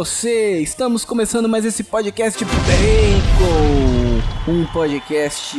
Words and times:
você? 0.00 0.60
Estamos 0.60 1.04
começando 1.04 1.46
mais 1.46 1.62
esse 1.62 1.84
podcast 1.84 2.42
Bacon, 2.42 4.22
um 4.50 4.64
podcast 4.72 5.58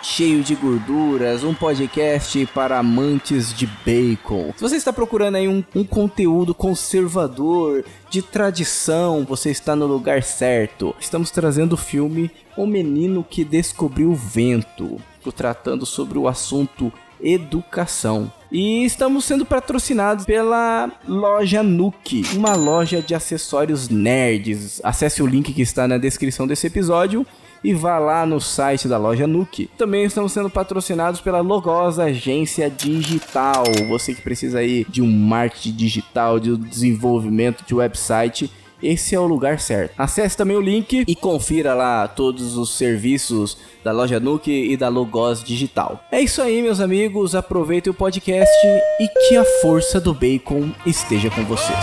cheio 0.00 0.40
de 0.44 0.54
gorduras, 0.54 1.42
um 1.42 1.52
podcast 1.52 2.46
para 2.54 2.78
amantes 2.78 3.52
de 3.52 3.66
bacon. 3.84 4.52
Se 4.56 4.62
você 4.62 4.76
está 4.76 4.92
procurando 4.92 5.34
aí 5.34 5.48
um, 5.48 5.64
um 5.74 5.82
conteúdo 5.82 6.54
conservador, 6.54 7.84
de 8.08 8.22
tradição, 8.22 9.24
você 9.24 9.50
está 9.50 9.74
no 9.74 9.88
lugar 9.88 10.22
certo. 10.22 10.94
Estamos 11.00 11.32
trazendo 11.32 11.72
o 11.72 11.76
filme 11.76 12.30
O 12.56 12.68
Menino 12.68 13.26
que 13.28 13.42
Descobriu 13.42 14.12
o 14.12 14.14
Vento, 14.14 15.00
tratando 15.34 15.84
sobre 15.84 16.18
o 16.18 16.28
assunto 16.28 16.92
educação. 17.22 18.32
E 18.50 18.84
estamos 18.84 19.24
sendo 19.24 19.46
patrocinados 19.46 20.26
pela 20.26 20.90
loja 21.08 21.62
Nuke, 21.62 22.22
uma 22.34 22.54
loja 22.54 23.00
de 23.00 23.14
acessórios 23.14 23.88
nerds. 23.88 24.80
Acesse 24.84 25.22
o 25.22 25.26
link 25.26 25.52
que 25.52 25.62
está 25.62 25.88
na 25.88 25.96
descrição 25.96 26.46
desse 26.46 26.66
episódio 26.66 27.26
e 27.64 27.72
vá 27.72 27.98
lá 27.98 28.26
no 28.26 28.40
site 28.40 28.88
da 28.88 28.98
loja 28.98 29.26
Nuke. 29.26 29.70
Também 29.78 30.04
estamos 30.04 30.32
sendo 30.32 30.50
patrocinados 30.50 31.20
pela 31.20 31.40
Logosa 31.40 32.04
Agência 32.04 32.68
Digital. 32.68 33.64
Você 33.88 34.14
que 34.14 34.20
precisa 34.20 34.58
aí 34.58 34.84
de 34.88 35.00
um 35.00 35.10
marketing 35.10 35.72
digital, 35.72 36.38
de 36.38 36.52
um 36.52 36.56
desenvolvimento 36.56 37.64
de 37.64 37.74
website 37.74 38.50
esse 38.82 39.14
é 39.14 39.20
o 39.20 39.26
lugar 39.26 39.60
certo. 39.60 39.94
Acesse 39.96 40.36
também 40.36 40.56
o 40.56 40.60
link 40.60 41.04
e 41.06 41.14
confira 41.14 41.74
lá 41.74 42.08
todos 42.08 42.56
os 42.56 42.76
serviços 42.76 43.56
da 43.84 43.92
loja 43.92 44.20
Nuke 44.20 44.50
e 44.50 44.76
da 44.76 44.88
Logos 44.88 45.42
Digital. 45.42 46.02
É 46.10 46.20
isso 46.20 46.40
aí, 46.40 46.62
meus 46.62 46.80
amigos. 46.80 47.34
Aproveitem 47.34 47.90
o 47.90 47.94
podcast 47.94 48.52
e 49.00 49.08
que 49.28 49.36
a 49.36 49.44
força 49.60 50.00
do 50.00 50.14
bacon 50.14 50.70
esteja 50.86 51.30
com 51.30 51.44
vocês. 51.44 51.78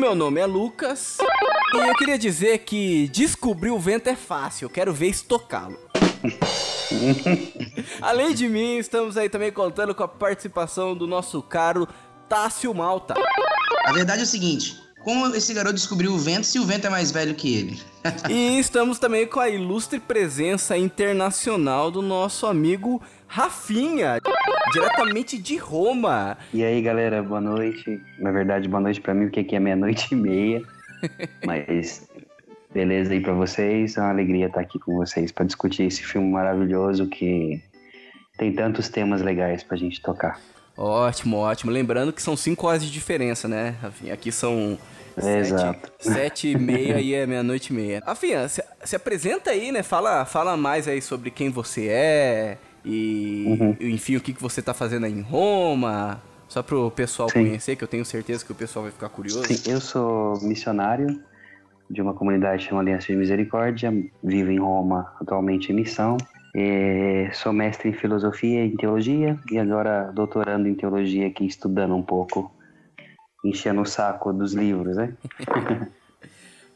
Meu 0.00 0.14
nome 0.14 0.40
é 0.40 0.46
Lucas 0.46 1.18
e 1.74 1.76
eu 1.76 1.94
queria 1.94 2.18
dizer 2.18 2.60
que 2.60 3.06
descobrir 3.08 3.68
o 3.68 3.78
vento 3.78 4.08
é 4.08 4.16
fácil, 4.16 4.64
eu 4.64 4.70
quero 4.70 4.94
ver 4.94 5.08
estocá-lo. 5.08 5.78
Além 8.00 8.34
de 8.34 8.48
mim, 8.48 8.78
estamos 8.78 9.18
aí 9.18 9.28
também 9.28 9.52
contando 9.52 9.94
com 9.94 10.02
a 10.02 10.08
participação 10.08 10.96
do 10.96 11.06
nosso 11.06 11.42
caro 11.42 11.86
Tássio 12.30 12.74
Malta. 12.74 13.12
A 13.84 13.92
verdade 13.92 14.22
é 14.22 14.24
o 14.24 14.26
seguinte: 14.26 14.80
como 15.04 15.34
esse 15.34 15.52
garoto 15.52 15.74
descobriu 15.74 16.12
o 16.12 16.18
vento 16.18 16.46
se 16.46 16.58
o 16.58 16.64
vento 16.64 16.86
é 16.86 16.90
mais 16.90 17.10
velho 17.10 17.34
que 17.34 17.54
ele? 17.54 17.82
e 18.30 18.58
estamos 18.58 18.98
também 18.98 19.26
com 19.26 19.38
a 19.38 19.50
ilustre 19.50 20.00
presença 20.00 20.78
internacional 20.78 21.90
do 21.90 22.00
nosso 22.00 22.46
amigo 22.46 23.02
Rafinha, 23.26 24.18
diretamente 24.72 25.38
de 25.38 25.56
Roma. 25.56 26.36
E 26.52 26.64
aí, 26.64 26.80
galera, 26.80 27.22
boa 27.22 27.40
noite. 27.40 28.00
Na 28.18 28.30
verdade, 28.30 28.68
boa 28.68 28.80
noite 28.80 29.00
para 29.00 29.14
mim, 29.14 29.26
porque 29.26 29.40
aqui 29.40 29.56
é 29.56 29.60
meia-noite 29.60 30.08
e 30.12 30.16
meia. 30.16 30.62
Mas 31.44 32.08
beleza 32.72 33.12
aí 33.12 33.20
para 33.20 33.32
vocês. 33.32 33.96
É 33.96 34.00
uma 34.00 34.10
alegria 34.10 34.46
estar 34.46 34.60
aqui 34.60 34.78
com 34.78 34.94
vocês 34.94 35.32
para 35.32 35.44
discutir 35.44 35.84
esse 35.84 36.02
filme 36.02 36.30
maravilhoso 36.30 37.06
que 37.06 37.62
tem 38.38 38.52
tantos 38.52 38.88
temas 38.88 39.20
legais 39.22 39.62
pra 39.62 39.76
gente 39.76 40.00
tocar. 40.00 40.40
Ótimo, 40.76 41.36
ótimo. 41.36 41.70
Lembrando 41.70 42.12
que 42.12 42.22
são 42.22 42.36
5 42.36 42.66
horas 42.66 42.82
de 42.82 42.90
diferença, 42.90 43.46
né, 43.46 43.76
Rafinha? 43.82 44.14
Aqui 44.14 44.32
são 44.32 44.78
é, 45.16 45.38
Exato. 45.38 45.92
Sete 45.98 46.48
e 46.48 46.58
meia 46.58 47.00
e 47.00 47.14
é 47.14 47.26
meia-noite 47.26 47.72
e 47.72 47.76
meia. 47.76 48.02
Rafinha, 48.06 48.48
se, 48.48 48.62
se, 48.84 48.96
apresenta 48.96 49.50
aí, 49.50 49.72
né? 49.72 49.82
Fala, 49.82 50.24
fala 50.24 50.56
mais 50.56 50.88
aí 50.88 51.02
sobre 51.02 51.30
quem 51.30 51.50
você 51.50 51.88
é, 51.88 52.58
e, 52.84 53.44
uhum. 53.46 53.76
enfim, 53.80 54.16
o 54.16 54.20
que, 54.20 54.32
que 54.32 54.42
você 54.42 54.62
tá 54.62 54.72
fazendo 54.72 55.06
aí 55.06 55.12
em 55.12 55.20
Roma, 55.20 56.20
só 56.48 56.62
pro 56.62 56.90
pessoal 56.90 57.28
Sim. 57.28 57.44
conhecer, 57.44 57.76
que 57.76 57.84
eu 57.84 57.88
tenho 57.88 58.04
certeza 58.04 58.44
que 58.44 58.52
o 58.52 58.54
pessoal 58.54 58.84
vai 58.84 58.92
ficar 58.92 59.08
curioso. 59.08 59.44
Sim, 59.46 59.70
eu 59.70 59.80
sou 59.80 60.40
missionário 60.42 61.22
de 61.90 62.00
uma 62.00 62.14
comunidade 62.14 62.64
chamada 62.64 62.88
Aliança 62.88 63.08
de 63.08 63.16
Misericórdia, 63.16 63.92
vivo 64.22 64.50
em 64.50 64.58
Roma 64.58 65.12
atualmente 65.20 65.72
em 65.72 65.74
missão. 65.74 66.16
sou 67.34 67.52
mestre 67.52 67.88
em 67.88 67.92
filosofia 67.92 68.64
e 68.64 68.68
em 68.68 68.76
teologia 68.76 69.38
e 69.50 69.58
agora 69.58 70.10
doutorando 70.12 70.68
em 70.68 70.74
teologia 70.74 71.26
aqui, 71.26 71.46
estudando 71.46 71.94
um 71.94 72.02
pouco, 72.02 72.54
enchendo 73.44 73.80
o 73.80 73.86
saco 73.86 74.32
dos 74.32 74.54
livros, 74.54 74.96
né? 74.96 75.14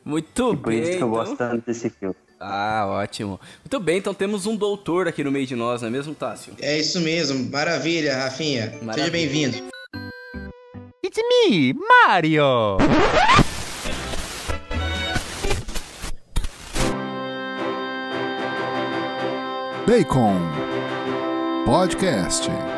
Muito 0.05 0.53
e 0.53 0.57
bem. 0.57 0.63
Por 0.63 0.73
isso 0.73 0.91
que 0.91 0.95
eu 0.95 0.97
então... 0.99 1.11
gosto 1.11 1.37
tanto 1.37 1.67
desse 1.67 1.89
filme. 1.89 2.17
Ah, 2.41 2.85
ótimo. 2.87 3.41
Muito 3.63 3.81
bem, 3.81 3.99
então 3.99 4.13
temos 4.13 4.47
um 4.47 4.57
doutor 4.57 5.09
aqui 5.09 5.23
no 5.25 5.31
meio 5.31 5.47
de 5.47 5.55
nós, 5.57 5.81
não 5.83 5.89
é 5.89 5.91
mesmo, 5.91 6.15
Tássio? 6.15 6.55
É 6.61 6.79
isso 6.79 7.01
mesmo. 7.01 7.51
Maravilha, 7.51 8.17
Rafinha. 8.17 8.73
Maravilha. 8.83 8.95
Seja 8.95 9.11
bem-vindo. 9.11 9.57
It's 11.05 11.19
me, 11.49 11.75
Mario! 11.75 12.79
Bacon 19.87 20.41
Podcast. 21.67 22.74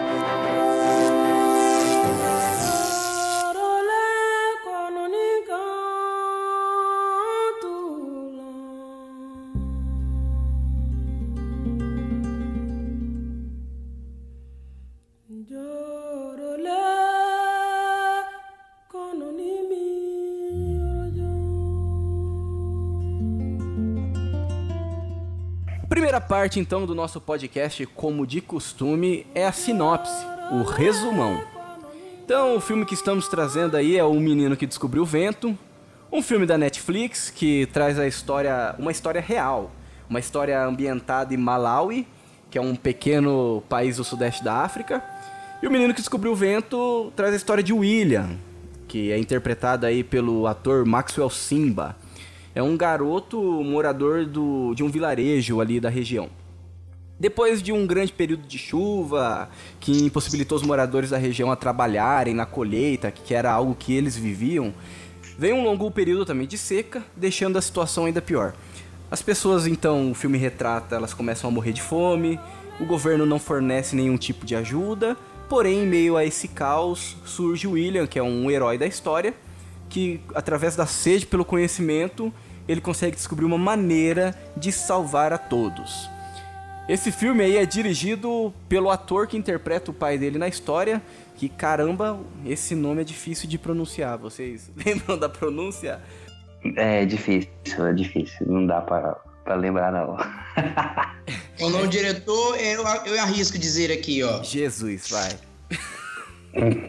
Parte 26.47 26.61
então 26.61 26.87
do 26.87 26.95
nosso 26.95 27.21
podcast, 27.21 27.85
como 27.87 28.25
de 28.25 28.41
costume, 28.41 29.27
é 29.35 29.45
a 29.45 29.51
sinopse, 29.51 30.25
o 30.53 30.63
resumão. 30.63 31.43
Então, 32.25 32.55
o 32.55 32.61
filme 32.61 32.85
que 32.85 32.95
estamos 32.95 33.27
trazendo 33.27 33.77
aí 33.77 33.99
é 33.99 34.05
O 34.05 34.15
Menino 34.15 34.57
que 34.57 34.65
Descobriu 34.65 35.03
o 35.03 35.05
Vento, 35.05 35.59
um 36.13 36.23
filme 36.23 36.47
da 36.47 36.57
Netflix 36.57 37.31
que 37.31 37.67
traz 37.73 37.99
a 37.99 38.07
história, 38.07 38.77
uma 38.79 38.93
história 38.93 39.21
real, 39.21 39.73
uma 40.09 40.21
história 40.21 40.65
ambientada 40.65 41.35
em 41.35 41.37
Malawi, 41.37 42.07
que 42.49 42.57
é 42.57 42.61
um 42.61 42.77
pequeno 42.77 43.65
país 43.69 43.97
do 43.97 44.05
sudeste 44.05 44.45
da 44.45 44.55
África. 44.63 45.03
E 45.61 45.67
O 45.67 45.71
Menino 45.71 45.93
que 45.93 46.01
Descobriu 46.01 46.31
o 46.31 46.37
Vento 46.37 47.13
traz 47.17 47.33
a 47.33 47.37
história 47.37 47.63
de 47.65 47.73
William, 47.73 48.39
que 48.87 49.11
é 49.11 49.19
interpretado 49.19 49.85
aí 49.85 50.05
pelo 50.05 50.47
ator 50.47 50.87
Maxwell 50.87 51.29
Simba 51.29 51.97
é 52.57 52.63
um 52.63 52.75
garoto 52.75 53.39
morador 53.63 54.25
do, 54.25 54.75
de 54.75 54.83
um 54.83 54.89
vilarejo 54.89 55.61
ali 55.61 55.79
da 55.79 55.91
região. 55.91 56.31
Depois 57.21 57.63
de 57.63 57.71
um 57.71 57.87
grande 57.87 58.15
período 58.15 58.47
de 58.47 58.57
chuva, 58.57 59.51
que 59.79 60.05
impossibilitou 60.05 60.57
os 60.57 60.65
moradores 60.65 61.11
da 61.11 61.19
região 61.19 61.53
a 61.53 61.57
trabalharem 61.57 62.33
na 62.33 62.47
colheita, 62.47 63.11
que 63.11 63.35
era 63.35 63.53
algo 63.53 63.75
que 63.75 63.93
eles 63.93 64.17
viviam, 64.17 64.73
veio 65.39 65.55
um 65.55 65.65
longo 65.65 65.91
período 65.91 66.25
também 66.25 66.47
de 66.47 66.57
seca, 66.57 67.05
deixando 67.15 67.59
a 67.59 67.61
situação 67.61 68.07
ainda 68.07 68.23
pior. 68.23 68.55
As 69.11 69.21
pessoas, 69.21 69.67
então, 69.67 70.13
o 70.13 70.15
filme 70.15 70.39
retrata, 70.39 70.97
elas 70.97 71.13
começam 71.13 71.51
a 71.51 71.53
morrer 71.53 71.75
de 71.75 71.83
fome, 71.83 72.41
o 72.81 72.87
governo 72.87 73.27
não 73.27 73.39
fornece 73.39 73.95
nenhum 73.95 74.17
tipo 74.17 74.47
de 74.47 74.57
ajuda, 74.57 75.15
porém, 75.47 75.83
em 75.83 75.87
meio 75.87 76.17
a 76.17 76.25
esse 76.25 76.49
caos, 76.49 77.19
surge 77.23 77.67
William, 77.67 78.07
que 78.07 78.19
é 78.19 78.23
um 78.23 78.51
herói 78.51 78.79
da 78.79 78.87
história, 78.87 79.35
que, 79.91 80.21
através 80.35 80.75
da 80.75 80.87
sede 80.87 81.27
pelo 81.27 81.45
conhecimento, 81.45 82.33
ele 82.69 82.81
consegue 82.81 83.17
descobrir 83.17 83.45
uma 83.45 83.59
maneira 83.59 84.35
de 84.57 84.73
salvar 84.73 85.33
a 85.33 85.39
todos. 85.39 86.09
Esse 86.89 87.11
filme 87.11 87.43
aí 87.43 87.57
é 87.57 87.67
dirigido 87.67 88.55
pelo 88.69 88.91
ator 88.91 89.27
que 89.27 89.37
interpreta 89.37 89.91
o 89.91 89.95
pai 89.95 90.17
dele 90.17 90.39
na 90.39 90.47
história, 90.47 91.03
que 91.35 91.49
caramba, 91.49 92.19
esse 92.45 92.75
nome 92.77 93.01
é 93.01 93.05
difícil 93.05 93.49
de 93.49 93.59
pronunciar. 93.59 94.17
Vocês 94.19 94.71
lembram 94.85 95.19
da 95.19 95.29
pronúncia? 95.29 96.01
É 96.77 97.05
difícil, 97.05 97.87
é 97.87 97.93
difícil. 97.93 98.47
Não 98.47 98.67
dá 98.67 98.81
para 98.81 99.55
lembrar, 99.57 99.93
não. 99.93 100.17
o 101.61 101.69
nome 101.69 101.85
do 101.85 101.89
diretor, 101.89 102.57
eu, 102.61 102.85
eu 103.05 103.21
arrisco 103.21 103.59
dizer 103.59 103.91
aqui, 103.93 104.23
ó. 104.23 104.43
Jesus, 104.43 105.09
vai. 105.11 105.31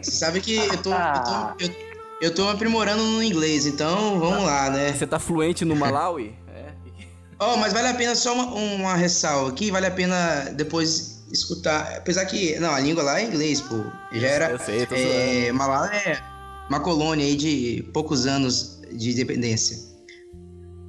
Você 0.00 0.10
sabe 0.10 0.40
que 0.40 0.56
eu 0.56 0.82
tô, 0.82 0.92
eu 0.92 1.22
tô, 1.24 1.64
eu, 1.64 1.87
eu 2.20 2.34
tô 2.34 2.48
aprimorando 2.48 3.02
no 3.02 3.22
inglês, 3.22 3.66
então 3.66 4.18
vamos 4.18 4.44
lá, 4.44 4.70
né? 4.70 4.92
Você 4.92 5.06
tá 5.06 5.18
fluente 5.18 5.64
no 5.64 5.74
Malawi? 5.76 6.34
é. 6.48 6.68
Oh, 7.40 7.56
mas 7.56 7.72
vale 7.72 7.88
a 7.88 7.94
pena 7.94 8.14
só 8.16 8.34
uma, 8.34 8.46
uma 8.46 8.94
ressalva 8.96 9.50
aqui, 9.50 9.70
vale 9.70 9.86
a 9.86 9.90
pena 9.90 10.50
depois 10.56 11.24
escutar. 11.30 11.96
Apesar 11.96 12.24
que. 12.26 12.58
Não, 12.58 12.74
a 12.74 12.80
língua 12.80 13.02
lá 13.02 13.20
é 13.20 13.24
inglês, 13.24 13.60
pô. 13.60 13.84
Já 14.12 14.26
era. 14.26 14.50
Eu 14.50 14.58
sei, 14.58 14.86
tô 14.86 14.94
é, 14.96 15.52
Malawi 15.52 15.94
é. 15.94 16.20
uma 16.68 16.80
colônia 16.80 17.24
aí 17.24 17.36
de 17.36 17.88
poucos 17.92 18.26
anos 18.26 18.80
de 18.92 19.12
independência. 19.12 19.86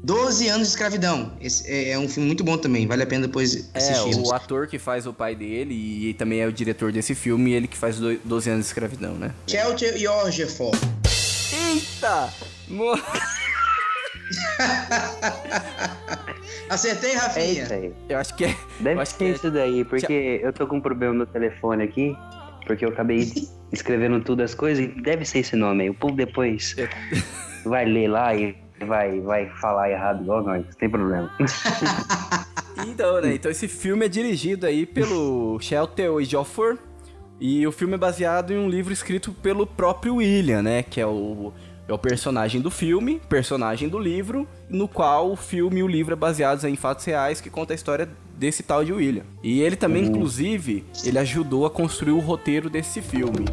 12 0.03 0.47
anos 0.47 0.67
de 0.67 0.73
escravidão. 0.73 1.33
Esse 1.41 1.69
é, 1.69 1.91
é 1.91 1.99
um 1.99 2.07
filme 2.07 2.25
muito 2.25 2.43
bom 2.43 2.57
também, 2.57 2.87
vale 2.87 3.03
a 3.03 3.05
pena 3.05 3.27
depois 3.27 3.69
assistir. 3.73 4.13
É, 4.13 4.15
o 4.15 4.33
ator 4.33 4.65
que 4.65 4.79
faz 4.79 5.05
o 5.05 5.13
pai 5.13 5.35
dele 5.35 5.75
e 5.75 6.13
também 6.13 6.39
é 6.39 6.47
o 6.47 6.53
diretor 6.53 6.91
desse 6.91 7.13
filme, 7.13 7.51
ele 7.51 7.67
que 7.67 7.77
faz 7.77 7.97
12 7.97 8.49
anos 8.49 8.65
de 8.65 8.67
escravidão, 8.67 9.13
né? 9.15 9.31
Chelsea 9.45 9.97
Yorgefor. 9.97 10.71
Eita! 11.53 12.29
Mo... 12.67 12.93
Acertei, 16.69 17.11
É 17.11 17.17
Rafinha? 17.17 17.63
isso 17.63 17.73
aí. 17.73 17.93
Eu 18.09 18.17
acho 18.19 18.35
que 18.35 18.45
é. 18.45 18.55
Deve 18.79 19.05
ser 19.05 19.17
que 19.17 19.23
é- 19.23 19.29
isso 19.29 19.51
daí, 19.51 19.83
porque 19.85 20.39
eu 20.43 20.53
tô 20.53 20.67
com 20.67 20.77
um 20.77 20.81
problema 20.81 21.13
no 21.13 21.25
telefone 21.25 21.83
aqui, 21.83 22.15
porque 22.67 22.85
eu 22.85 22.89
acabei 22.89 23.31
escrevendo 23.73 24.19
tudo 24.21 24.43
as 24.43 24.53
coisas, 24.53 24.83
e 24.85 24.87
deve 25.01 25.25
ser 25.25 25.39
esse 25.39 25.55
nome 25.55 25.83
aí. 25.83 25.89
O 25.89 25.93
povo 25.95 26.15
depois 26.15 26.75
vai 27.65 27.85
ler 27.85 28.07
lá 28.09 28.35
e 28.35 28.55
vai, 28.85 29.19
vai 29.21 29.49
falar 29.59 29.89
errado 29.89 30.21
igual 30.21 30.43
nós, 30.43 30.63
não 30.65 30.73
tem 30.73 30.89
problema. 30.89 31.31
Então, 32.87 33.19
né? 33.21 33.33
Então 33.33 33.49
esse 33.51 33.67
filme 33.67 34.05
é 34.05 34.09
dirigido 34.09 34.65
aí 34.67 34.85
pelo 34.85 35.59
Shelter 35.59 36.11
Ejiofor 36.19 36.77
e 37.39 37.65
o 37.65 37.71
filme 37.71 37.93
é 37.93 37.97
baseado 37.97 38.51
em 38.51 38.57
um 38.57 38.69
livro 38.69 38.91
escrito 38.91 39.31
pelo 39.31 39.65
próprio 39.65 40.15
William, 40.15 40.61
né? 40.61 40.83
Que 40.83 40.99
é 40.99 41.07
o, 41.07 41.53
é 41.87 41.93
o 41.93 41.97
personagem 41.97 42.59
do 42.59 42.69
filme, 42.69 43.21
personagem 43.29 43.87
do 43.87 43.97
livro, 43.97 44.47
no 44.69 44.87
qual 44.87 45.31
o 45.31 45.35
filme 45.35 45.79
e 45.79 45.83
o 45.83 45.87
livro 45.87 46.13
é 46.13 46.15
baseados 46.15 46.63
em 46.63 46.75
fatos 46.75 47.05
reais 47.05 47.39
que 47.39 47.49
conta 47.49 47.73
a 47.73 47.75
história 47.75 48.09
desse 48.37 48.61
tal 48.61 48.83
de 48.83 48.93
William. 48.93 49.23
E 49.41 49.61
ele 49.61 49.75
também, 49.75 50.03
inclusive, 50.05 50.85
ele 51.03 51.17
ajudou 51.19 51.65
a 51.65 51.69
construir 51.69 52.13
o 52.13 52.19
roteiro 52.19 52.69
desse 52.69 53.01
filme. 53.01 53.45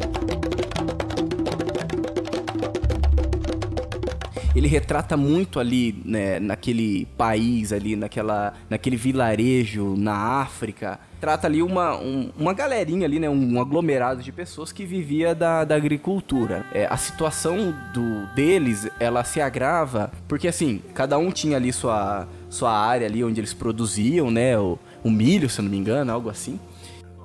Ele 4.57 4.67
retrata 4.67 5.15
muito 5.15 5.59
ali, 5.59 6.01
né, 6.03 6.39
naquele 6.39 7.05
país 7.17 7.71
ali, 7.71 7.95
naquela, 7.95 8.53
naquele 8.69 8.95
vilarejo 8.95 9.95
na 9.97 10.13
África. 10.41 10.99
Trata 11.21 11.47
ali 11.47 11.61
uma, 11.61 11.95
um- 11.97 12.31
uma 12.37 12.53
galerinha 12.53 13.05
ali, 13.05 13.19
né, 13.19 13.29
um 13.29 13.59
aglomerado 13.61 14.23
de 14.23 14.31
pessoas 14.31 14.71
que 14.71 14.85
vivia 14.85 15.35
da, 15.35 15.63
da 15.63 15.75
agricultura. 15.75 16.65
É, 16.73 16.87
a 16.89 16.97
situação 16.97 17.73
do, 17.93 18.25
deles, 18.35 18.87
ela 18.99 19.23
se 19.23 19.39
agrava, 19.39 20.11
porque 20.27 20.47
assim, 20.47 20.81
cada 20.93 21.17
um 21.17 21.29
tinha 21.31 21.57
ali 21.57 21.71
sua, 21.71 22.27
sua 22.49 22.71
área 22.75 23.05
ali 23.05 23.23
onde 23.23 23.39
eles 23.39 23.53
produziam, 23.53 24.31
né, 24.31 24.57
o, 24.57 24.79
o 25.03 25.11
milho, 25.11 25.49
se 25.49 25.59
eu 25.59 25.63
não 25.63 25.71
me 25.71 25.77
engano, 25.77 26.11
algo 26.11 26.29
assim. 26.29 26.59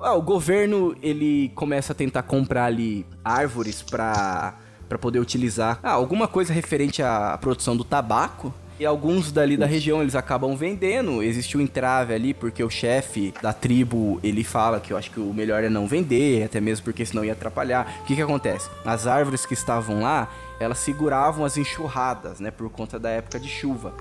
Ah, 0.01 0.13
o 0.13 0.21
governo 0.21 0.95
ele 1.01 1.49
começa 1.55 1.93
a 1.93 1.95
tentar 1.95 2.23
comprar 2.23 2.65
ali 2.65 3.05
árvores 3.23 3.81
para 3.81 4.55
para 4.93 4.99
poder 4.99 5.17
utilizar 5.19 5.79
ah, 5.81 5.91
alguma 5.91 6.27
coisa 6.27 6.53
referente 6.53 7.01
à 7.01 7.35
produção 7.41 7.75
do 7.75 7.83
tabaco. 7.83 8.53
E 8.79 8.85
alguns 8.85 9.31
dali 9.31 9.55
da 9.55 9.65
região 9.65 10.01
eles 10.01 10.15
acabam 10.15 10.55
vendendo. 10.55 11.21
Existe 11.23 11.57
um 11.57 11.61
entrave 11.61 12.13
ali 12.13 12.33
porque 12.33 12.63
o 12.63 12.69
chefe 12.69 13.33
da 13.41 13.53
tribo 13.53 14.19
ele 14.23 14.43
fala 14.43 14.79
que 14.79 14.91
eu 14.93 14.97
acho 14.97 15.09
que 15.11 15.19
o 15.19 15.33
melhor 15.33 15.63
é 15.63 15.69
não 15.69 15.87
vender, 15.87 16.43
até 16.43 16.59
mesmo 16.59 16.83
porque 16.83 17.05
senão 17.05 17.23
ia 17.25 17.33
atrapalhar. 17.33 17.99
O 18.01 18.05
que 18.05 18.15
que 18.15 18.21
acontece? 18.21 18.69
As 18.85 19.07
árvores 19.07 19.45
que 19.45 19.53
estavam 19.53 20.01
lá, 20.01 20.27
elas 20.59 20.79
seguravam 20.79 21.45
as 21.45 21.55
enxurradas, 21.57 22.39
né, 22.39 22.51
por 22.51 22.69
conta 22.69 22.99
da 22.99 23.09
época 23.09 23.39
de 23.39 23.47
chuva. 23.47 23.93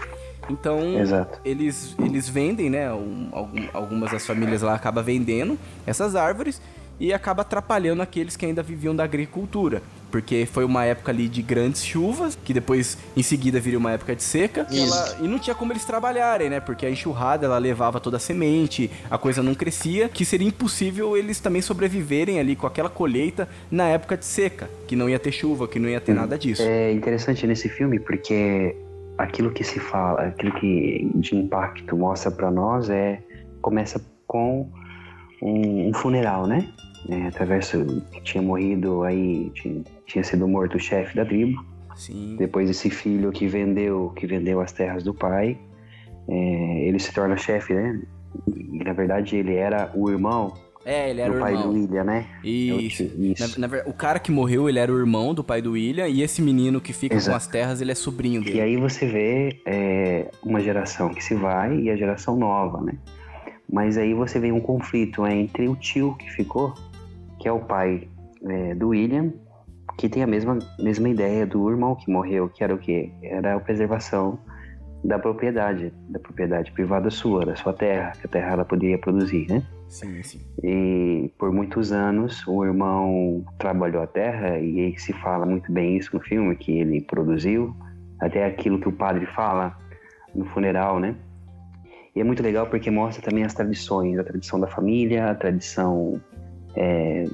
Então, 0.50 0.98
Exato. 0.98 1.38
eles, 1.44 1.94
eles 2.04 2.28
vendem, 2.28 2.68
né? 2.68 2.92
um- 2.92 3.28
algum- 3.30 3.68
algumas 3.72 4.10
das 4.10 4.26
famílias 4.26 4.60
lá 4.62 4.74
acabam 4.74 5.04
vendendo 5.04 5.56
essas 5.86 6.16
árvores 6.16 6.60
e 7.00 7.12
acaba 7.12 7.42
atrapalhando 7.42 8.02
aqueles 8.02 8.36
que 8.36 8.46
ainda 8.46 8.62
viviam 8.62 8.94
da 8.94 9.04
agricultura. 9.04 9.82
Porque 10.10 10.44
foi 10.44 10.62
uma 10.64 10.84
época 10.84 11.10
ali 11.10 11.26
de 11.26 11.40
grandes 11.40 11.82
chuvas, 11.82 12.36
que 12.44 12.52
depois 12.52 12.98
em 13.16 13.22
seguida 13.22 13.58
viria 13.58 13.78
uma 13.78 13.92
época 13.92 14.14
de 14.14 14.22
seca. 14.22 14.66
E, 14.70 14.78
ela- 14.78 15.16
e 15.22 15.26
não 15.26 15.38
tinha 15.38 15.54
como 15.54 15.72
eles 15.72 15.86
trabalharem, 15.86 16.50
né? 16.50 16.60
Porque 16.60 16.84
a 16.84 16.90
enxurrada 16.90 17.46
ela 17.46 17.56
levava 17.56 17.98
toda 17.98 18.18
a 18.18 18.20
semente, 18.20 18.90
a 19.10 19.16
coisa 19.16 19.42
não 19.42 19.54
crescia, 19.54 20.10
que 20.10 20.24
seria 20.26 20.46
impossível 20.46 21.16
eles 21.16 21.40
também 21.40 21.62
sobreviverem 21.62 22.38
ali 22.38 22.54
com 22.54 22.66
aquela 22.66 22.90
colheita 22.90 23.48
na 23.70 23.88
época 23.88 24.16
de 24.16 24.26
seca, 24.26 24.68
que 24.86 24.94
não 24.94 25.08
ia 25.08 25.18
ter 25.18 25.32
chuva, 25.32 25.66
que 25.66 25.78
não 25.78 25.88
ia 25.88 26.00
ter 26.00 26.12
nada 26.12 26.38
disso. 26.38 26.60
É 26.62 26.92
interessante 26.92 27.46
nesse 27.46 27.70
filme 27.70 27.98
porque 27.98 28.76
aquilo 29.16 29.50
que 29.50 29.64
se 29.64 29.80
fala, 29.80 30.24
aquilo 30.26 30.52
que 30.52 31.10
de 31.14 31.34
impacto 31.36 31.96
mostra 31.96 32.30
pra 32.30 32.50
nós 32.50 32.90
é 32.90 33.18
começa 33.62 34.04
com 34.26 34.68
um, 35.42 35.88
um 35.88 35.94
funeral, 35.94 36.46
né? 36.46 36.68
É, 37.08 37.26
através 37.26 37.70
do- 37.72 38.00
tinha 38.22 38.40
morrido 38.42 39.02
aí 39.02 39.50
tinha, 39.54 39.82
tinha 40.06 40.22
sido 40.22 40.46
morto 40.46 40.76
o 40.76 40.80
chefe 40.80 41.16
da 41.16 41.24
tribo. 41.24 41.64
Sim. 41.96 42.36
Depois 42.38 42.70
esse 42.70 42.88
filho 42.88 43.30
que 43.32 43.46
vendeu 43.48 44.10
que 44.16 44.26
vendeu 44.26 44.60
as 44.60 44.70
terras 44.72 45.02
do 45.02 45.12
pai, 45.12 45.58
é, 46.28 46.88
ele 46.88 46.98
se 46.98 47.12
torna 47.12 47.36
chefe, 47.36 47.74
né? 47.74 48.00
E, 48.56 48.82
na 48.84 48.92
verdade 48.92 49.36
ele 49.36 49.54
era 49.56 49.90
o 49.94 50.08
irmão 50.08 50.54
É, 50.86 51.10
ele 51.10 51.20
era 51.20 51.30
do 51.32 51.36
o 51.36 51.40
pai 51.40 51.52
irmão. 51.52 51.68
do 51.72 51.74
William, 51.78 52.04
né? 52.04 52.26
É 52.42 52.46
o 52.46 52.48
Isso. 52.80 53.04
tio- 53.08 53.24
isso. 53.32 53.60
Na, 53.60 53.66
na 53.68 53.82
o 53.86 53.92
cara 53.92 54.18
que 54.18 54.30
morreu, 54.32 54.68
ele 54.68 54.78
era 54.78 54.92
o 54.92 54.98
irmão 54.98 55.34
do 55.34 55.42
pai 55.44 55.60
do 55.60 55.72
William, 55.72 56.08
e 56.08 56.22
esse 56.22 56.40
menino 56.40 56.80
que 56.80 56.92
fica 56.92 57.14
com 57.14 57.20
Exato. 57.20 57.36
as 57.36 57.46
terras, 57.46 57.80
ele 57.80 57.92
é 57.92 57.94
sobrinho 57.94 58.40
E 58.42 58.44
dele. 58.44 58.60
aí 58.60 58.76
você 58.76 59.06
vê 59.06 59.60
é, 59.66 60.30
uma 60.42 60.60
geração 60.60 61.08
que 61.12 61.22
se 61.22 61.34
vai 61.34 61.78
e 61.78 61.90
a 61.90 61.96
geração 61.96 62.36
nova, 62.36 62.80
né? 62.80 62.94
Mas 63.72 63.96
aí 63.96 64.12
você 64.12 64.38
vê 64.38 64.52
um 64.52 64.60
conflito 64.60 65.26
entre 65.26 65.66
o 65.66 65.74
tio 65.74 66.14
que 66.16 66.30
ficou, 66.30 66.74
que 67.40 67.48
é 67.48 67.52
o 67.52 67.60
pai 67.60 68.06
é, 68.44 68.74
do 68.74 68.88
William, 68.88 69.32
que 69.96 70.08
tem 70.08 70.22
a 70.22 70.26
mesma, 70.26 70.58
mesma 70.78 71.08
ideia 71.08 71.46
do 71.46 71.70
irmão 71.70 71.96
que 71.96 72.10
morreu, 72.10 72.50
que 72.50 72.62
era 72.62 72.74
o 72.74 72.78
quê? 72.78 73.10
Era 73.22 73.54
a 73.54 73.60
preservação 73.60 74.38
da 75.02 75.18
propriedade, 75.18 75.92
da 76.08 76.18
propriedade 76.18 76.70
privada 76.72 77.10
sua, 77.10 77.46
da 77.46 77.56
sua 77.56 77.72
terra, 77.72 78.12
que 78.12 78.26
a 78.26 78.30
terra 78.30 78.52
ela 78.52 78.64
poderia 78.64 78.98
produzir, 78.98 79.48
né? 79.48 79.62
Sim, 79.88 80.22
sim. 80.22 80.40
E 80.62 81.30
por 81.38 81.50
muitos 81.50 81.92
anos 81.92 82.46
o 82.46 82.64
irmão 82.64 83.44
trabalhou 83.58 84.02
a 84.02 84.06
terra 84.06 84.58
e 84.58 84.80
aí 84.80 84.98
se 84.98 85.12
fala 85.14 85.44
muito 85.44 85.72
bem 85.72 85.96
isso 85.96 86.14
no 86.14 86.22
filme 86.22 86.54
que 86.56 86.78
ele 86.78 87.00
produziu, 87.00 87.74
até 88.20 88.44
aquilo 88.44 88.78
que 88.78 88.88
o 88.88 88.92
padre 88.92 89.26
fala 89.26 89.76
no 90.34 90.44
funeral, 90.46 91.00
né? 91.00 91.16
E 92.14 92.20
é 92.20 92.24
muito 92.24 92.42
legal 92.42 92.66
porque 92.66 92.90
mostra 92.90 93.22
também 93.22 93.44
as 93.44 93.54
tradições, 93.54 94.18
a 94.18 94.24
tradição 94.24 94.60
da 94.60 94.66
família, 94.66 95.30
a 95.30 95.34
tradição 95.34 96.20
é, 96.76 97.24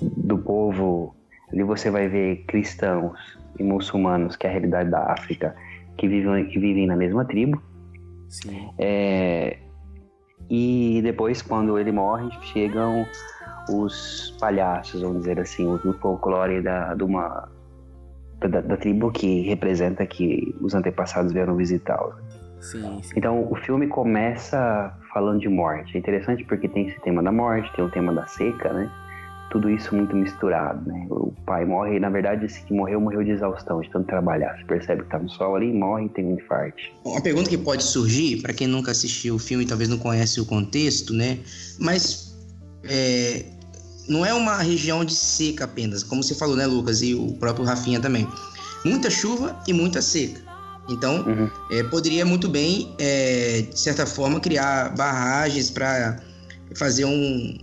do 0.00 0.38
povo. 0.38 1.14
Ali 1.52 1.62
você 1.62 1.90
vai 1.90 2.08
ver 2.08 2.44
cristãos 2.46 3.18
e 3.58 3.62
muçulmanos, 3.62 4.36
que 4.36 4.46
é 4.46 4.50
a 4.50 4.52
realidade 4.52 4.90
da 4.90 5.12
África, 5.12 5.54
que 5.98 6.08
vivem, 6.08 6.46
que 6.46 6.58
vivem 6.58 6.86
na 6.86 6.96
mesma 6.96 7.24
tribo. 7.26 7.62
Sim. 8.28 8.70
É, 8.78 9.58
e 10.48 11.00
depois, 11.02 11.42
quando 11.42 11.78
ele 11.78 11.92
morre, 11.92 12.30
chegam 12.42 13.06
os 13.68 14.36
palhaços, 14.40 15.02
vamos 15.02 15.18
dizer 15.18 15.38
assim, 15.38 15.66
o 15.66 15.92
folclore 15.94 16.60
da, 16.62 16.94
de 16.94 17.04
uma, 17.04 17.48
da, 18.38 18.60
da 18.60 18.76
tribo 18.76 19.10
que 19.10 19.42
representa 19.42 20.04
que 20.06 20.54
os 20.60 20.74
antepassados 20.74 21.32
vieram 21.32 21.56
visitá-los. 21.56 22.31
Sim, 22.62 23.00
sim. 23.02 23.12
Então, 23.16 23.50
o 23.50 23.56
filme 23.56 23.88
começa 23.88 24.96
falando 25.12 25.40
de 25.40 25.48
morte. 25.48 25.96
É 25.96 25.98
interessante 25.98 26.44
porque 26.44 26.68
tem 26.68 26.88
esse 26.88 27.00
tema 27.00 27.22
da 27.22 27.32
morte, 27.32 27.70
tem 27.74 27.84
o 27.84 27.90
tema 27.90 28.12
da 28.14 28.24
seca, 28.26 28.72
né? 28.72 28.90
Tudo 29.50 29.68
isso 29.68 29.94
muito 29.94 30.16
misturado, 30.16 30.88
né? 30.88 31.06
O 31.10 31.34
pai 31.44 31.64
morre, 31.66 31.98
na 32.00 32.08
verdade, 32.08 32.46
esse 32.46 32.62
que 32.62 32.72
morreu, 32.72 33.00
morreu 33.00 33.22
de 33.22 33.32
exaustão, 33.32 33.80
de 33.80 33.90
tanto 33.90 34.06
trabalhar. 34.06 34.56
Você 34.56 34.64
percebe 34.64 35.02
que 35.02 35.10
tá 35.10 35.18
no 35.18 35.28
sol 35.28 35.56
ali, 35.56 35.70
morre 35.72 36.06
e 36.06 36.08
tem 36.08 36.24
um 36.24 36.36
infarto. 36.36 36.80
Uma 37.04 37.20
pergunta 37.20 37.50
que 37.50 37.58
pode 37.58 37.82
surgir, 37.82 38.40
para 38.40 38.54
quem 38.54 38.66
nunca 38.66 38.92
assistiu 38.92 39.34
o 39.34 39.38
filme 39.38 39.64
e 39.64 39.66
talvez 39.66 39.90
não 39.90 39.98
conhece 39.98 40.40
o 40.40 40.46
contexto, 40.46 41.12
né? 41.12 41.38
Mas 41.78 42.34
é, 42.84 43.44
não 44.08 44.24
é 44.24 44.32
uma 44.32 44.56
região 44.56 45.04
de 45.04 45.14
seca 45.14 45.64
apenas, 45.64 46.02
como 46.02 46.22
você 46.22 46.34
falou, 46.34 46.56
né, 46.56 46.64
Lucas? 46.64 47.02
E 47.02 47.14
o 47.14 47.34
próprio 47.34 47.66
Rafinha 47.66 48.00
também. 48.00 48.26
Muita 48.86 49.10
chuva 49.10 49.60
e 49.66 49.72
muita 49.74 50.00
seca. 50.00 50.51
Então, 50.88 51.24
Uhum. 51.26 51.50
é, 51.70 51.82
poderia 51.84 52.24
muito 52.24 52.48
bem, 52.48 52.94
é, 52.98 53.62
de 53.70 53.78
certa 53.78 54.04
forma, 54.06 54.40
criar 54.40 54.94
barragens 54.96 55.70
para 55.70 56.20
fazer 56.74 57.04
um, 57.04 57.58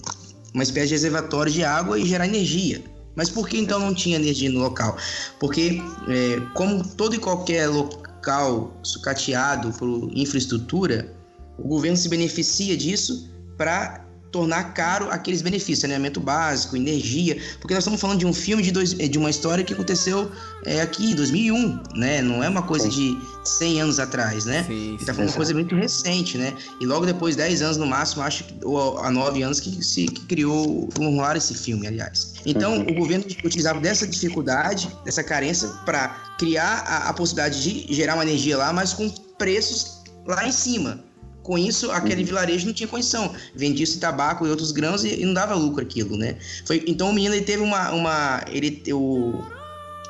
uma 0.54 0.64
espécie 0.64 0.88
de 0.88 0.94
reservatório 0.94 1.52
de 1.52 1.64
água 1.64 2.00
e 2.00 2.06
gerar 2.06 2.26
energia. 2.28 2.82
Mas 3.16 3.30
por 3.30 3.50
que 3.50 3.58
então 3.58 3.80
não 3.80 3.94
tinha 3.94 4.16
energia 4.16 4.50
no 4.50 4.60
local? 4.60 4.96
Porque, 5.40 5.82
é, 6.08 6.40
como 6.54 6.84
todo 6.96 7.16
e 7.16 7.18
qualquer 7.20 7.68
local 7.68 8.74
sucateado 8.84 9.72
por 9.74 10.10
infraestrutura, 10.14 11.14
o 11.58 11.68
governo 11.68 11.98
se 11.98 12.08
beneficia 12.08 12.78
disso 12.78 13.30
para 13.58 14.06
tornar 14.32 14.74
caro 14.74 15.10
aqueles 15.10 15.42
benefícios, 15.42 15.80
saneamento 15.80 16.20
básico, 16.20 16.76
energia, 16.76 17.38
porque 17.60 17.74
nós 17.74 17.84
estamos 17.84 18.00
falando 18.00 18.20
de 18.20 18.26
um 18.26 18.34
filme 18.34 18.62
de, 18.62 18.72
dois, 18.72 18.94
de 18.94 19.18
uma 19.18 19.30
história 19.30 19.64
que 19.64 19.74
aconteceu 19.74 20.32
é, 20.66 20.82
aqui 20.82 21.12
em 21.12 21.16
2001, 21.16 21.80
né? 21.96 22.22
Não 22.22 22.44
é 22.44 22.50
uma 22.50 22.62
coisa 22.62 22.90
sim. 22.90 23.18
de 23.44 23.50
100 23.50 23.82
anos 23.82 24.00
atrás, 24.00 24.46
né? 24.46 24.64
Sim, 24.64 24.98
sim, 25.00 25.06
tá 25.06 25.14
falando 25.14 25.30
uma 25.30 25.36
coisa 25.36 25.54
muito 25.54 25.76
recente, 25.76 26.38
né? 26.38 26.54
E 26.80 26.86
logo 26.86 27.06
depois, 27.06 27.36
10 27.36 27.62
anos 27.62 27.78
no 27.78 27.88
máximo, 27.88 28.24
acho 28.24 28.44
que, 28.44 28.54
ou 28.64 29.00
há 29.00 29.10
9 29.10 29.42
anos 29.42 29.60
que 29.60 29.84
se 29.84 30.06
que 30.06 30.22
criou, 30.26 30.90
formularam 30.94 31.38
esse 31.38 31.56
filme, 31.56 31.88
aliás. 31.88 32.34
Então, 32.46 32.78
uhum. 32.78 32.82
o 32.84 32.94
governo 32.94 33.26
utilizava 33.44 33.80
dessa 33.80 34.06
dificuldade, 34.06 34.90
dessa 35.04 35.24
carência, 35.24 35.68
para 35.86 36.10
criar 36.38 36.84
a, 36.86 37.10
a 37.10 37.14
possibilidade 37.14 37.62
de 37.62 37.94
gerar 37.94 38.16
uma 38.16 38.24
energia 38.24 38.58
lá, 38.58 38.72
mas 38.72 38.94
com 38.94 39.10
preços 39.38 40.00
lá 40.26 40.48
em 40.48 40.52
cima. 40.52 41.04
Com 41.50 41.58
isso, 41.58 41.90
aquele 41.90 42.22
uhum. 42.22 42.28
vilarejo 42.28 42.68
não 42.68 42.74
tinha 42.76 42.88
condição. 42.88 43.34
Vendia 43.56 43.84
esse 43.84 44.00
tabaco 44.00 44.46
e 44.46 44.52
outros 44.52 44.72
grãos 44.72 45.04
e, 45.04 45.20
e, 45.20 45.26
não 45.26 45.34
dava 45.34 45.56
lucro 45.56 45.82
aquilo, 45.82 46.16
né? 46.16 46.38
Foi, 46.64 46.84
então 46.86 47.10
o 47.10 47.14
menino 47.14 47.34
ele 47.34 47.44
teve 47.44 47.64
uma. 47.64 47.90
uma 47.92 48.46
ele, 48.52 48.84
o, 48.94 49.44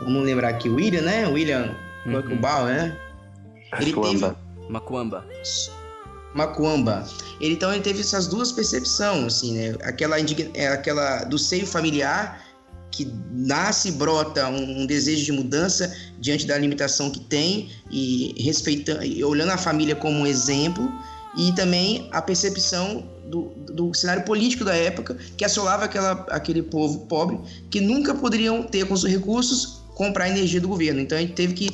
vamos 0.01 0.25
lembrar 0.25 0.49
aqui, 0.49 0.67
o 0.67 0.75
William, 0.75 1.01
né? 1.01 1.25
William 1.29 1.73
uhum. 2.05 2.65
né? 2.65 2.93
Ele 3.79 3.93
teve. 3.93 4.35
Macuamba. 4.67 5.25
Macuamba. 6.35 7.07
Ele, 7.39 7.53
então 7.53 7.71
ele 7.71 7.83
teve 7.83 8.01
essas 8.01 8.27
duas 8.27 8.51
percepções, 8.51 9.23
assim, 9.23 9.57
né? 9.57 9.77
Aquela, 9.83 10.17
é, 10.53 10.67
aquela 10.67 11.23
do 11.23 11.39
seio 11.39 11.65
familiar 11.65 12.45
que 12.91 13.09
nasce 13.31 13.93
brota 13.93 14.49
um, 14.49 14.81
um, 14.81 14.85
desejo 14.85 15.23
de 15.23 15.31
mudança 15.31 15.95
diante 16.19 16.45
da 16.45 16.57
limitação 16.57 17.09
que 17.09 17.21
tem 17.21 17.69
e 17.89 18.35
respeitando, 18.43 19.05
e 19.05 19.23
olhando 19.23 19.51
a 19.51 19.57
família 19.57 19.95
como 19.95 20.19
um 20.19 20.27
exemplo 20.27 20.91
e 21.37 21.51
também 21.53 22.09
a 22.11 22.21
percepção 22.21 23.03
do, 23.25 23.51
do 23.71 23.93
cenário 23.93 24.23
político 24.23 24.63
da 24.63 24.75
época 24.75 25.17
que 25.37 25.45
assolava 25.45 25.85
aquela, 25.85 26.11
aquele 26.29 26.63
povo 26.63 27.05
pobre 27.05 27.39
que 27.69 27.79
nunca 27.79 28.15
poderiam 28.15 28.63
ter 28.63 28.85
com 28.85 28.93
os 28.93 29.03
recursos 29.03 29.83
comprar 29.93 30.29
energia 30.29 30.59
do 30.59 30.67
governo. 30.67 30.99
Então 30.99 31.17
a 31.17 31.21
gente 31.21 31.33
teve 31.33 31.53
que 31.53 31.69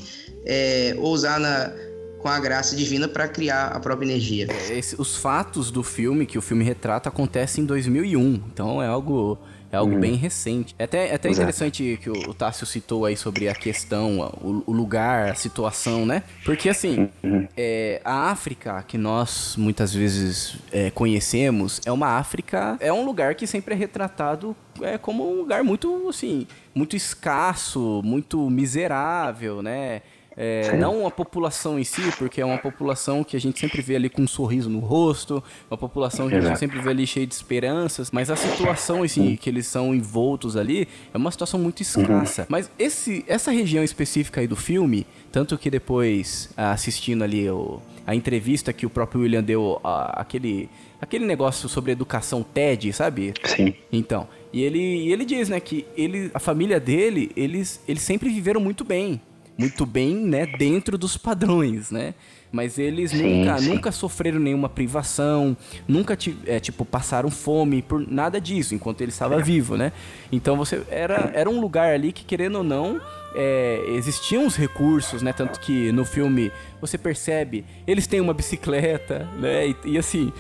é, 0.46 0.96
ousar 1.00 1.40
na, 1.40 1.72
com 2.20 2.28
a 2.28 2.40
graça 2.40 2.76
divina 2.76 3.08
para 3.08 3.28
criar 3.28 3.68
a 3.68 3.80
própria 3.80 4.08
energia. 4.08 4.48
É, 4.50 4.78
esse, 4.78 5.00
os 5.00 5.16
fatos 5.16 5.72
do 5.72 5.84
filme 5.84 6.26
que 6.26 6.38
o 6.38 6.42
filme 6.42 6.64
retrata 6.64 7.08
acontecem 7.08 7.64
em 7.64 7.68
2001, 7.68 8.42
então 8.52 8.82
é 8.82 8.88
algo 8.88 9.38
é 9.72 9.78
algo 9.78 9.94
uhum. 9.94 10.00
bem 10.00 10.16
recente. 10.16 10.76
É 10.78 10.84
até, 10.84 11.10
é 11.10 11.16
até 11.16 11.30
interessante 11.30 12.00
que 12.02 12.10
o, 12.10 12.34
Tássio 12.34 12.66
citou 12.66 13.06
aí 13.06 13.16
sobre 13.16 13.50
a 13.50 13.56
questão, 13.56 14.20
o, 14.42 14.64
o 14.66 14.72
lugar, 14.72 15.30
a 15.30 15.36
situação, 15.36 16.06
né? 16.06 16.24
Porque 16.44 16.70
assim, 16.70 17.10
uhum. 17.24 17.48
é, 17.56 18.02
a 18.04 18.32
África 18.32 18.84
que 18.88 18.98
nós 18.98 19.56
muitas 19.58 19.94
vezes 19.94 20.58
é, 20.72 20.90
conhecemos 20.92 21.82
é 21.86 21.92
uma 21.92 22.18
África, 22.18 22.78
é 22.80 22.92
um 22.92 23.06
lugar 23.06 23.36
que 23.36 23.48
sempre 23.48 23.74
é 23.74 23.78
retratado 23.78 24.56
é, 24.82 24.98
como 24.98 25.30
um 25.30 25.38
lugar 25.38 25.64
muito, 25.64 26.10
assim, 26.10 26.48
muito 26.74 26.96
escasso, 26.96 28.02
muito 28.04 28.50
miserável, 28.50 29.62
né? 29.62 30.02
É, 30.38 30.76
não 30.76 31.08
a 31.08 31.12
população 31.12 31.80
em 31.80 31.84
si, 31.84 32.02
porque 32.18 32.42
é 32.42 32.46
uma 32.46 32.58
população 32.58 33.24
que 33.24 33.38
a 33.38 33.40
gente 33.40 33.58
sempre 33.58 33.82
vê 33.82 33.96
ali 33.96 34.10
com 34.10 34.22
um 34.22 34.28
sorriso 34.28 34.70
no 34.70 34.80
rosto, 34.80 35.42
uma 35.70 35.78
população 35.78 36.28
que 36.28 36.36
a 36.36 36.42
gente 36.42 36.60
sempre 36.60 36.80
vê 36.80 36.90
ali 36.90 37.08
cheia 37.08 37.26
de 37.26 37.34
esperanças, 37.34 38.12
mas 38.12 38.30
a 38.30 38.36
situação 38.36 39.04
assim, 39.04 39.36
que 39.38 39.50
eles 39.50 39.66
são 39.66 39.96
envoltos 39.96 40.58
ali 40.58 40.88
é 41.14 41.18
uma 41.18 41.32
situação 41.32 41.60
muito 41.60 41.82
escassa. 41.82 42.42
Uhum. 42.42 42.48
Mas 42.50 42.70
esse, 42.78 43.24
essa 43.28 43.50
região 43.50 43.84
específica 43.84 44.42
aí 44.42 44.48
do 44.48 44.58
filme, 44.58 45.08
tanto 45.32 45.58
que 45.58 45.70
depois, 45.70 46.50
assistindo 46.58 47.24
ali 47.24 47.50
o, 47.50 47.80
a 48.06 48.14
entrevista 48.14 48.74
que 48.74 48.86
o 48.86 48.90
próprio 48.90 49.22
William 49.22 49.44
deu, 49.44 49.80
a, 49.84 50.22
aquele, 50.22 50.70
aquele 51.00 51.26
negócio 51.26 51.70
sobre 51.70 51.94
educação 51.94 52.44
TED, 52.44 52.92
sabe? 52.92 53.34
Sim. 53.44 53.74
Então, 53.90 54.28
e 54.52 54.64
ele, 54.64 55.10
ele 55.10 55.24
diz, 55.24 55.48
né, 55.48 55.62
que 55.62 55.86
ele, 55.96 56.30
a 56.34 56.40
família 56.40 56.80
dele, 56.80 57.32
eles, 57.38 57.82
eles 57.88 58.02
sempre 58.02 58.30
viveram 58.30 58.60
muito 58.60 58.84
bem 58.84 59.22
muito 59.58 59.86
bem, 59.86 60.16
né, 60.16 60.46
dentro 60.46 60.98
dos 60.98 61.18
padrões, 61.18 61.92
né? 61.92 62.14
Mas 62.52 62.78
eles 62.78 63.12
sim, 63.12 63.44
nunca, 63.44 63.58
sim. 63.58 63.70
nunca 63.70 63.92
sofreram 63.92 64.40
nenhuma 64.40 64.70
privação, 64.70 65.58
nunca 65.88 66.18
é, 66.46 66.60
tipo 66.60 66.86
passaram 66.86 67.30
fome 67.30 67.82
por 67.82 68.06
nada 68.10 68.40
disso 68.40 68.74
enquanto 68.74 69.02
ele 69.02 69.12
estava 69.12 69.42
vivo, 69.42 69.76
né? 69.76 69.92
Então 70.32 70.56
você 70.56 70.82
era, 70.90 71.32
era 71.34 71.50
um 71.50 71.60
lugar 71.60 71.94
ali 71.94 72.14
que 72.14 72.24
querendo 72.24 72.58
ou 72.58 72.64
não 72.64 73.02
é, 73.36 73.84
existiam 73.90 74.46
os 74.46 74.56
recursos, 74.56 75.22
né? 75.22 75.34
Tanto 75.34 75.60
que 75.60 75.92
no 75.92 76.06
filme 76.06 76.52
você 76.80 76.98
percebe, 76.98 77.66
eles 77.86 78.08
têm 78.08 78.22
uma 78.22 78.34
bicicleta, 78.34 79.28
né? 79.38 79.68
E, 79.68 79.76
e 79.86 79.98
assim, 79.98 80.32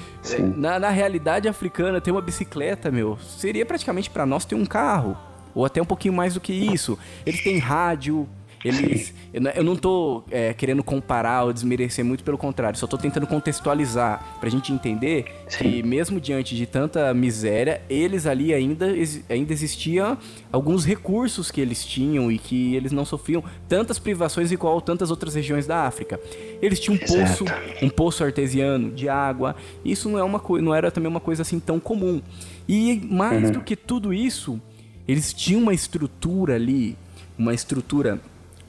na, 0.55 0.79
na 0.79 0.89
realidade 0.89 1.49
africana 1.49 1.99
ter 1.99 2.11
uma 2.11 2.21
bicicleta, 2.21 2.89
meu, 2.89 3.17
seria 3.19 3.65
praticamente 3.65 4.09
para 4.09 4.25
nós 4.25 4.45
ter 4.45 4.55
um 4.55 4.65
carro 4.65 5.17
ou 5.53 5.65
até 5.65 5.81
um 5.81 5.85
pouquinho 5.85 6.13
mais 6.13 6.33
do 6.33 6.39
que 6.39 6.53
isso. 6.53 6.97
Eles 7.25 7.41
têm 7.41 7.57
rádio, 7.57 8.27
eles, 8.65 9.13
eu 9.31 9.63
não 9.63 9.75
tô 9.75 10.23
é, 10.31 10.51
querendo 10.51 10.83
comparar 10.83 11.43
ou 11.43 11.53
desmerecer 11.53 12.03
muito, 12.03 12.23
pelo 12.23 12.35
contrário, 12.35 12.79
só 12.79 12.87
tô 12.87 12.97
tentando 12.97 13.27
contextualizar 13.27 14.37
pra 14.39 14.49
gente 14.49 14.73
entender 14.73 15.25
Sim. 15.47 15.57
que 15.59 15.83
mesmo 15.83 16.19
diante 16.19 16.55
de 16.55 16.65
tanta 16.65 17.13
miséria, 17.13 17.83
eles 17.87 18.25
ali 18.25 18.55
ainda, 18.55 18.87
ainda 19.29 19.53
existiam 19.53 20.17
alguns 20.51 20.83
recursos 20.83 21.51
que 21.51 21.61
eles 21.61 21.85
tinham 21.85 22.31
e 22.31 22.39
que 22.39 22.75
eles 22.75 22.91
não 22.91 23.05
sofriam 23.05 23.43
tantas 23.69 23.99
privações 23.99 24.51
igual 24.51 24.81
tantas 24.81 25.11
outras 25.11 25.35
regiões 25.35 25.67
da 25.67 25.85
África. 25.85 26.19
Eles 26.59 26.79
tinham 26.79 26.95
um 26.95 27.05
poço, 27.05 27.45
um 27.83 27.89
poço 27.89 28.23
artesiano 28.23 28.89
de 28.89 29.07
água. 29.07 29.55
Isso 29.83 30.09
não 30.09 30.17
é 30.17 30.23
uma 30.23 30.41
não 30.59 30.73
era 30.73 30.89
também 30.89 31.09
uma 31.09 31.19
coisa 31.19 31.43
assim 31.43 31.59
tão 31.59 31.79
comum. 31.79 32.19
E 32.67 32.99
mais 33.11 33.45
uhum. 33.45 33.51
do 33.51 33.61
que 33.61 33.75
tudo 33.75 34.11
isso, 34.11 34.59
eles 35.07 35.31
tinham 35.33 35.61
uma 35.61 35.73
estrutura 35.73 36.55
ali, 36.55 36.97
uma 37.37 37.53
estrutura 37.53 38.19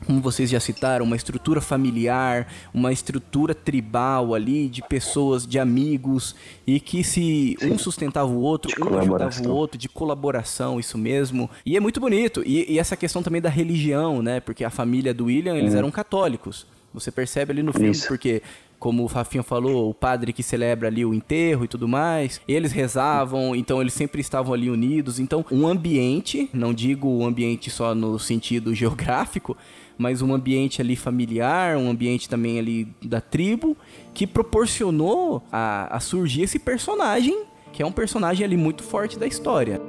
como 0.06 0.20
vocês 0.20 0.48
já 0.48 0.60
citaram, 0.60 1.04
uma 1.04 1.16
estrutura 1.16 1.60
familiar, 1.60 2.46
uma 2.72 2.92
estrutura 2.92 3.54
tribal 3.54 4.34
ali, 4.34 4.68
de 4.68 4.82
pessoas, 4.82 5.46
de 5.46 5.58
amigos, 5.58 6.34
e 6.66 6.78
que 6.78 7.02
se 7.02 7.56
Sim. 7.58 7.72
um 7.72 7.78
sustentava 7.78 8.30
o 8.30 8.40
outro, 8.40 8.70
um 8.80 8.98
ajudava 8.98 9.48
o 9.48 9.50
outro, 9.50 9.76
de 9.76 9.88
colaboração, 9.88 10.78
isso 10.78 10.96
mesmo. 10.96 11.50
E 11.64 11.76
é 11.76 11.80
muito 11.80 12.00
bonito. 12.00 12.42
E, 12.46 12.72
e, 12.72 12.78
essa 12.78 12.96
questão 12.96 13.22
também 13.22 13.40
da 13.40 13.50
religião, 13.50 14.22
né? 14.22 14.40
Porque 14.40 14.64
a 14.64 14.70
família 14.70 15.12
do 15.12 15.25
William, 15.25 15.56
eles 15.56 15.75
hum. 15.75 15.78
eram 15.78 15.90
católicos. 15.90 16.66
Você 16.94 17.10
percebe 17.10 17.52
ali 17.52 17.62
no 17.62 17.72
filme, 17.75 17.90
isso. 17.90 18.08
porque 18.08 18.42
como 18.78 19.04
o 19.04 19.09
Fafinho 19.09 19.42
falou, 19.42 19.90
o 19.90 19.95
padre 19.95 20.33
que 20.33 20.42
celebra 20.42 20.88
ali 20.88 21.04
o 21.04 21.14
enterro 21.14 21.64
e 21.64 21.68
tudo 21.68 21.88
mais. 21.88 22.40
Eles 22.47 22.73
rezavam, 22.73 23.54
então 23.54 23.80
eles 23.80 23.92
sempre 23.92 24.21
estavam 24.21 24.52
ali 24.52 24.71
unidos. 24.71 25.18
Então, 25.18 25.45
um 25.50 25.66
ambiente, 25.66 26.49
não 26.52 26.73
digo 26.73 27.09
um 27.09 27.26
ambiente 27.26 27.71
só 27.71 27.95
no 27.95 28.18
sentido 28.18 28.73
geográfico, 28.76 29.56
mas 29.99 30.21
um 30.21 30.35
ambiente 30.35 30.80
ali 30.80 30.95
familiar, 30.95 31.76
um 31.76 31.88
ambiente 31.88 32.28
também 32.28 32.59
ali 32.59 32.88
da 33.02 33.21
tribo, 33.21 33.76
que 34.12 34.26
proporcionou 34.26 35.42
a, 35.50 35.97
a 35.97 36.00
surgir 36.00 36.42
esse 36.42 36.59
personagem, 36.59 37.45
que 37.73 37.83
é 37.83 37.87
um 37.87 37.92
personagem 37.92 38.45
ali 38.45 38.56
muito 38.56 38.83
forte 38.83 39.18
da 39.18 39.26
história. 39.26 39.80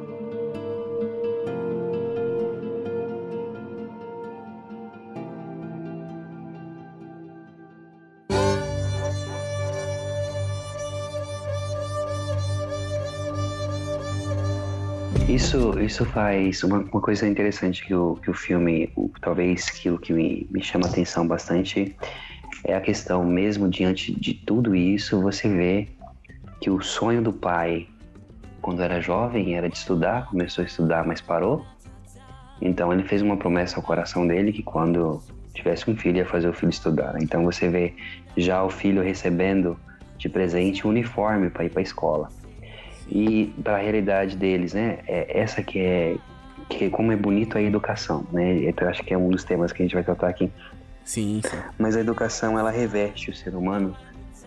Isso, 15.38 15.79
isso 15.79 16.03
faz 16.03 16.63
uma, 16.63 16.79
uma 16.79 17.00
coisa 17.00 17.27
interessante 17.27 17.86
que 17.86 17.94
o, 17.94 18.15
que 18.15 18.27
o 18.27 18.34
filme, 18.34 18.91
o, 18.96 19.08
talvez 19.22 19.67
aquilo 19.67 20.00
que 20.00 20.12
me, 20.12 20.48
me 20.50 20.63
chama 20.63 20.88
atenção 20.88 21.27
bastante, 21.27 21.96
é 22.63 22.74
a 22.74 22.82
questão, 22.82 23.24
mesmo 23.24 23.70
diante 23.70 24.20
de 24.20 24.34
tudo 24.34 24.75
isso, 24.75 25.22
você 25.22 25.48
vê 25.48 25.89
que 26.60 26.72
o 26.72 26.82
sonho 26.82 27.22
do 27.22 27.32
pai, 27.32 27.88
quando 28.63 28.82
era 28.82 29.00
jovem, 29.00 29.56
era 29.56 29.70
de 29.70 29.77
estudar, 29.77 30.25
começou 30.25 30.63
a 30.63 30.65
estudar, 30.65 31.06
mas 31.06 31.22
parou. 31.22 31.63
Então 32.60 32.91
ele 32.91 33.03
fez 33.03 33.22
uma 33.22 33.38
promessa 33.38 33.75
ao 33.75 33.84
coração 33.84 34.25
dele 34.25 34.51
que 34.51 34.63
quando 34.63 35.22
tivesse 35.53 35.88
um 35.88 35.96
filho 35.96 36.17
ia 36.17 36.25
fazer 36.25 36.50
o 36.50 36.53
filho 36.53 36.72
estudar. 36.72 37.13
Então 37.22 37.44
você 37.44 37.70
vê 37.70 37.94
já 38.36 38.63
o 38.63 38.72
filho 38.72 39.03
recebendo 39.03 39.79
de 40.17 40.29
presente 40.29 40.88
um 40.88 40.89
uniforme 40.89 41.51
para 41.51 41.63
ir 41.63 41.70
para 41.70 41.82
a 41.82 41.84
escola 41.84 42.27
e 43.09 43.53
para 43.63 43.77
a 43.77 43.79
realidade 43.79 44.35
deles, 44.35 44.73
né? 44.73 44.99
É 45.07 45.39
essa 45.39 45.63
que 45.63 45.79
é 45.79 46.17
que 46.69 46.85
é 46.85 46.89
como 46.89 47.13
é 47.13 47.15
bonito 47.15 47.57
a 47.57 47.61
educação, 47.61 48.25
né? 48.31 48.59
Eu 48.59 48.89
acho 48.89 49.01
que 49.03 49.13
é 49.13 49.17
um 49.17 49.29
dos 49.29 49.43
temas 49.43 49.71
que 49.71 49.81
a 49.81 49.85
gente 49.85 49.95
vai 49.95 50.03
tratar 50.03 50.27
aqui. 50.27 50.51
Sim, 51.05 51.41
sim. 51.43 51.57
Mas 51.79 51.95
a 51.95 52.01
educação 52.01 52.59
ela 52.59 52.69
reveste 52.69 53.29
o 53.29 53.35
ser 53.35 53.55
humano 53.55 53.95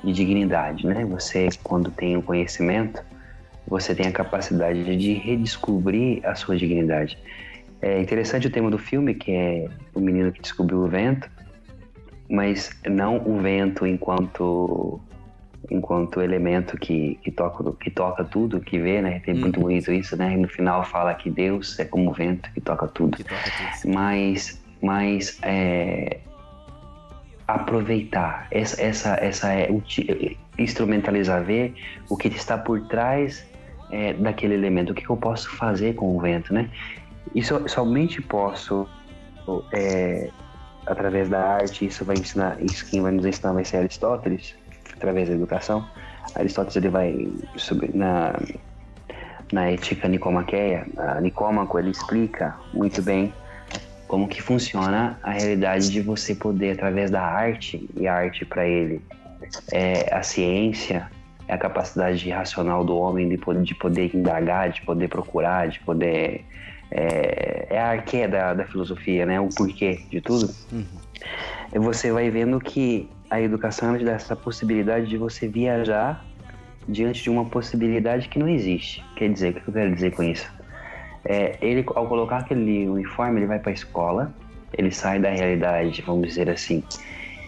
de 0.05 0.13
dignidade, 0.13 0.87
né? 0.87 1.05
Você 1.07 1.49
quando 1.63 1.91
tem 1.91 2.17
o 2.17 2.23
conhecimento, 2.23 3.03
você 3.67 3.95
tem 3.95 4.07
a 4.07 4.13
capacidade 4.13 4.97
de 4.97 5.15
redescobrir 5.15 6.21
a 6.27 6.35
sua 6.35 6.57
dignidade. 6.57 7.19
É 7.81 7.99
interessante 8.01 8.47
o 8.47 8.51
tema 8.51 8.71
do 8.71 8.77
filme, 8.77 9.15
que 9.15 9.33
é 9.33 9.69
o 9.95 10.01
menino 10.01 10.31
que 10.31 10.43
descobriu 10.43 10.81
o 10.81 10.89
vento, 10.89 11.31
mas 12.29 12.71
não 12.87 13.17
o 13.17 13.41
vento 13.41 13.87
enquanto 13.87 15.01
enquanto 15.71 16.21
elemento 16.21 16.77
que, 16.77 17.19
que, 17.23 17.31
toca, 17.31 17.73
que 17.79 17.91
toca 17.91 18.25
tudo, 18.25 18.61
que 18.61 18.79
vê, 18.79 19.01
né? 19.01 19.21
Tem 19.21 19.35
muito 19.35 19.61
bonito 19.61 19.93
isso, 19.93 20.17
né? 20.17 20.35
E 20.35 20.37
no 20.37 20.49
final 20.49 20.85
fala 20.85 21.15
que 21.15 21.31
Deus 21.31 21.79
é 21.79 21.85
como 21.85 22.11
o 22.11 22.13
vento 22.13 22.51
que 22.53 22.61
toca 22.61 22.89
tudo. 22.89 23.17
Que 23.17 23.25
toca 23.25 23.43
tudo. 23.43 23.95
Mas, 23.95 24.61
mas 24.83 25.39
é, 25.43 26.19
aproveitar 27.47 28.49
essa, 28.51 28.83
essa, 28.83 29.15
essa 29.15 29.53
é, 29.55 29.71
instrumentalizar, 30.59 31.43
ver 31.45 31.75
o 32.09 32.17
que 32.17 32.29
está 32.29 32.59
por 32.59 32.81
trás 32.89 33.47
é, 33.91 34.13
daquele 34.15 34.55
elemento, 34.55 34.93
o 34.93 34.95
que, 34.95 35.09
eu 35.09 35.17
posso 35.17 35.51
fazer 35.51 35.95
com 35.95 36.17
o 36.17 36.21
vento, 36.21 36.53
né? 36.53 36.69
E 37.35 37.43
so- 37.43 37.69
somente 37.69 38.21
posso 38.21 38.89
é, 39.73 40.31
através 40.87 41.29
da 41.29 41.41
arte, 41.41 41.87
isso 41.87 42.05
vai 42.05 42.17
ensinar, 42.17 42.57
isso 42.63 42.89
quem 42.91 43.01
vai 43.01 43.13
nos 43.13 43.25
ensinar 43.25 43.53
vai 43.53 43.65
ser 43.65 43.79
Aristóteles, 43.79 44.55
através 44.97 45.29
da 45.29 45.35
educação. 45.35 45.87
Aristóteles 46.35 46.77
ele 46.77 46.89
vai 46.89 47.29
sobre, 47.57 47.91
na 47.95 48.35
na 49.53 49.69
ética 49.69 50.07
nicomaqueia, 50.09 50.87
Nicômaco 51.21 51.79
ele 51.79 51.91
explica 51.91 52.55
muito 52.73 53.03
bem 53.03 53.33
como 54.07 54.29
que 54.29 54.43
funciona 54.43 55.19
a 55.23 55.33
realidade 55.33 55.91
de 55.91 56.01
você 56.01 56.35
poder 56.35 56.73
através 56.73 57.11
da 57.11 57.23
arte 57.23 57.89
e 57.97 58.07
a 58.07 58.15
arte 58.15 58.45
para 58.45 58.67
ele 58.67 59.03
é 59.73 60.13
a 60.15 60.23
ciência, 60.23 61.09
é 61.49 61.55
a 61.55 61.59
capacidade 61.59 62.29
racional 62.31 62.85
do 62.85 62.97
homem 62.97 63.29
de 63.29 63.39
poder, 63.39 63.63
de 63.63 63.75
poder 63.75 64.15
indagar, 64.15 64.71
de 64.71 64.83
poder 64.83 65.09
procurar, 65.09 65.69
de 65.69 65.81
poder 65.81 66.45
é, 66.91 67.67
é 67.71 67.79
a 67.79 67.91
arqué 67.91 68.27
da, 68.27 68.53
da 68.55 68.65
filosofia, 68.65 69.25
né? 69.25 69.41
O 69.41 69.49
porquê 69.49 70.01
de 70.11 70.21
tudo. 70.21 70.53
E 71.73 71.79
você 71.79 72.11
vai 72.11 72.31
vendo 72.31 72.59
que 72.61 73.09
a 73.31 73.41
educação 73.41 73.97
te 73.97 74.05
dá 74.05 74.13
essa 74.13 74.35
possibilidade 74.35 75.07
de 75.07 75.17
você 75.17 75.47
viajar 75.47 76.25
diante 76.89 77.23
de 77.23 77.31
uma 77.31 77.45
possibilidade 77.45 78.29
que 78.29 78.39
não 78.39 78.49
existe. 78.49 79.05
Quer 79.15 79.33
dizer, 79.33 79.51
o 79.51 79.61
que 79.61 79.69
eu 79.69 79.73
quero 79.73 79.95
dizer 79.95 80.11
com 80.13 80.23
isso? 80.25 80.51
É, 81.25 81.57
ele, 81.61 81.85
ao 81.95 82.07
colocar 82.09 82.39
aquele 82.39 82.89
uniforme, 82.89 83.41
ele 83.41 83.47
vai 83.47 83.59
para 83.59 83.71
a 83.71 83.75
escola, 83.75 84.35
ele 84.77 84.91
sai 84.91 85.21
da 85.21 85.31
realidade, 85.31 86.03
vamos 86.03 86.27
dizer 86.27 86.51
assim, 86.51 86.83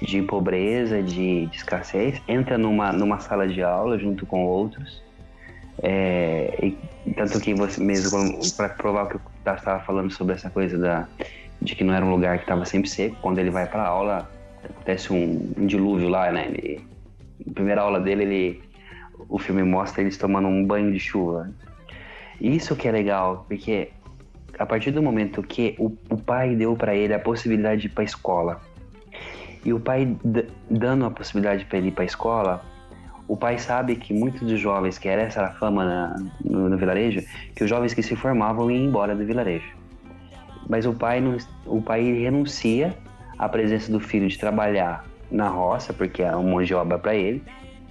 de 0.02 0.22
pobreza, 0.22 1.02
de, 1.02 1.46
de 1.46 1.56
escassez, 1.56 2.20
entra 2.28 2.56
numa, 2.56 2.92
numa 2.92 3.18
sala 3.18 3.48
de 3.48 3.62
aula 3.62 3.98
junto 3.98 4.24
com 4.26 4.44
outros. 4.44 5.02
É, 5.82 6.54
e, 6.62 6.78
tanto 7.14 7.40
que 7.40 7.54
você 7.54 7.82
mesmo, 7.82 8.40
para 8.56 8.68
provar 8.68 9.04
o 9.04 9.08
que 9.08 9.14
eu 9.16 9.20
estava 9.54 9.80
falando 9.80 10.12
sobre 10.12 10.34
essa 10.34 10.50
coisa 10.50 10.78
da, 10.78 11.08
de 11.60 11.74
que 11.74 11.82
não 11.82 11.94
era 11.94 12.04
um 12.04 12.10
lugar 12.10 12.38
que 12.38 12.44
estava 12.44 12.64
sempre 12.64 12.88
seco, 12.88 13.16
quando 13.20 13.38
ele 13.38 13.50
vai 13.50 13.66
para 13.66 13.82
a 13.82 13.86
aula, 13.86 14.30
acontece 14.64 15.12
um, 15.12 15.52
um 15.56 15.66
dilúvio 15.66 16.08
lá, 16.08 16.30
né? 16.30 16.46
Ele, 16.48 16.80
na 17.46 17.52
primeira 17.52 17.82
aula 17.82 18.00
dele, 18.00 18.22
ele, 18.22 18.62
o 19.28 19.38
filme 19.38 19.62
mostra 19.62 20.02
eles 20.02 20.16
tomando 20.16 20.48
um 20.48 20.64
banho 20.64 20.92
de 20.92 20.98
chuva. 20.98 21.50
Isso 22.40 22.74
que 22.76 22.88
é 22.88 22.92
legal, 22.92 23.44
porque 23.48 23.90
a 24.58 24.66
partir 24.66 24.90
do 24.90 25.02
momento 25.02 25.42
que 25.42 25.74
o, 25.78 25.96
o 26.10 26.16
pai 26.16 26.54
deu 26.54 26.76
para 26.76 26.94
ele 26.94 27.14
a 27.14 27.18
possibilidade 27.18 27.82
de 27.82 27.86
ir 27.86 27.90
para 27.90 28.04
escola, 28.04 28.60
e 29.64 29.72
o 29.72 29.78
pai 29.78 30.16
dando 30.68 31.04
a 31.04 31.10
possibilidade 31.10 31.64
para 31.64 31.78
ele 31.78 31.88
ir 31.88 31.92
para 31.92 32.04
escola, 32.04 32.64
o 33.28 33.36
pai 33.36 33.58
sabe 33.58 33.94
que 33.96 34.12
muitos 34.12 34.42
dos 34.42 34.58
jovens, 34.58 34.98
que 34.98 35.08
era 35.08 35.22
essa 35.22 35.44
a 35.44 35.50
fama 35.52 35.84
na- 35.84 36.16
no, 36.44 36.68
no 36.68 36.76
vilarejo, 36.76 37.22
que 37.54 37.62
os 37.62 37.70
jovens 37.70 37.94
que 37.94 38.02
se 38.02 38.16
formavam 38.16 38.70
iam 38.70 38.84
embora 38.84 39.14
do 39.14 39.24
vilarejo. 39.24 39.72
Mas 40.68 40.84
o 40.84 40.92
pai, 40.92 41.20
não, 41.20 41.36
o 41.66 41.80
pai 41.80 42.02
renuncia 42.12 42.94
à 43.42 43.48
presença 43.48 43.90
do 43.90 43.98
filho 43.98 44.28
de 44.28 44.38
trabalhar 44.38 45.04
na 45.30 45.48
roça, 45.48 45.92
porque 45.92 46.22
é 46.22 46.30
uma 46.34 46.48
mão 46.48 46.62
de 46.62 46.72
obra 46.74 46.96
para 46.98 47.14
ele, 47.14 47.42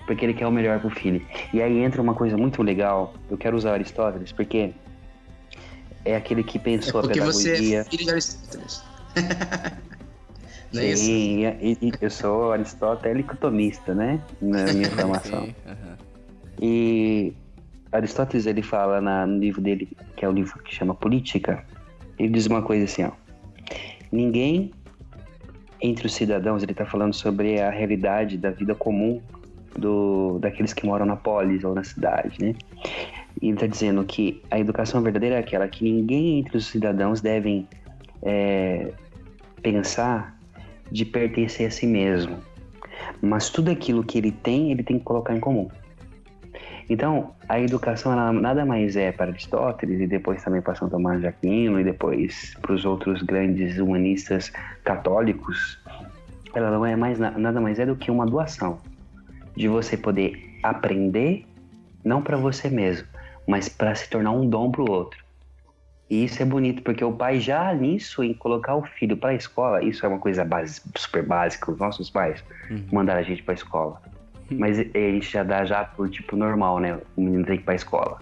porque 0.08 0.24
ele 0.26 0.34
quer 0.34 0.48
o 0.48 0.52
melhor 0.52 0.80
pro 0.80 0.90
filho. 0.90 1.22
E 1.54 1.62
aí 1.62 1.80
entra 1.80 2.02
uma 2.02 2.14
coisa 2.14 2.38
muito 2.38 2.64
legal, 2.64 3.14
eu 3.30 3.38
quero 3.38 3.58
usar 3.58 3.74
Aristóteles, 3.74 4.32
porque 4.32 4.74
é 6.06 6.16
aquele 6.16 6.42
que 6.44 6.58
É 6.58 6.62
pensou 6.62 7.00
a 7.00 7.04
porque 7.04 7.20
você 7.20 7.50
pedagogia. 7.52 7.80
é 7.82 7.84
filho 7.84 8.04
de 8.06 8.12
Aristóteles. 8.12 8.84
Não 10.72 10.82
é 10.82 10.86
isso? 10.86 11.04
Sim, 11.04 11.46
e- 11.62 11.78
e 11.82 11.92
eu 12.00 12.10
sou 12.10 12.54
aristotélico-tomista, 12.54 13.94
né? 13.94 14.22
Na 14.42 14.72
minha 14.72 14.88
formação. 14.96 15.48
Sim, 15.48 15.56
aham. 15.68 15.98
E 16.62 17.34
Aristóteles 17.92 18.46
ele 18.46 18.62
fala 18.62 19.02
na- 19.02 19.26
no 19.28 19.38
livro 19.38 19.60
dele, 19.60 19.90
que 20.16 20.24
é 20.24 20.30
o 20.30 20.32
livro 20.32 20.58
que 20.64 20.74
chama 20.74 20.94
Política, 20.96 21.66
ele 22.18 22.30
diz 22.30 22.46
uma 22.48 22.62
coisa 22.62 22.86
assim, 22.86 23.04
ó. 23.04 23.12
Ninguém 24.14 24.72
entre 25.82 26.06
os 26.06 26.14
cidadãos, 26.14 26.62
ele 26.62 26.74
está 26.74 26.86
falando 26.86 27.14
sobre 27.14 27.60
a 27.60 27.70
realidade 27.70 28.38
da 28.38 28.52
vida 28.52 28.76
comum 28.76 29.20
do, 29.78 30.38
daqueles 30.40 30.74
que 30.74 30.86
moram 30.86 31.06
na 31.06 31.16
polis 31.16 31.64
ou 31.64 31.74
na 31.74 31.84
cidade, 31.84 32.38
né? 32.40 32.56
E 33.42 33.48
ele 33.48 33.54
está 33.54 33.66
dizendo 33.66 34.04
que 34.04 34.42
a 34.52 34.60
educação 34.60 35.02
verdadeira 35.02 35.36
é 35.36 35.40
aquela 35.40 35.68
que 35.68 35.84
ninguém 35.84 36.40
entre 36.40 36.58
os 36.58 36.66
cidadãos 36.68 37.22
devem 37.22 37.68
é, 38.22 38.92
pensar 39.64 40.38
de 40.92 41.06
pertencer 41.06 41.68
a 41.68 41.72
si 41.72 41.88
mesmo. 41.88 42.38
Mas 43.22 43.50
tudo 43.50 43.72
aquilo 43.72 44.04
que 44.04 44.18
ele 44.18 44.32
tem, 44.32 44.72
ele 44.72 44.84
tem 44.84 45.00
que 45.00 45.06
colocar 45.06 45.36
em 45.36 45.40
comum. 45.40 45.70
Então, 46.92 47.34
a 47.48 47.58
educação 47.58 48.12
ela 48.12 48.34
nada 48.34 48.66
mais 48.66 48.98
é 48.98 49.14
para 49.14 49.32
Aristóteles 49.32 50.02
e 50.02 50.08
depois 50.08 50.44
também 50.44 50.62
para 50.62 50.76
São 50.76 50.90
Tomás 50.90 51.22
de 51.22 51.28
Aquino 51.28 51.80
e 51.80 51.86
depois 51.86 52.54
para 52.62 52.74
os 52.74 52.84
outros 52.84 53.22
grandes 53.24 53.78
humanistas 53.78 54.52
católicos, 54.84 55.80
ela 56.54 56.70
não 56.70 56.86
é 56.86 56.94
mais 56.98 57.18
na- 57.18 57.32
nada 57.32 57.62
mais 57.62 57.80
é 57.80 57.86
do 57.86 57.96
que 57.96 58.12
uma 58.12 58.26
doação 58.26 58.82
de 59.56 59.70
você 59.70 59.96
poder 59.96 60.60
aprender 60.62 61.46
não 62.04 62.22
para 62.22 62.36
você 62.36 62.70
mesmo, 62.70 63.08
mas 63.48 63.70
para 63.70 63.96
se 63.96 64.10
tornar 64.10 64.32
um 64.32 64.46
dom 64.46 64.70
para 64.70 64.82
o 64.82 64.92
outro. 64.92 65.24
E 66.10 66.26
isso 66.26 66.44
é 66.44 66.46
bonito 66.46 66.84
porque 66.84 67.06
o 67.06 67.14
pai 67.14 67.40
já 67.40 67.74
nisso 67.74 68.22
em 68.22 68.34
colocar 68.34 68.76
o 68.76 68.84
filho 68.84 69.16
para 69.16 69.30
a 69.30 69.36
escola, 69.36 69.82
isso 69.82 70.06
é 70.06 70.10
uma 70.10 70.20
coisa 70.20 70.44
base, 70.44 70.82
super 70.98 71.24
básica, 71.24 71.72
os 71.72 71.80
nossos 71.80 72.10
pais 72.10 72.44
mandaram 72.92 73.22
a 73.22 73.24
gente 73.24 73.42
para 73.44 73.54
a 73.54 73.56
escola. 73.56 74.02
Mas 74.52 74.80
a 74.80 74.84
gente 74.84 75.32
já 75.32 75.44
dá 75.44 75.66
já 75.66 75.84
por 75.84 76.10
tipo 76.10 76.36
normal, 76.36 76.80
né? 76.80 77.00
O 77.16 77.22
menino 77.22 77.46
tem 77.46 77.58
que 77.58 77.64
ir 77.64 77.66
pra 77.66 77.76
escola. 77.76 78.20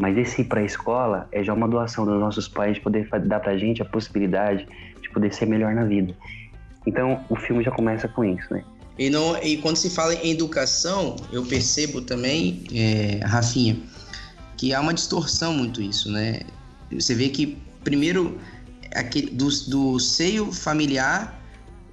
Mas 0.00 0.16
esse 0.16 0.40
ir 0.40 0.44
pra 0.44 0.62
escola 0.62 1.28
é 1.30 1.44
já 1.44 1.52
uma 1.52 1.68
doação 1.68 2.04
dos 2.04 2.18
nossos 2.18 2.48
pais 2.48 2.74
de 2.74 2.80
poder 2.80 3.08
dar 3.26 3.40
pra 3.40 3.56
gente 3.56 3.82
a 3.82 3.84
possibilidade 3.84 4.66
de 5.00 5.10
poder 5.10 5.32
ser 5.32 5.46
melhor 5.46 5.74
na 5.74 5.84
vida. 5.84 6.14
Então 6.86 7.24
o 7.28 7.36
filme 7.36 7.62
já 7.62 7.70
começa 7.70 8.08
com 8.08 8.24
isso, 8.24 8.52
né? 8.52 8.64
E, 8.98 9.08
não, 9.08 9.36
e 9.42 9.56
quando 9.58 9.76
se 9.76 9.88
fala 9.88 10.14
em 10.14 10.32
educação, 10.32 11.16
eu 11.32 11.44
percebo 11.44 12.02
também, 12.02 12.64
é, 12.72 13.24
Rafinha, 13.24 13.76
que 14.56 14.74
há 14.74 14.80
uma 14.80 14.92
distorção 14.92 15.54
muito 15.54 15.80
isso, 15.80 16.10
né? 16.10 16.40
Você 16.92 17.14
vê 17.14 17.28
que, 17.28 17.56
primeiro, 17.82 18.38
aquele, 18.94 19.30
do, 19.30 19.48
do 19.68 19.98
seio 19.98 20.52
familiar, 20.52 21.40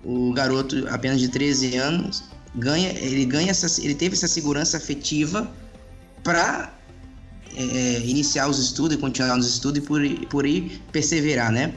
o 0.04 0.34
garoto 0.34 0.86
apenas 0.90 1.20
de 1.20 1.30
13 1.30 1.78
anos 1.78 2.24
ganha, 2.56 2.90
ele 2.90 3.26
ganha 3.26 3.52
essa, 3.52 3.82
ele 3.82 3.96
teve 3.96 4.16
essa 4.16 4.28
segurança 4.28 4.78
afetiva 4.78 5.52
para 6.24 6.74
iniciar 8.04 8.48
os 8.48 8.60
estudos 8.60 8.98
e 8.98 9.00
continuar 9.00 9.36
nos 9.36 9.48
estudos 9.48 9.80
e 9.80 9.82
por, 9.82 10.02
por 10.30 10.46
aí 10.46 10.80
perseverar, 10.92 11.52
né? 11.52 11.74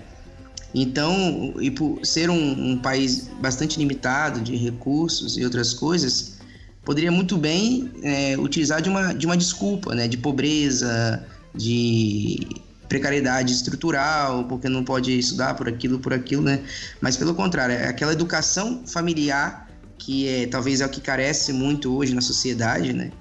Então, 0.74 1.54
e 1.60 1.70
por 1.70 2.04
ser 2.04 2.30
um, 2.30 2.72
um 2.72 2.78
país 2.78 3.28
bastante 3.40 3.78
limitado 3.78 4.40
de 4.40 4.56
recursos 4.56 5.36
e 5.36 5.44
outras 5.44 5.72
coisas, 5.72 6.38
poderia 6.84 7.10
muito 7.10 7.36
bem 7.36 7.90
é, 8.02 8.36
utilizar 8.38 8.80
de 8.80 8.88
uma, 8.88 9.12
de 9.12 9.26
uma 9.26 9.36
desculpa, 9.36 9.94
né? 9.94 10.06
De 10.06 10.16
pobreza, 10.16 11.26
de 11.54 12.46
precariedade 12.88 13.52
estrutural, 13.52 14.44
porque 14.44 14.68
não 14.68 14.84
pode 14.84 15.16
estudar 15.18 15.54
por 15.54 15.68
aquilo, 15.68 15.98
por 15.98 16.12
aquilo, 16.12 16.42
né? 16.42 16.62
Mas 17.00 17.16
pelo 17.16 17.34
contrário, 17.34 17.74
é 17.74 17.88
aquela 17.88 18.12
educação 18.12 18.82
familiar 18.86 19.69
que 20.00 20.26
é 20.26 20.46
talvez 20.46 20.80
é 20.80 20.86
o 20.86 20.88
que 20.88 21.00
carece 21.00 21.52
muito 21.52 21.94
hoje 21.94 22.14
na 22.14 22.20
sociedade, 22.22 22.92
né? 22.92 23.12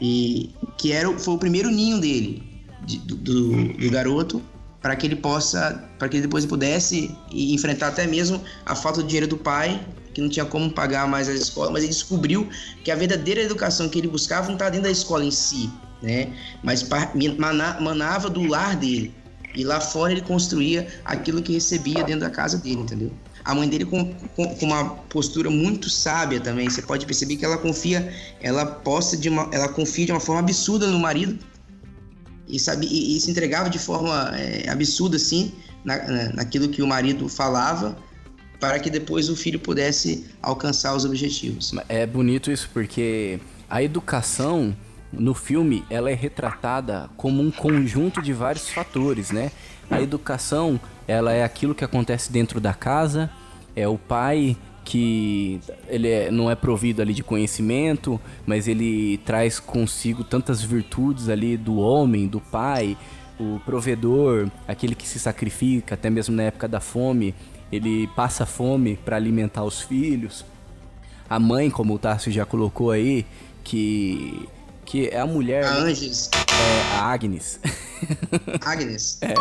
E 0.00 0.54
que 0.78 0.92
era, 0.92 1.16
foi 1.18 1.34
o 1.34 1.38
primeiro 1.38 1.70
ninho 1.70 2.00
dele, 2.00 2.42
de- 2.86 2.98
do, 2.98 3.16
do- 3.16 3.90
garoto, 3.90 4.42
para 4.80 4.94
que 4.96 5.06
ele 5.06 5.16
possa, 5.16 5.84
para 5.98 6.08
que 6.08 6.16
ele 6.16 6.22
depois 6.22 6.44
pudesse 6.46 7.10
enfrentar 7.32 7.88
até 7.88 8.06
mesmo 8.06 8.40
a 8.64 8.74
falta 8.74 9.02
de 9.02 9.08
dinheiro 9.08 9.26
do 9.26 9.36
pai, 9.36 9.84
que 10.12 10.20
não 10.20 10.28
tinha 10.28 10.44
como 10.44 10.70
pagar 10.70 11.08
mais 11.08 11.28
a 11.28 11.32
escola, 11.32 11.70
mas 11.72 11.82
ele 11.82 11.92
descobriu 11.92 12.48
que 12.84 12.90
a 12.90 12.94
verdadeira 12.94 13.42
educação 13.42 13.88
que 13.88 13.98
ele 13.98 14.08
buscava 14.08 14.46
não 14.46 14.54
está 14.54 14.68
dentro 14.68 14.84
da 14.84 14.90
escola 14.90 15.24
em 15.24 15.30
si, 15.30 15.70
né? 16.02 16.32
Mas 16.62 16.86
manava 17.80 18.30
do 18.30 18.46
lar 18.46 18.76
dele. 18.76 19.12
E 19.54 19.64
lá 19.64 19.80
fora 19.80 20.12
ele 20.12 20.20
construía 20.22 20.88
aquilo 21.04 21.40
que 21.40 21.52
recebia 21.52 22.02
dentro 22.04 22.20
da 22.20 22.30
casa 22.30 22.58
dele, 22.58 22.80
entendeu? 22.82 23.12
A 23.44 23.54
mãe 23.54 23.68
dele 23.68 23.84
com, 23.84 24.14
com, 24.34 24.54
com 24.56 24.66
uma 24.66 24.84
postura 25.08 25.50
muito 25.50 25.90
sábia 25.90 26.40
também. 26.40 26.68
Você 26.70 26.80
pode 26.80 27.04
perceber 27.04 27.36
que 27.36 27.44
ela 27.44 27.58
confia, 27.58 28.12
ela 28.40 28.64
posta 28.64 29.16
de 29.16 29.28
uma, 29.28 29.48
ela 29.52 29.68
confia 29.68 30.06
de 30.06 30.12
uma 30.12 30.20
forma 30.20 30.40
absurda 30.40 30.86
no 30.86 30.98
marido 30.98 31.38
e 32.48 32.58
sabe 32.58 32.86
e, 32.86 33.16
e 33.16 33.20
se 33.20 33.30
entregava 33.30 33.68
de 33.68 33.78
forma 33.78 34.32
é, 34.36 34.68
absurda 34.70 35.16
assim 35.16 35.52
na, 35.84 35.96
na- 36.08 36.32
naquilo 36.32 36.68
que 36.68 36.82
o 36.82 36.86
marido 36.86 37.28
falava 37.28 37.96
para 38.60 38.78
que 38.78 38.88
depois 38.88 39.28
o 39.28 39.36
filho 39.36 39.58
pudesse 39.60 40.24
alcançar 40.40 40.94
os 40.96 41.04
objetivos. 41.04 41.72
É 41.88 42.06
bonito 42.06 42.50
isso 42.50 42.70
porque 42.72 43.38
a 43.68 43.82
educação 43.82 44.74
no 45.12 45.34
filme 45.34 45.84
ela 45.90 46.10
é 46.10 46.14
retratada 46.14 47.10
como 47.16 47.42
um 47.42 47.50
conjunto 47.50 48.22
de 48.22 48.32
vários 48.32 48.68
fatores, 48.70 49.30
né? 49.30 49.50
A 49.90 50.00
educação 50.00 50.80
ela 51.06 51.32
é 51.32 51.44
aquilo 51.44 51.74
que 51.74 51.84
acontece 51.84 52.32
dentro 52.32 52.60
da 52.60 52.72
casa, 52.72 53.30
é 53.76 53.86
o 53.86 53.98
pai 53.98 54.56
que 54.84 55.60
ele 55.88 56.08
é, 56.08 56.30
não 56.30 56.50
é 56.50 56.54
provido 56.54 57.00
ali 57.00 57.14
de 57.14 57.22
conhecimento, 57.22 58.20
mas 58.46 58.68
ele 58.68 59.18
traz 59.24 59.58
consigo 59.58 60.22
tantas 60.22 60.62
virtudes 60.62 61.28
ali 61.28 61.56
do 61.56 61.76
homem, 61.76 62.28
do 62.28 62.40
pai, 62.40 62.96
o 63.40 63.58
provedor, 63.64 64.48
aquele 64.68 64.94
que 64.94 65.08
se 65.08 65.18
sacrifica, 65.18 65.94
até 65.94 66.10
mesmo 66.10 66.36
na 66.36 66.44
época 66.44 66.68
da 66.68 66.80
fome, 66.80 67.34
ele 67.72 68.06
passa 68.08 68.46
fome 68.46 68.96
para 68.96 69.16
alimentar 69.16 69.64
os 69.64 69.80
filhos. 69.80 70.44
A 71.28 71.38
mãe, 71.38 71.70
como 71.70 71.94
o 71.94 71.98
Tássio 71.98 72.30
já 72.30 72.44
colocou 72.44 72.90
aí, 72.90 73.24
que 73.64 74.46
que 74.84 75.08
é 75.08 75.18
a 75.18 75.26
mulher. 75.26 75.64
A 75.64 75.74
Anges. 75.76 76.30
É, 76.32 76.96
a 76.98 77.12
Agnes. 77.12 77.60
Agnes. 78.60 79.18
É, 79.22 79.34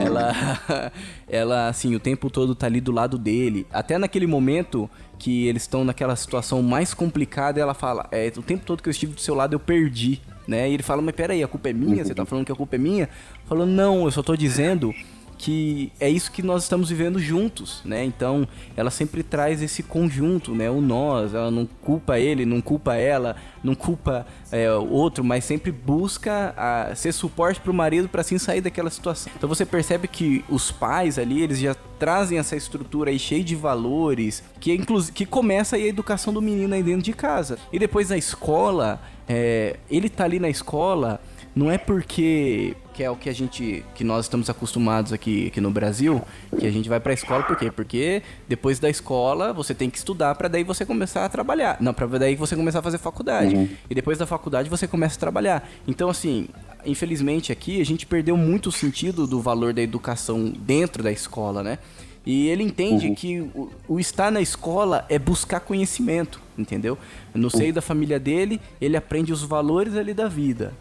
ela, 0.00 0.92
ela, 1.28 1.68
assim, 1.68 1.94
o 1.94 2.00
tempo 2.00 2.30
todo 2.30 2.54
tá 2.54 2.66
ali 2.66 2.80
do 2.80 2.92
lado 2.92 3.18
dele. 3.18 3.66
Até 3.72 3.98
naquele 3.98 4.26
momento 4.26 4.88
que 5.18 5.46
eles 5.46 5.62
estão 5.62 5.84
naquela 5.84 6.14
situação 6.16 6.62
mais 6.62 6.94
complicada, 6.94 7.60
ela 7.60 7.74
fala: 7.74 8.06
é, 8.10 8.32
o 8.36 8.42
tempo 8.42 8.64
todo 8.64 8.82
que 8.82 8.88
eu 8.88 8.92
estive 8.92 9.12
do 9.12 9.20
seu 9.20 9.34
lado 9.34 9.54
eu 9.54 9.60
perdi. 9.60 10.20
Né? 10.46 10.70
E 10.70 10.74
ele 10.74 10.82
fala, 10.84 11.02
mas 11.02 11.12
peraí, 11.12 11.42
a 11.42 11.48
culpa 11.48 11.70
é 11.70 11.72
minha? 11.72 12.04
Você 12.04 12.14
tá 12.14 12.24
falando 12.24 12.46
que 12.46 12.52
a 12.52 12.54
culpa 12.54 12.76
é 12.76 12.78
minha? 12.78 13.08
Falando, 13.46 13.70
não, 13.70 14.04
eu 14.04 14.12
só 14.12 14.22
tô 14.22 14.36
dizendo 14.36 14.94
que 15.38 15.92
é 16.00 16.08
isso 16.08 16.30
que 16.30 16.42
nós 16.42 16.62
estamos 16.62 16.88
vivendo 16.88 17.18
juntos, 17.18 17.82
né? 17.84 18.04
Então, 18.04 18.46
ela 18.76 18.90
sempre 18.90 19.22
traz 19.22 19.62
esse 19.62 19.82
conjunto, 19.82 20.54
né? 20.54 20.70
O 20.70 20.80
nós, 20.80 21.34
ela 21.34 21.50
não 21.50 21.66
culpa 21.66 22.18
ele, 22.18 22.46
não 22.46 22.60
culpa 22.60 22.94
ela, 22.94 23.36
não 23.62 23.74
culpa 23.74 24.26
é, 24.50 24.70
o 24.72 24.88
outro, 24.88 25.22
mas 25.22 25.44
sempre 25.44 25.70
busca 25.70 26.54
a, 26.56 26.94
ser 26.94 27.12
suporte 27.12 27.60
para 27.60 27.70
o 27.70 27.74
marido 27.74 28.08
para 28.08 28.20
assim 28.20 28.38
sair 28.38 28.60
daquela 28.60 28.90
situação. 28.90 29.32
Então 29.36 29.48
você 29.48 29.66
percebe 29.66 30.08
que 30.08 30.44
os 30.48 30.70
pais 30.70 31.18
ali, 31.18 31.42
eles 31.42 31.58
já 31.58 31.74
trazem 31.98 32.38
essa 32.38 32.56
estrutura 32.56 33.10
aí 33.10 33.18
cheia 33.18 33.44
de 33.44 33.56
valores, 33.56 34.42
que 34.60 34.72
inclusive 34.72 35.12
que 35.12 35.26
começa 35.26 35.76
aí 35.76 35.84
a 35.84 35.88
educação 35.88 36.32
do 36.32 36.40
menino 36.40 36.74
aí 36.74 36.82
dentro 36.82 37.02
de 37.02 37.12
casa. 37.12 37.58
E 37.72 37.78
depois 37.78 38.10
na 38.10 38.16
escola, 38.16 39.00
é, 39.28 39.76
ele 39.90 40.08
tá 40.08 40.24
ali 40.24 40.38
na 40.38 40.48
escola 40.48 41.20
não 41.56 41.70
é 41.70 41.78
porque 41.78 42.76
que 42.92 43.02
é 43.02 43.10
o 43.10 43.16
que 43.16 43.28
a 43.28 43.32
gente 43.32 43.82
que 43.94 44.04
nós 44.04 44.26
estamos 44.26 44.48
acostumados 44.48 45.12
aqui, 45.12 45.46
aqui 45.46 45.60
no 45.60 45.70
Brasil, 45.70 46.22
que 46.58 46.66
a 46.66 46.70
gente 46.70 46.86
vai 46.86 47.00
para 47.00 47.12
a 47.12 47.14
escola 47.14 47.42
por 47.42 47.56
quê? 47.56 47.70
Porque 47.70 48.22
depois 48.46 48.78
da 48.78 48.90
escola 48.90 49.54
você 49.54 49.74
tem 49.74 49.88
que 49.88 49.96
estudar 49.96 50.34
para 50.34 50.48
daí 50.48 50.62
você 50.62 50.84
começar 50.84 51.24
a 51.24 51.28
trabalhar. 51.30 51.78
Não, 51.80 51.94
para 51.94 52.06
daí 52.18 52.36
você 52.36 52.54
começar 52.54 52.80
a 52.80 52.82
fazer 52.82 52.98
faculdade. 52.98 53.54
Uhum. 53.54 53.68
E 53.88 53.94
depois 53.94 54.18
da 54.18 54.26
faculdade 54.26 54.68
você 54.68 54.86
começa 54.86 55.16
a 55.16 55.18
trabalhar. 55.20 55.66
Então 55.88 56.10
assim, 56.10 56.46
infelizmente 56.84 57.50
aqui 57.50 57.80
a 57.80 57.84
gente 57.86 58.04
perdeu 58.04 58.36
muito 58.36 58.68
o 58.68 58.72
sentido 58.72 59.26
do 59.26 59.40
valor 59.40 59.72
da 59.72 59.80
educação 59.80 60.52
dentro 60.58 61.02
da 61.02 61.10
escola, 61.10 61.62
né? 61.62 61.78
E 62.24 62.48
ele 62.48 62.64
entende 62.64 63.08
uhum. 63.08 63.14
que 63.14 63.40
o, 63.40 63.70
o, 63.88 64.00
estar 64.00 64.30
na 64.32 64.40
escola 64.40 65.06
é 65.08 65.18
buscar 65.18 65.60
conhecimento, 65.60 66.40
entendeu? 66.58 66.98
No 67.32 67.48
seio 67.48 67.72
da 67.72 67.80
família 67.80 68.18
dele, 68.18 68.60
ele 68.80 68.96
aprende 68.96 69.32
os 69.32 69.42
valores 69.42 69.94
ali 69.94 70.12
da 70.12 70.26
vida. 70.26 70.74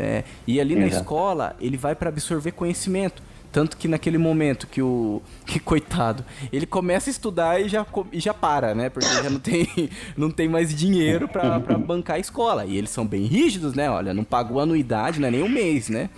Né? 0.00 0.24
E 0.46 0.58
ali 0.58 0.74
na 0.74 0.86
escola, 0.86 1.54
ele 1.60 1.76
vai 1.76 1.94
para 1.94 2.08
absorver 2.08 2.52
conhecimento. 2.52 3.22
Tanto 3.52 3.76
que 3.76 3.86
naquele 3.86 4.16
momento 4.16 4.66
que 4.66 4.80
o. 4.80 5.20
Que 5.44 5.58
coitado, 5.58 6.24
ele 6.52 6.64
começa 6.64 7.10
a 7.10 7.12
estudar 7.12 7.60
e 7.60 7.68
já, 7.68 7.84
e 8.12 8.20
já 8.20 8.32
para, 8.32 8.74
né? 8.74 8.88
Porque 8.88 9.08
já 9.08 9.28
não 9.28 9.40
tem, 9.40 9.68
não 10.16 10.30
tem 10.30 10.48
mais 10.48 10.72
dinheiro 10.74 11.28
para 11.28 11.58
bancar 11.58 12.16
a 12.16 12.20
escola. 12.20 12.64
E 12.64 12.76
eles 12.76 12.90
são 12.90 13.06
bem 13.06 13.24
rígidos, 13.24 13.74
né? 13.74 13.90
Olha, 13.90 14.14
não 14.14 14.24
pagou 14.24 14.60
anuidade, 14.60 15.20
não 15.20 15.28
é 15.28 15.30
nem 15.32 15.42
um 15.42 15.48
mês, 15.48 15.88
né? 15.88 16.08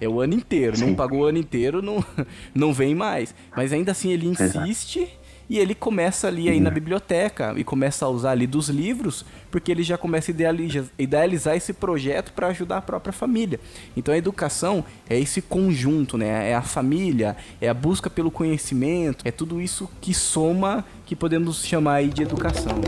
É 0.00 0.08
o 0.08 0.20
ano 0.20 0.34
inteiro. 0.34 0.76
Sim. 0.76 0.86
Não 0.86 0.94
pagou 0.94 1.20
o 1.20 1.24
ano 1.24 1.38
inteiro, 1.38 1.82
não, 1.82 2.02
não 2.54 2.72
vem 2.72 2.94
mais. 2.94 3.34
Mas 3.54 3.72
ainda 3.72 3.92
assim 3.92 4.10
ele 4.10 4.26
insiste. 4.26 5.00
Exato 5.00 5.17
e 5.48 5.58
ele 5.58 5.74
começa 5.74 6.28
ali 6.28 6.48
aí 6.48 6.60
na 6.60 6.70
biblioteca 6.70 7.54
e 7.56 7.64
começa 7.64 8.04
a 8.04 8.08
usar 8.08 8.32
ali 8.32 8.46
dos 8.46 8.68
livros, 8.68 9.24
porque 9.50 9.72
ele 9.72 9.82
já 9.82 9.96
começa 9.96 10.30
a 10.30 10.32
idealizar, 10.32 10.84
idealizar 10.98 11.56
esse 11.56 11.72
projeto 11.72 12.32
para 12.32 12.48
ajudar 12.48 12.78
a 12.78 12.82
própria 12.82 13.12
família. 13.12 13.58
Então 13.96 14.12
a 14.12 14.18
educação 14.18 14.84
é 15.08 15.18
esse 15.18 15.40
conjunto, 15.40 16.18
né? 16.18 16.50
É 16.50 16.54
a 16.54 16.62
família, 16.62 17.36
é 17.60 17.68
a 17.68 17.74
busca 17.74 18.10
pelo 18.10 18.30
conhecimento, 18.30 19.26
é 19.26 19.30
tudo 19.30 19.60
isso 19.60 19.88
que 20.00 20.12
soma 20.12 20.84
que 21.06 21.16
podemos 21.16 21.64
chamar 21.64 21.94
aí 21.94 22.08
de 22.08 22.22
educação. 22.22 22.78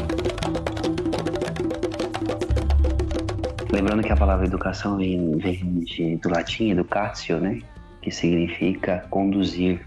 Lembrando 3.73 4.03
que 4.03 4.12
a 4.12 4.16
palavra 4.16 4.46
educação 4.46 4.96
vem, 4.96 5.38
vem 5.38 5.81
de, 5.81 6.16
do 6.16 6.29
latim 6.29 6.70
educatio, 6.70 7.38
né? 7.38 7.61
Que 8.03 8.11
significa 8.11 9.07
conduzir, 9.09 9.81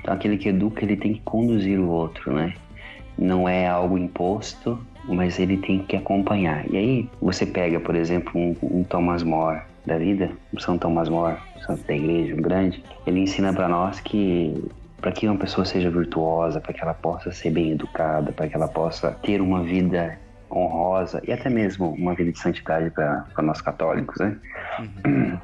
então, 0.00 0.14
aquele 0.14 0.36
que 0.36 0.48
educa, 0.48 0.84
ele 0.84 0.96
tem 0.96 1.14
que 1.14 1.20
conduzir 1.20 1.78
o 1.78 1.88
outro, 1.88 2.32
né? 2.32 2.54
Não 3.18 3.48
é 3.48 3.68
algo 3.68 3.98
imposto, 3.98 4.78
mas 5.04 5.38
ele 5.38 5.56
tem 5.58 5.80
que 5.80 5.96
acompanhar. 5.96 6.64
E 6.70 6.76
aí, 6.76 7.08
você 7.20 7.46
pega, 7.46 7.78
por 7.78 7.94
exemplo, 7.94 8.32
um, 8.38 8.56
um 8.62 8.84
Thomas 8.84 9.22
More 9.22 9.60
da 9.84 9.98
vida, 9.98 10.30
um 10.54 10.58
São 10.58 10.78
Thomas 10.78 11.08
More, 11.08 11.36
santo 11.66 11.86
da 11.86 11.94
igreja, 11.94 12.34
um 12.34 12.42
grande, 12.42 12.82
ele 13.06 13.20
ensina 13.20 13.52
para 13.52 13.68
nós 13.68 14.00
que 14.00 14.54
para 15.00 15.12
que 15.12 15.26
uma 15.26 15.38
pessoa 15.38 15.64
seja 15.64 15.90
virtuosa, 15.90 16.60
para 16.60 16.74
que 16.74 16.82
ela 16.82 16.92
possa 16.92 17.32
ser 17.32 17.50
bem 17.50 17.70
educada, 17.70 18.32
para 18.32 18.46
que 18.46 18.54
ela 18.54 18.68
possa 18.68 19.12
ter 19.22 19.40
uma 19.40 19.62
vida 19.62 20.18
honrosa 20.50 21.22
e 21.26 21.32
até 21.32 21.48
mesmo 21.48 21.90
uma 21.90 22.14
vida 22.14 22.30
de 22.30 22.38
santidade 22.38 22.90
para 22.90 23.24
nós 23.42 23.62
católicos, 23.62 24.18
né? 24.18 24.36
Uhum. 25.06 25.38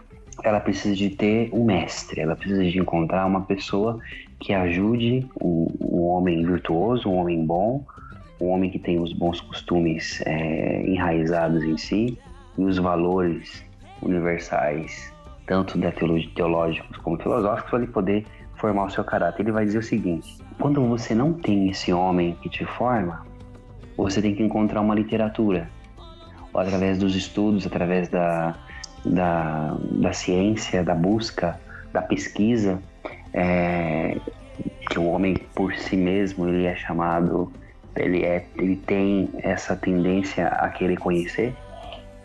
Ela 0.45 0.61
precisa 0.61 0.95
de 0.95 1.09
ter 1.11 1.49
um 1.53 1.65
mestre, 1.65 2.21
ela 2.21 2.37
precisa 2.37 2.63
de 2.63 2.79
encontrar 2.79 3.25
uma 3.25 3.43
pessoa 3.43 3.99
que 4.41 4.53
ajude 4.53 5.27
um, 5.43 5.67
um 5.81 6.03
homem 6.09 6.45
virtuoso, 6.45 7.09
um 7.09 7.17
homem 7.17 7.45
bom, 7.45 7.85
um 8.41 8.49
homem 8.49 8.71
que 8.71 8.79
tem 8.79 9.01
os 9.01 9.13
bons 9.13 9.41
costumes 9.41 10.23
é, 10.27 10.83
enraizados 10.87 11.63
em 11.63 11.77
si 11.77 12.19
e 12.59 12.65
os 12.65 12.79
valores 12.79 13.65
universais, 14.03 15.13
tanto 15.47 15.79
teológicos 16.35 16.97
como 16.99 17.17
filosóficos, 17.19 17.71
para 17.71 17.79
ele 17.83 17.93
poder 17.93 18.27
formar 18.57 18.85
o 18.85 18.91
seu 18.91 19.05
caráter. 19.05 19.43
Ele 19.43 19.53
vai 19.53 19.65
dizer 19.65 19.79
o 19.79 19.83
seguinte: 19.83 20.39
quando 20.59 20.81
você 20.87 21.15
não 21.15 21.33
tem 21.33 21.71
esse 21.71 21.93
homem 21.93 22.37
que 22.43 22.49
te 22.49 22.65
forma, 22.65 23.25
você 23.97 24.21
tem 24.21 24.35
que 24.35 24.43
encontrar 24.43 24.81
uma 24.81 24.95
literatura, 24.95 25.69
ou 26.53 26.61
através 26.61 26.99
dos 26.99 27.15
estudos, 27.15 27.67
através 27.67 28.09
da, 28.09 28.55
da, 29.05 29.77
da 29.93 30.13
ciência, 30.13 30.85
da 30.85 30.95
busca, 30.95 31.59
da 31.93 32.03
pesquisa, 32.03 32.79
é, 33.37 34.17
que 34.89 34.99
o 34.99 35.07
homem 35.07 35.37
por 35.55 35.75
si 35.75 35.97
mesmo 35.97 36.49
ele 36.49 36.65
é 36.65 36.75
chamado, 36.75 37.53
ele 37.95 38.25
é, 38.25 38.47
ele 38.57 38.77
tem 38.77 39.29
essa 39.39 39.77
tendência 39.77 40.49
a 40.49 40.69
querer 40.71 40.97
conhecer. 40.97 41.55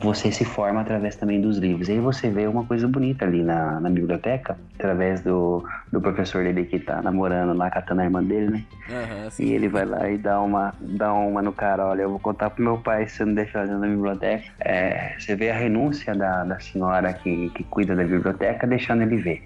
Você 0.01 0.31
se 0.31 0.43
forma 0.43 0.81
através 0.81 1.15
também 1.15 1.39
dos 1.39 1.57
livros. 1.57 1.87
E 1.87 1.93
aí 1.93 1.99
você 1.99 2.29
vê 2.29 2.47
uma 2.47 2.65
coisa 2.65 2.87
bonita 2.87 3.23
ali 3.23 3.43
na, 3.43 3.79
na 3.79 3.89
biblioteca, 3.89 4.57
através 4.75 5.21
do, 5.21 5.63
do 5.91 6.01
professor 6.01 6.43
dele 6.43 6.65
que 6.65 6.79
tá 6.79 7.01
namorando 7.01 7.55
lá, 7.55 7.69
catando 7.69 8.01
a 8.01 8.05
irmã 8.05 8.23
dele, 8.23 8.49
né? 8.49 8.63
Uhum, 8.89 9.45
e 9.45 9.53
ele 9.53 9.67
vai 9.67 9.85
lá 9.85 10.09
e 10.09 10.17
dá 10.17 10.41
uma, 10.41 10.73
dá 10.79 11.13
uma 11.13 11.41
no 11.41 11.53
cara, 11.53 11.85
olha, 11.85 12.01
eu 12.01 12.09
vou 12.09 12.19
contar 12.19 12.49
pro 12.49 12.63
meu 12.63 12.77
pai 12.79 13.07
se 13.07 13.17
você 13.17 13.25
não 13.25 13.35
deixar 13.35 13.67
na 13.67 13.87
biblioteca. 13.87 14.43
É, 14.59 15.15
você 15.19 15.35
vê 15.35 15.51
a 15.51 15.55
renúncia 15.55 16.15
da, 16.15 16.43
da 16.45 16.59
senhora 16.59 17.13
que, 17.13 17.49
que 17.49 17.63
cuida 17.65 17.95
da 17.95 18.03
biblioteca, 18.03 18.65
deixando 18.65 19.03
ele 19.03 19.17
ver. 19.17 19.43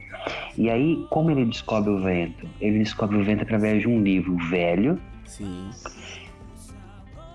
E 0.58 0.70
aí, 0.70 1.06
como 1.10 1.32
ele 1.32 1.46
descobre 1.46 1.90
o 1.90 2.02
vento? 2.02 2.48
Ele 2.62 2.80
descobre 2.80 3.18
o 3.18 3.24
vento 3.24 3.44
através 3.44 3.82
de 3.82 3.88
um 3.88 4.02
livro 4.02 4.38
velho. 4.50 5.00
Sim. 5.26 5.70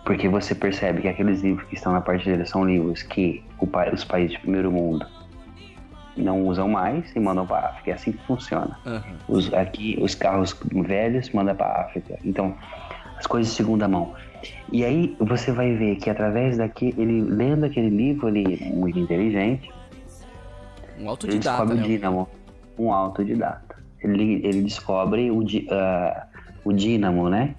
Porque 0.04 0.28
você 0.28 0.54
percebe 0.54 1.02
que 1.02 1.08
aqueles 1.08 1.42
livros 1.42 1.68
que 1.68 1.74
estão 1.74 1.92
na 1.92 2.00
parte 2.00 2.24
dele 2.24 2.46
são 2.46 2.64
livros 2.64 3.02
que 3.02 3.42
os 3.60 4.04
países 4.04 4.32
de 4.32 4.38
primeiro 4.40 4.70
mundo 4.72 5.06
não 6.16 6.46
usam 6.46 6.68
mais 6.68 7.14
e 7.14 7.20
mandam 7.20 7.46
para 7.46 7.68
África. 7.68 7.90
É 7.90 7.94
assim 7.94 8.12
que 8.12 8.26
funciona. 8.26 8.78
Uhum. 8.84 9.02
Os, 9.28 9.52
aqui, 9.54 9.96
os 10.00 10.14
carros 10.14 10.58
velhos 10.72 11.30
mandam 11.30 11.54
para 11.54 11.82
África. 11.82 12.18
Então, 12.24 12.56
as 13.16 13.26
coisas 13.26 13.50
de 13.50 13.56
segunda 13.56 13.86
mão. 13.86 14.14
E 14.72 14.84
aí 14.84 15.14
você 15.20 15.52
vai 15.52 15.74
ver 15.74 15.96
que 15.96 16.08
através 16.08 16.56
daqui, 16.56 16.94
ele 16.96 17.20
lendo 17.22 17.64
aquele 17.64 17.90
livro, 17.90 18.28
ele 18.28 18.72
muito 18.72 18.98
inteligente. 18.98 19.70
Um 20.98 21.08
autodidata, 21.08 21.28
ele 21.28 21.38
descobre 21.38 21.74
né? 21.74 21.82
o 21.82 21.86
dínamo 21.86 22.28
um 22.78 22.92
autodidata. 22.92 23.76
Ele, 24.02 24.40
ele 24.44 24.62
descobre 24.62 25.30
o, 25.30 25.40
uh, 25.40 26.22
o 26.64 26.72
dínamo, 26.72 27.28
né? 27.28 27.54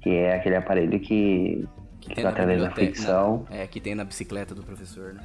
Que 0.00 0.10
é 0.10 0.34
aquele 0.34 0.56
aparelho 0.56 0.98
que, 0.98 1.64
que, 2.08 2.26
através 2.26 2.60
da 2.60 2.70
fricção. 2.70 3.46
é, 3.50 3.66
que 3.66 3.80
tem 3.80 3.94
na 3.94 4.04
bicicleta 4.04 4.54
do 4.54 4.62
professor, 4.62 5.14
né? 5.14 5.22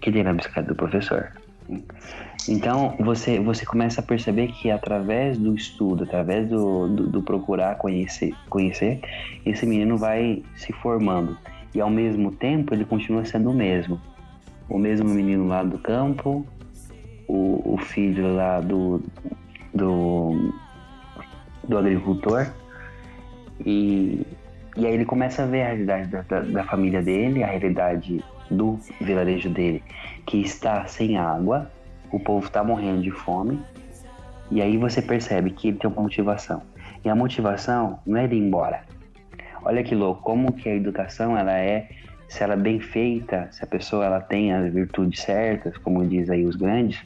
Que 0.00 0.10
tem 0.10 0.22
na 0.22 0.32
bicicleta 0.32 0.68
do 0.68 0.74
professor. 0.74 1.32
Então 2.48 2.94
você, 3.00 3.40
você 3.40 3.64
começa 3.64 4.00
a 4.00 4.04
perceber 4.04 4.48
que 4.48 4.70
através 4.70 5.38
do 5.38 5.54
estudo, 5.54 6.04
através 6.04 6.48
do, 6.48 6.88
do, 6.88 7.06
do 7.08 7.22
procurar 7.22 7.76
conhecer, 7.78 8.34
conhecer, 8.50 9.00
esse 9.46 9.64
menino 9.64 9.96
vai 9.96 10.42
se 10.56 10.72
formando. 10.74 11.38
e 11.74 11.80
ao 11.80 11.90
mesmo 11.90 12.30
tempo 12.30 12.74
ele 12.74 12.84
continua 12.84 13.24
sendo 13.24 13.50
o 13.50 13.54
mesmo. 13.54 14.00
O 14.68 14.78
mesmo 14.78 15.08
menino 15.08 15.46
lá 15.46 15.62
do 15.62 15.78
campo, 15.78 16.46
o, 17.26 17.74
o 17.74 17.78
filho 17.78 18.34
lá 18.34 18.60
do, 18.60 19.02
do, 19.74 20.52
do 21.66 21.78
agricultor, 21.78 22.46
e, 23.64 24.26
e 24.76 24.86
aí 24.86 24.94
ele 24.94 25.04
começa 25.04 25.42
a 25.42 25.46
ver 25.46 25.62
a 25.62 25.66
realidade 25.66 26.08
da, 26.08 26.22
da, 26.22 26.40
da 26.40 26.64
família 26.64 27.02
dele, 27.02 27.42
a 27.42 27.46
realidade 27.46 28.24
do 28.50 28.78
vilarejo 29.00 29.48
dele, 29.48 29.82
que 30.26 30.40
está 30.40 30.86
sem 30.86 31.16
água, 31.16 31.70
o 32.10 32.18
povo 32.18 32.46
está 32.46 32.62
morrendo 32.62 33.02
de 33.02 33.10
fome, 33.10 33.60
e 34.50 34.60
aí 34.60 34.76
você 34.76 35.00
percebe 35.00 35.50
que 35.50 35.68
ele 35.68 35.78
tem 35.78 35.90
uma 35.90 36.02
motivação. 36.02 36.62
E 37.04 37.08
a 37.08 37.14
motivação 37.14 37.98
não 38.06 38.18
é 38.18 38.26
de 38.26 38.34
ir 38.34 38.38
embora. 38.38 38.82
Olha 39.62 39.82
que 39.82 39.94
louco, 39.94 40.22
como 40.22 40.52
que 40.52 40.68
a 40.68 40.74
educação 40.74 41.36
ela 41.36 41.58
é, 41.58 41.88
se 42.28 42.42
ela 42.42 42.54
é 42.54 42.56
bem 42.56 42.80
feita, 42.80 43.48
se 43.50 43.64
a 43.64 43.66
pessoa 43.66 44.04
ela 44.04 44.20
tem 44.20 44.52
as 44.52 44.72
virtudes 44.72 45.20
certas, 45.20 45.76
como 45.78 46.04
diz 46.04 46.28
aí 46.28 46.44
os 46.44 46.56
grandes, 46.56 47.00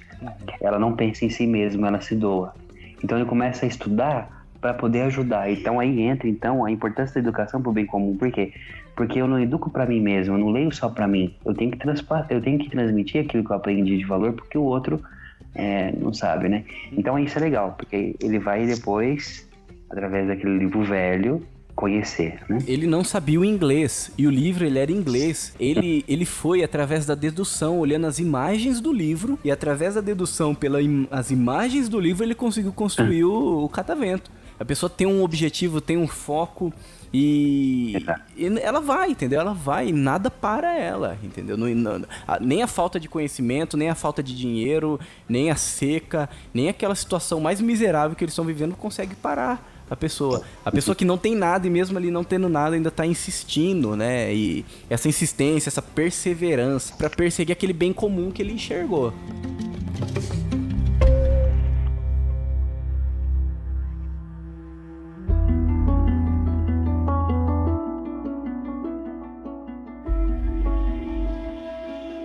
ela 0.60 0.78
não 0.78 0.96
pensa 0.96 1.24
em 1.24 1.30
si 1.30 1.46
mesma, 1.46 1.88
ela 1.88 2.00
se 2.00 2.16
doa. 2.16 2.54
Então 3.02 3.18
ele 3.18 3.28
começa 3.28 3.64
a 3.64 3.68
estudar 3.68 4.37
para 4.60 4.74
poder 4.74 5.02
ajudar. 5.02 5.50
Então 5.50 5.80
aí 5.80 6.00
entra 6.00 6.28
então 6.28 6.64
a 6.64 6.70
importância 6.70 7.14
da 7.14 7.28
educação 7.28 7.60
para 7.60 7.70
o 7.70 7.72
bem 7.72 7.86
comum. 7.86 8.16
Por 8.16 8.30
quê? 8.30 8.52
Porque 8.96 9.20
eu 9.20 9.28
não 9.28 9.38
educo 9.38 9.70
para 9.70 9.86
mim 9.86 10.00
mesmo, 10.00 10.34
eu 10.34 10.38
não 10.38 10.50
leio 10.50 10.74
só 10.74 10.88
para 10.88 11.06
mim. 11.06 11.34
Eu 11.44 11.54
tenho 11.54 11.70
que 11.70 11.78
eu 12.30 12.40
tenho 12.40 12.58
que 12.58 12.70
transmitir 12.70 13.24
aquilo 13.24 13.44
que 13.44 13.50
eu 13.50 13.56
aprendi 13.56 13.96
de 13.96 14.04
valor 14.04 14.32
porque 14.32 14.58
o 14.58 14.62
outro 14.62 15.00
é, 15.54 15.92
não 15.92 16.12
sabe, 16.12 16.48
né? 16.48 16.64
Então 16.92 17.18
isso 17.18 17.38
é 17.38 17.42
legal, 17.42 17.74
porque 17.76 18.16
ele 18.20 18.38
vai 18.38 18.66
depois, 18.66 19.48
através 19.90 20.28
daquele 20.28 20.58
livro 20.58 20.82
velho, 20.82 21.42
conhecer, 21.74 22.40
né? 22.48 22.58
Ele 22.66 22.88
não 22.88 23.04
sabia 23.04 23.38
o 23.38 23.44
inglês 23.44 24.10
e 24.18 24.26
o 24.26 24.30
livro 24.30 24.64
ele 24.64 24.80
era 24.80 24.90
inglês. 24.90 25.54
Ele, 25.60 26.04
ele 26.08 26.24
foi 26.24 26.64
através 26.64 27.06
da 27.06 27.14
dedução, 27.14 27.78
olhando 27.78 28.06
as 28.08 28.18
imagens 28.18 28.80
do 28.80 28.92
livro 28.92 29.38
e 29.44 29.50
através 29.50 29.94
da 29.94 30.00
dedução 30.00 30.54
pelas 30.56 30.84
im 30.84 31.06
imagens 31.30 31.88
do 31.88 32.00
livro 32.00 32.24
ele 32.24 32.34
conseguiu 32.34 32.72
construir 32.72 33.24
o, 33.24 33.64
o 33.64 33.68
catavento. 33.68 34.28
A 34.58 34.64
pessoa 34.64 34.90
tem 34.90 35.06
um 35.06 35.22
objetivo, 35.22 35.80
tem 35.80 35.96
um 35.96 36.08
foco 36.08 36.72
e, 37.12 37.96
e, 38.36 38.46
ela 38.60 38.80
vai, 38.80 39.10
entendeu? 39.10 39.40
Ela 39.40 39.54
vai, 39.54 39.92
nada 39.92 40.30
para 40.30 40.76
ela, 40.76 41.16
entendeu? 41.22 41.56
Não, 41.56 41.68
não, 41.68 42.06
nem 42.40 42.62
a 42.62 42.66
falta 42.66 43.00
de 43.00 43.08
conhecimento, 43.08 43.76
nem 43.76 43.88
a 43.88 43.94
falta 43.94 44.22
de 44.22 44.36
dinheiro, 44.36 45.00
nem 45.28 45.50
a 45.50 45.56
seca, 45.56 46.28
nem 46.52 46.68
aquela 46.68 46.94
situação 46.94 47.40
mais 47.40 47.60
miserável 47.60 48.16
que 48.16 48.24
eles 48.24 48.32
estão 48.32 48.44
vivendo 48.44 48.74
consegue 48.76 49.14
parar 49.14 49.66
a 49.90 49.96
pessoa. 49.96 50.42
A 50.64 50.70
pessoa 50.70 50.94
que 50.94 51.04
não 51.04 51.16
tem 51.16 51.34
nada 51.34 51.66
e 51.66 51.70
mesmo 51.70 51.96
ali 51.96 52.10
não 52.10 52.22
tendo 52.22 52.48
nada 52.48 52.76
ainda 52.76 52.90
está 52.90 53.06
insistindo, 53.06 53.96
né? 53.96 54.34
E 54.34 54.64
essa 54.90 55.08
insistência, 55.08 55.70
essa 55.70 55.82
perseverança 55.82 56.94
para 56.94 57.08
perseguir 57.08 57.52
aquele 57.52 57.72
bem 57.72 57.92
comum 57.92 58.30
que 58.30 58.42
ele 58.42 58.52
enxergou. 58.52 59.14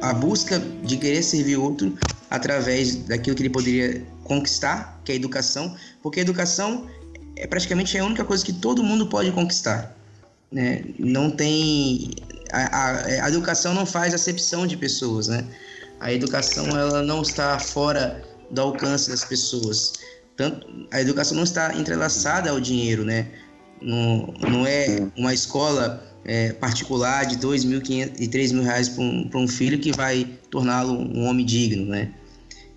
A 0.04 0.14
busca 0.14 0.60
de 0.60 0.98
querer 0.98 1.24
servir 1.24 1.56
outro 1.56 1.98
através 2.30 2.96
daquilo 2.96 3.38
que 3.38 3.44
ele 3.44 3.50
poderia 3.50 4.06
conquistar, 4.26 5.00
que 5.06 5.14
é 5.14 5.16
a 5.16 5.16
educação, 5.16 5.78
porque 6.02 6.20
a 6.20 6.24
educação 6.24 6.90
é 7.38 7.48
praticamente 7.48 7.98
a 7.98 8.04
única 8.04 8.26
coisa 8.26 8.44
que 8.44 8.52
todo 8.52 8.84
mundo 8.84 9.08
pode 9.08 9.32
conquistar. 9.32 9.96
Né? 10.52 10.84
Não 11.00 11.32
tem. 11.32 12.12
A, 12.52 12.64
a, 12.64 13.06
a 13.26 13.30
educação 13.30 13.74
não 13.74 13.86
faz 13.86 14.14
acepção 14.14 14.68
de 14.68 14.76
pessoas, 14.76 15.30
né? 15.30 15.46
A 16.02 16.12
educação 16.12 16.68
ela 16.78 17.02
não 17.02 17.22
está 17.22 17.58
fora 17.58 18.22
do 18.52 18.60
alcance 18.60 19.10
das 19.10 19.24
pessoas. 19.24 19.94
Tanto, 20.36 20.68
a 20.92 21.00
educação 21.00 21.38
não 21.38 21.46
está 21.46 21.74
entrelaçada 21.74 22.50
ao 22.50 22.60
dinheiro, 22.60 23.06
né? 23.06 23.28
Não, 23.82 24.34
não 24.42 24.68
é 24.68 25.08
uma 25.16 25.34
escola 25.34 26.13
é, 26.26 26.54
particular 26.54 27.26
de 27.26 27.38
dois 27.38 27.64
mil 27.64 27.82
e 28.20 28.28
três 28.28 28.52
mil 28.52 28.64
reais 28.64 28.90
para 28.90 29.04
um, 29.04 29.30
um 29.36 29.48
filho 29.48 29.80
que 29.80 29.92
vai 29.92 30.26
torná-lo 30.50 30.94
um 30.94 31.26
homem 31.26 31.46
digno, 31.46 31.86
né? 31.86 32.12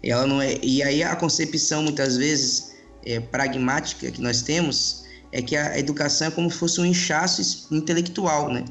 Ela 0.02 0.26
não 0.26 0.40
é, 0.40 0.58
e 0.62 0.82
aí 0.82 1.02
a 1.02 1.16
concepção 1.16 1.82
muitas 1.82 2.16
vezes 2.16 2.72
é, 3.04 3.20
pragmática 3.20 4.10
que 4.10 4.20
nós 4.20 4.42
temos 4.42 5.04
é 5.32 5.42
que 5.42 5.56
a 5.56 5.78
educação 5.78 6.28
é 6.28 6.30
como 6.30 6.50
se 6.50 6.56
fosse 6.56 6.80
um 6.80 6.84
inchaço 6.84 7.68
intelectual, 7.74 8.52
né? 8.52 8.64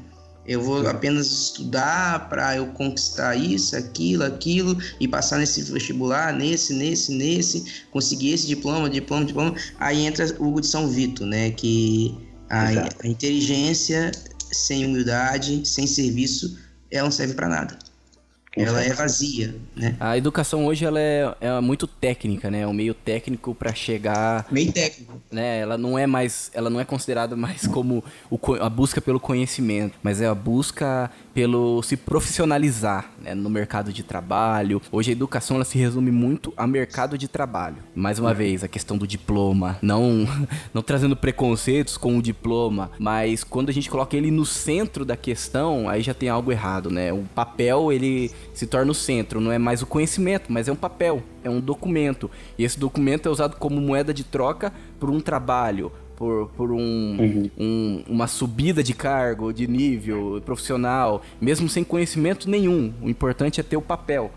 Eu 0.46 0.62
vou 0.62 0.86
apenas 0.86 1.26
estudar 1.26 2.28
para 2.28 2.56
eu 2.56 2.68
conquistar 2.68 3.34
isso, 3.34 3.74
aquilo, 3.76 4.22
aquilo 4.22 4.78
e 5.00 5.08
passar 5.08 5.38
nesse 5.38 5.60
vestibular, 5.62 6.32
nesse, 6.32 6.72
nesse, 6.72 7.12
nesse, 7.12 7.64
conseguir 7.90 8.32
esse 8.32 8.46
diploma, 8.46 8.88
diploma, 8.88 9.24
diploma. 9.24 9.54
Aí 9.80 10.06
entra 10.06 10.24
o 10.38 10.46
Hugo 10.46 10.60
de 10.60 10.68
São 10.68 10.88
Vito, 10.88 11.26
né? 11.26 11.50
Que 11.50 12.16
a, 12.48 12.68
a 13.02 13.08
inteligência 13.08 14.12
sem 14.52 14.86
humildade, 14.86 15.66
sem 15.66 15.86
serviço, 15.86 16.58
ela 16.90 17.04
não 17.04 17.10
serve 17.10 17.34
para 17.34 17.48
nada. 17.48 17.78
Ela 18.56 18.82
é 18.82 18.90
vazia, 18.90 19.54
né? 19.76 19.96
A 20.00 20.16
educação 20.16 20.64
hoje 20.64 20.86
ela 20.86 20.98
é, 20.98 21.36
é 21.42 21.60
muito 21.60 21.86
técnica, 21.86 22.50
né? 22.50 22.60
É 22.62 22.66
um 22.66 22.72
meio 22.72 22.94
técnico 22.94 23.54
para 23.54 23.74
chegar. 23.74 24.46
Meio 24.50 24.72
técnico. 24.72 25.20
Né? 25.30 25.60
Ela 25.60 25.76
não 25.76 25.98
é 25.98 26.06
mais, 26.06 26.50
ela 26.54 26.70
não 26.70 26.80
é 26.80 26.84
considerada 26.84 27.36
mais 27.36 27.66
como 27.66 28.02
o, 28.30 28.38
a 28.54 28.70
busca 28.70 28.98
pelo 28.98 29.20
conhecimento, 29.20 29.98
mas 30.02 30.22
é 30.22 30.26
a 30.26 30.34
busca 30.34 31.10
pelo 31.36 31.82
se 31.82 31.98
profissionalizar 31.98 33.10
né? 33.20 33.34
no 33.34 33.50
mercado 33.50 33.92
de 33.92 34.02
trabalho. 34.02 34.80
Hoje 34.90 35.10
a 35.10 35.12
educação 35.12 35.56
ela 35.56 35.66
se 35.66 35.76
resume 35.76 36.10
muito 36.10 36.50
a 36.56 36.66
mercado 36.66 37.18
de 37.18 37.28
trabalho. 37.28 37.76
Mais 37.94 38.18
uma 38.18 38.32
vez 38.32 38.64
a 38.64 38.68
questão 38.68 38.96
do 38.96 39.06
diploma, 39.06 39.76
não 39.82 40.26
não 40.72 40.80
trazendo 40.80 41.14
preconceitos 41.14 41.98
com 41.98 42.16
o 42.16 42.22
diploma, 42.22 42.90
mas 42.98 43.44
quando 43.44 43.68
a 43.68 43.72
gente 43.72 43.90
coloca 43.90 44.16
ele 44.16 44.30
no 44.30 44.46
centro 44.46 45.04
da 45.04 45.14
questão, 45.14 45.90
aí 45.90 46.00
já 46.00 46.14
tem 46.14 46.30
algo 46.30 46.50
errado, 46.50 46.90
né? 46.90 47.12
O 47.12 47.24
papel 47.34 47.92
ele 47.92 48.30
se 48.54 48.66
torna 48.66 48.90
o 48.90 48.94
centro. 48.94 49.38
Não 49.38 49.52
é 49.52 49.58
mais 49.58 49.82
o 49.82 49.86
conhecimento, 49.86 50.50
mas 50.50 50.68
é 50.68 50.72
um 50.72 50.76
papel, 50.76 51.22
é 51.44 51.50
um 51.50 51.60
documento. 51.60 52.30
E 52.56 52.64
esse 52.64 52.80
documento 52.80 53.28
é 53.28 53.30
usado 53.30 53.56
como 53.56 53.78
moeda 53.78 54.14
de 54.14 54.24
troca 54.24 54.72
por 54.98 55.10
um 55.10 55.20
trabalho, 55.20 55.92
por, 56.16 56.48
por 56.56 56.72
um, 56.72 56.78
uhum. 56.78 57.50
um, 57.58 58.04
uma 58.08 58.26
subida 58.26 58.82
de 58.82 58.94
cargo, 58.94 59.52
de 59.52 59.66
nível 59.66 60.42
profissional, 60.44 61.22
mesmo 61.40 61.68
sem 61.68 61.84
conhecimento 61.84 62.48
nenhum. 62.48 62.92
O 63.02 63.08
importante 63.08 63.60
é 63.60 63.62
ter 63.62 63.76
o 63.76 63.82
papel. 63.82 64.32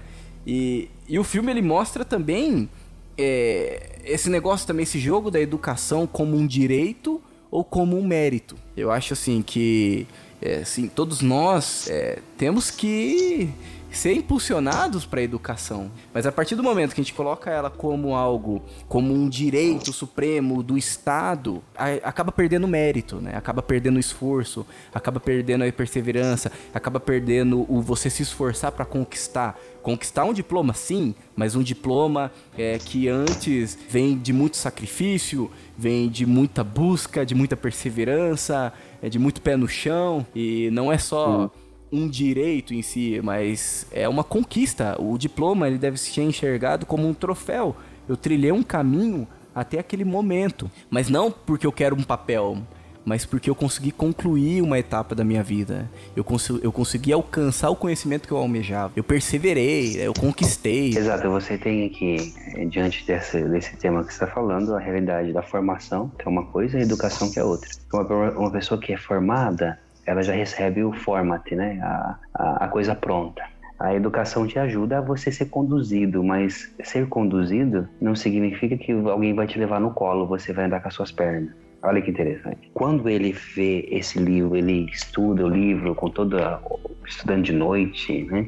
E, 0.46 0.90
e 1.08 1.18
o 1.18 1.24
filme 1.24 1.52
ele 1.52 1.62
mostra 1.62 2.04
também 2.04 2.70
é, 3.18 4.00
esse 4.04 4.30
negócio 4.30 4.68
também, 4.68 4.84
esse 4.84 5.00
jogo 5.00 5.32
da 5.32 5.40
educação 5.40 6.06
como 6.06 6.38
um 6.38 6.46
direito 6.46 7.22
ou 7.50 7.64
como 7.64 7.98
um 7.98 8.06
mérito. 8.06 8.56
Eu 8.76 8.92
acho 8.92 9.14
assim 9.14 9.42
que 9.42 10.06
é, 10.42 10.58
assim, 10.58 10.88
todos 10.88 11.22
nós 11.22 11.90
é, 11.90 12.20
temos 12.38 12.72
que 12.72 13.50
ser 13.92 14.14
impulsionados 14.14 15.06
para 15.06 15.20
a 15.20 15.24
educação. 15.24 15.92
Mas 16.14 16.26
a 16.26 16.32
partir 16.32 16.56
do 16.56 16.64
momento 16.64 16.94
que 16.94 17.02
a 17.02 17.04
gente 17.04 17.14
coloca 17.14 17.50
ela 17.50 17.70
como 17.70 18.16
algo, 18.16 18.62
como 18.88 19.14
um 19.14 19.28
direito 19.28 19.92
supremo 19.92 20.62
do 20.62 20.78
Estado, 20.78 21.62
acaba 22.04 22.32
perdendo 22.32 22.68
mérito, 22.68 23.18
né? 23.18 23.36
Acaba 23.36 23.62
perdendo 23.62 24.00
esforço, 24.00 24.66
acaba 24.94 25.20
perdendo 25.20 25.64
a 25.64 25.72
perseverança, 25.72 26.52
acaba 26.74 27.00
perdendo 27.00 27.66
o 27.68 27.82
você 27.82 28.10
se 28.10 28.24
esforçar 28.24 28.72
para 28.72 28.86
conquistar. 28.86 29.58
Conquistar 29.82 30.26
um 30.26 30.34
diploma, 30.34 30.74
sim, 30.74 31.16
mas 31.36 31.56
um 31.56 31.64
diploma 31.64 32.32
é, 32.58 32.78
que 32.78 33.08
antes 33.08 33.78
vem 33.90 34.18
de 34.18 34.34
muito 34.34 34.58
sacrifício, 34.58 35.50
vem 35.78 36.10
de 36.10 36.26
muita 36.26 36.64
busca, 36.64 37.26
de 37.26 37.34
muita 37.34 37.56
perseverança, 37.56 38.74
é 39.02 39.08
de 39.08 39.18
muito 39.18 39.42
pé 39.42 39.56
no 39.56 39.68
chão 39.68 40.26
e 40.36 40.70
não 40.72 40.92
é 40.92 40.98
só. 40.98 41.50
Um 41.92 42.08
direito 42.08 42.74
em 42.74 42.82
si, 42.82 43.20
mas 43.24 43.88
é 43.92 44.08
uma 44.08 44.24
conquista. 44.24 44.96
O 45.00 45.18
diploma 45.18 45.68
ele 45.68 45.78
deve 45.78 45.98
ser 45.98 46.22
enxergado 46.22 46.86
como 46.86 47.08
um 47.08 47.14
troféu. 47.14 47.76
Eu 48.08 48.16
trilhei 48.16 48.52
um 48.52 48.64
caminho 48.64 49.28
até 49.54 49.80
aquele 49.80 50.06
momento, 50.06 50.70
mas 50.90 51.10
não 51.10 51.32
porque 51.32 51.66
eu 51.66 51.72
quero 51.72 51.96
um 51.96 52.04
papel, 52.04 52.58
mas 53.04 53.26
porque 53.26 53.50
eu 53.50 53.56
consegui 53.56 53.92
concluir 53.92 54.62
uma 54.62 54.78
etapa 54.78 55.16
da 55.16 55.24
minha 55.24 55.42
vida. 55.42 55.90
Eu, 56.16 56.24
cons 56.24 56.50
eu 56.50 56.72
consegui 56.72 57.12
alcançar 57.12 57.70
o 57.70 57.76
conhecimento 57.76 58.28
que 58.28 58.34
eu 58.34 58.38
almejava. 58.38 58.94
Eu 58.96 59.04
perseverei, 59.04 59.96
eu 60.00 60.14
conquistei. 60.14 60.90
Exato, 60.90 61.30
você 61.30 61.58
tem 61.58 61.88
aqui, 61.88 62.34
diante 62.70 63.06
desse, 63.06 63.42
desse 63.46 63.76
tema 63.78 64.04
que 64.04 64.14
você 64.14 64.24
está 64.24 64.28
falando, 64.28 64.76
a 64.76 64.80
realidade 64.80 65.34
da 65.34 65.42
formação, 65.42 66.12
que 66.20 66.28
é 66.28 66.30
uma 66.30 66.46
coisa, 66.46 66.78
e 66.78 66.82
a 66.82 66.84
educação, 66.84 67.32
que 67.32 67.40
é 67.40 67.44
outra. 67.44 67.70
Uma, 67.92 68.32
uma 68.32 68.52
pessoa 68.52 68.80
que 68.80 68.94
é 68.94 68.98
formada, 68.98 69.80
ela 70.10 70.24
já 70.24 70.34
recebe 70.34 70.84
o 70.84 70.92
format, 70.92 71.52
né? 71.52 71.80
A, 71.84 72.20
a, 72.34 72.66
a 72.66 72.68
coisa 72.68 72.96
pronta. 72.96 73.44
A 73.80 73.94
educação 73.94 74.48
te 74.48 74.58
ajuda 74.58 74.98
a 74.98 75.02
você 75.02 75.32
ser 75.32 75.46
conduzido, 75.46 76.24
mas 76.24 76.74
ser 76.84 77.08
conduzido 77.08 77.88
não 78.02 78.16
significa 78.16 78.76
que 78.76 78.92
alguém 78.92 79.36
vai 79.36 79.46
te 79.46 79.60
levar 79.60 79.80
no 79.80 79.92
colo, 79.92 80.26
você 80.26 80.52
vai 80.52 80.66
andar 80.66 80.82
com 80.82 80.88
as 80.88 80.96
suas 80.96 81.12
pernas. 81.12 81.54
Olha 81.84 82.02
que 82.02 82.10
interessante. 82.10 82.72
Quando 82.74 83.08
ele 83.08 83.32
vê 83.56 83.88
esse 83.92 84.18
livro, 84.18 84.58
ele 84.58 84.90
estuda 84.92 85.46
o 85.46 85.48
livro 85.48 85.94
com 85.94 86.10
toda 86.10 86.60
estudando 87.08 87.44
de 87.44 87.54
noite, 87.54 88.24
né? 88.24 88.48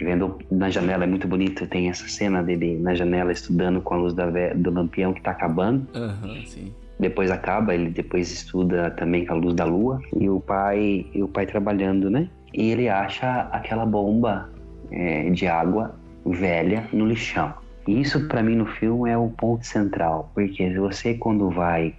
Vendo 0.00 0.38
na 0.50 0.70
janela 0.70 1.04
é 1.04 1.06
muito 1.06 1.28
bonito, 1.28 1.66
tem 1.66 1.90
essa 1.90 2.08
cena 2.08 2.42
dele 2.42 2.78
na 2.78 2.94
janela 2.94 3.30
estudando 3.30 3.82
com 3.82 3.94
a 3.94 3.96
luz 3.98 4.14
da, 4.14 4.26
do 4.54 4.70
lampião 4.70 5.12
que 5.12 5.20
está 5.20 5.32
acabando. 5.32 5.86
Uhum, 5.94 6.46
sim. 6.46 6.72
Depois 6.98 7.30
acaba, 7.30 7.74
ele 7.74 7.90
depois 7.90 8.30
estuda 8.30 8.90
também 8.90 9.24
com 9.24 9.34
a 9.34 9.36
luz 9.36 9.54
da 9.54 9.64
lua 9.64 10.00
e 10.16 10.28
o 10.28 10.40
pai 10.40 11.06
e 11.14 11.22
o 11.22 11.28
pai 11.28 11.46
trabalhando, 11.46 12.10
né? 12.10 12.28
E 12.52 12.70
ele 12.70 12.88
acha 12.88 13.42
aquela 13.52 13.86
bomba 13.86 14.50
é, 14.90 15.30
de 15.30 15.46
água 15.46 15.94
velha 16.26 16.88
no 16.92 17.06
lixão. 17.06 17.54
E 17.86 18.00
isso 18.00 18.26
para 18.26 18.42
mim 18.42 18.56
no 18.56 18.66
filme 18.66 19.10
é 19.10 19.16
o 19.16 19.28
ponto 19.28 19.64
central, 19.64 20.30
porque 20.34 20.70
você 20.78 21.14
quando 21.14 21.50
vai 21.50 21.94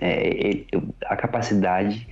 é, 0.00 0.64
a 1.06 1.16
capacidade 1.16 2.06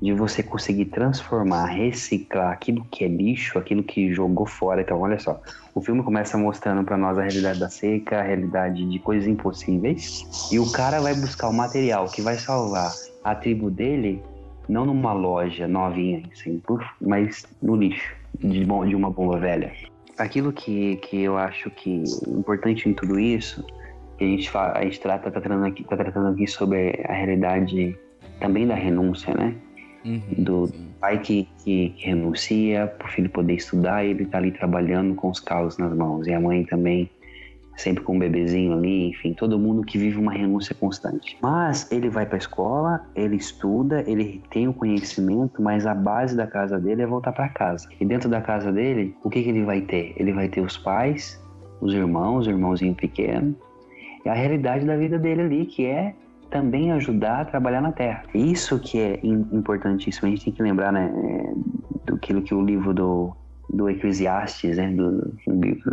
de 0.00 0.12
você 0.12 0.42
conseguir 0.42 0.86
transformar, 0.86 1.66
reciclar 1.66 2.52
aquilo 2.52 2.84
que 2.90 3.04
é 3.04 3.08
lixo, 3.08 3.58
aquilo 3.58 3.82
que 3.82 4.12
jogou 4.12 4.46
fora. 4.46 4.82
Então, 4.82 5.00
olha 5.00 5.18
só, 5.18 5.40
o 5.74 5.80
filme 5.80 6.02
começa 6.02 6.36
mostrando 6.36 6.84
para 6.84 6.96
nós 6.96 7.18
a 7.18 7.22
realidade 7.22 7.58
da 7.58 7.68
seca, 7.68 8.18
a 8.18 8.22
realidade 8.22 8.84
de 8.84 8.98
coisas 8.98 9.26
impossíveis, 9.26 10.48
e 10.52 10.58
o 10.58 10.70
cara 10.70 11.00
vai 11.00 11.14
buscar 11.14 11.48
o 11.48 11.52
material 11.52 12.06
que 12.06 12.20
vai 12.20 12.36
salvar 12.36 12.92
a 13.24 13.34
tribo 13.34 13.70
dele, 13.70 14.22
não 14.68 14.84
numa 14.84 15.12
loja 15.12 15.66
novinha, 15.66 16.22
assim, 16.32 16.62
mas 17.00 17.46
no 17.62 17.74
lixo 17.76 18.14
de, 18.38 18.64
de 18.64 18.94
uma 18.94 19.10
bomba 19.10 19.38
velha. 19.38 19.72
Aquilo 20.18 20.52
que, 20.52 20.96
que 20.96 21.22
eu 21.22 21.36
acho 21.36 21.70
que 21.70 22.02
é 22.26 22.30
importante 22.30 22.88
em 22.88 22.94
tudo 22.94 23.18
isso 23.18 23.64
que 24.16 24.24
a 24.24 24.26
gente, 24.26 24.50
fala, 24.50 24.78
a 24.78 24.82
gente 24.82 25.00
trata, 25.00 25.30
tá 25.30 25.40
tratando, 25.40 25.66
aqui, 25.66 25.84
tá 25.84 25.96
tratando 25.96 26.28
aqui 26.28 26.46
sobre 26.46 27.04
a 27.06 27.12
realidade 27.12 27.98
também 28.40 28.66
da 28.66 28.74
renúncia, 28.74 29.34
né? 29.34 29.54
Uhum, 30.06 30.44
do 30.44 30.66
sim. 30.68 30.88
pai 31.00 31.18
que, 31.18 31.48
que, 31.64 31.90
que 31.90 32.06
renuncia 32.06 32.86
para 32.86 33.08
o 33.08 33.10
filho 33.10 33.28
poder 33.28 33.54
estudar 33.54 34.04
e 34.04 34.10
ele 34.10 34.24
tá 34.26 34.38
ali 34.38 34.52
trabalhando 34.52 35.16
com 35.16 35.28
os 35.28 35.40
calos 35.40 35.76
nas 35.78 35.92
mãos. 35.92 36.28
E 36.28 36.32
a 36.32 36.38
mãe 36.38 36.64
também, 36.64 37.10
sempre 37.76 38.04
com 38.04 38.14
um 38.14 38.18
bebezinho 38.18 38.72
ali, 38.72 39.08
enfim, 39.08 39.34
todo 39.34 39.58
mundo 39.58 39.82
que 39.82 39.98
vive 39.98 40.16
uma 40.16 40.32
renúncia 40.32 40.74
constante. 40.76 41.36
Mas 41.42 41.90
ele 41.90 42.08
vai 42.08 42.24
para 42.24 42.36
a 42.36 42.38
escola, 42.38 43.04
ele 43.16 43.34
estuda, 43.34 44.04
ele 44.06 44.40
tem 44.50 44.68
o 44.68 44.72
conhecimento, 44.72 45.60
mas 45.60 45.84
a 45.86 45.94
base 45.94 46.36
da 46.36 46.46
casa 46.46 46.78
dele 46.78 47.02
é 47.02 47.06
voltar 47.06 47.32
para 47.32 47.48
casa. 47.48 47.88
E 48.00 48.04
dentro 48.04 48.28
da 48.28 48.40
casa 48.40 48.70
dele, 48.70 49.16
o 49.24 49.28
que, 49.28 49.42
que 49.42 49.48
ele 49.48 49.64
vai 49.64 49.80
ter? 49.80 50.14
Ele 50.16 50.32
vai 50.32 50.48
ter 50.48 50.60
os 50.60 50.78
pais, 50.78 51.42
os 51.80 51.92
irmãos, 51.92 52.46
o 52.46 52.50
irmãozinho 52.50 52.94
pequeno, 52.94 53.56
é 54.24 54.30
a 54.30 54.34
realidade 54.34 54.84
da 54.84 54.96
vida 54.96 55.18
dele 55.18 55.42
ali, 55.42 55.66
que 55.66 55.84
é 55.84 56.14
também 56.50 56.92
ajudar 56.92 57.40
a 57.40 57.44
trabalhar 57.44 57.80
na 57.80 57.92
terra. 57.92 58.22
Isso 58.34 58.78
que 58.78 58.98
é 58.98 59.20
importantíssimo. 59.22 60.26
A 60.26 60.30
gente 60.30 60.44
tem 60.44 60.52
que 60.52 60.62
lembrar, 60.62 60.92
né, 60.92 61.12
é, 61.14 62.10
do 62.10 62.18
que 62.18 62.54
o 62.54 62.62
livro 62.62 62.94
do, 62.94 63.36
do 63.70 63.88
Eclesiastes, 63.88 64.76
né, 64.76 64.90
do, 64.92 65.34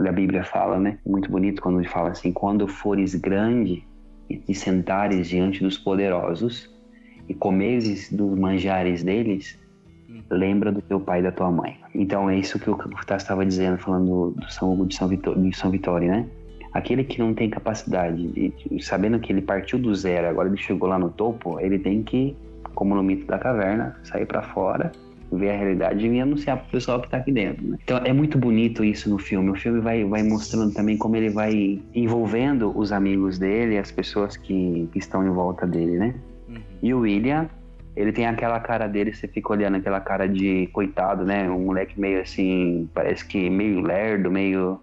da 0.03 0.11
Bíblia 0.11 0.43
fala, 0.43 0.79
né, 0.79 0.97
muito 1.05 1.29
bonito 1.29 1.61
quando 1.61 1.79
ele 1.79 1.87
fala 1.87 2.09
assim, 2.09 2.31
quando 2.31 2.67
fores 2.67 3.15
grande 3.15 3.85
e 4.29 4.55
sentares 4.55 5.27
diante 5.27 5.61
dos 5.61 5.77
poderosos 5.77 6.69
e 7.27 7.33
comeres 7.33 8.11
dos 8.11 8.37
manjares 8.37 9.03
deles, 9.03 9.59
lembra 10.29 10.71
do 10.71 10.81
teu 10.81 10.99
pai 10.99 11.19
e 11.19 11.23
da 11.23 11.31
tua 11.31 11.51
mãe. 11.51 11.77
Então 11.93 12.29
é 12.29 12.37
isso 12.37 12.59
que 12.59 12.69
o 12.69 12.77
Tassi 13.05 13.25
estava 13.25 13.45
dizendo, 13.45 13.77
falando 13.77 14.31
do 14.31 14.51
São, 14.51 14.85
de 14.85 14.95
São, 14.95 15.07
Vitor, 15.07 15.39
de 15.39 15.55
São 15.55 15.69
Vitório, 15.69 16.09
né? 16.09 16.25
Aquele 16.73 17.03
que 17.03 17.19
não 17.19 17.33
tem 17.33 17.49
capacidade, 17.49 18.27
de, 18.27 18.83
sabendo 18.83 19.19
que 19.19 19.31
ele 19.31 19.41
partiu 19.41 19.77
do 19.77 19.93
zero, 19.93 20.27
agora 20.27 20.47
ele 20.49 20.57
chegou 20.57 20.89
lá 20.89 20.97
no 20.97 21.09
topo, 21.09 21.59
ele 21.59 21.77
tem 21.77 22.01
que, 22.01 22.36
como 22.73 22.95
no 22.95 23.03
mito 23.03 23.27
da 23.27 23.38
caverna, 23.38 23.95
sair 24.03 24.25
para 24.25 24.41
fora, 24.41 24.91
ver 25.38 25.51
a 25.51 25.57
realidade 25.57 26.07
e 26.07 26.19
anunciar 26.19 26.57
pro 26.57 26.71
pessoal 26.71 27.01
que 27.01 27.09
tá 27.09 27.17
aqui 27.17 27.31
dentro. 27.31 27.65
Né? 27.65 27.77
Então 27.83 27.97
é 27.97 28.13
muito 28.13 28.38
bonito 28.38 28.83
isso 28.83 29.09
no 29.09 29.17
filme. 29.17 29.49
O 29.49 29.55
filme 29.55 29.79
vai, 29.79 30.03
vai 30.03 30.23
mostrando 30.23 30.73
também 30.73 30.97
como 30.97 31.15
ele 31.15 31.29
vai 31.29 31.79
envolvendo 31.93 32.75
os 32.77 32.91
amigos 32.91 33.38
dele, 33.38 33.77
as 33.77 33.91
pessoas 33.91 34.38
que, 34.38 34.88
que 34.91 34.99
estão 34.99 35.25
em 35.25 35.29
volta 35.29 35.65
dele, 35.65 35.97
né? 35.97 36.15
Uhum. 36.47 36.57
E 36.81 36.93
o 36.93 36.99
William, 36.99 37.49
ele 37.95 38.12
tem 38.12 38.25
aquela 38.25 38.59
cara 38.59 38.88
dele, 38.88 39.13
você 39.13 39.27
fica 39.27 39.51
olhando 39.51 39.77
aquela 39.77 39.99
cara 39.99 40.27
de 40.27 40.67
coitado, 40.73 41.23
né? 41.23 41.49
Um 41.49 41.65
moleque 41.65 41.99
meio 41.99 42.21
assim, 42.21 42.89
parece 42.93 43.25
que 43.25 43.49
meio 43.49 43.81
lerdo, 43.81 44.31
meio 44.31 44.79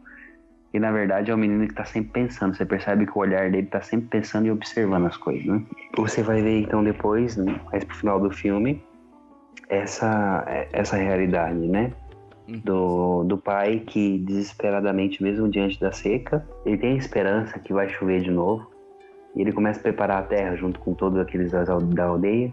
e 0.73 0.79
na 0.79 0.93
verdade 0.93 1.31
é 1.31 1.35
um 1.35 1.39
menino 1.39 1.65
que 1.67 1.73
está 1.73 1.85
sempre 1.85 2.11
pensando. 2.13 2.57
Você 2.57 2.65
percebe 2.65 3.07
que 3.07 3.13
o 3.17 3.21
olhar 3.21 3.51
dele 3.51 3.67
está 3.67 3.81
sempre 3.81 4.09
pensando 4.09 4.47
e 4.47 4.51
observando 4.51 5.07
as 5.07 5.17
coisas, 5.17 5.45
né? 5.45 5.63
Você 5.97 6.23
vai 6.23 6.43
ver 6.43 6.61
então 6.61 6.83
depois, 6.85 7.37
né, 7.37 7.61
mais 7.73 7.83
pro 7.85 7.97
final 7.97 8.21
do 8.21 8.31
filme, 8.31 8.83
essa, 9.69 10.45
essa 10.73 10.97
realidade, 10.97 11.59
né? 11.59 11.93
Uhum. 12.49 12.61
Do, 12.65 13.25
do 13.25 13.39
pai 13.39 13.81
que 13.81 14.19
desesperadamente, 14.19 15.23
mesmo 15.23 15.49
diante 15.49 15.79
da 15.81 15.93
seca, 15.93 16.47
ele 16.65 16.79
tem 16.79 16.95
a 16.95 16.97
esperança 16.97 17.59
que 17.59 17.73
vai 17.73 17.89
chover 17.89 18.21
de 18.21 18.31
novo. 18.31 18.71
E 19.35 19.41
ele 19.41 19.53
começa 19.53 19.79
a 19.79 19.83
preparar 19.83 20.19
a 20.19 20.23
terra 20.23 20.57
junto 20.57 20.81
com 20.81 20.93
todos 20.95 21.19
aqueles 21.19 21.53
da 21.53 22.05
aldeia. 22.05 22.53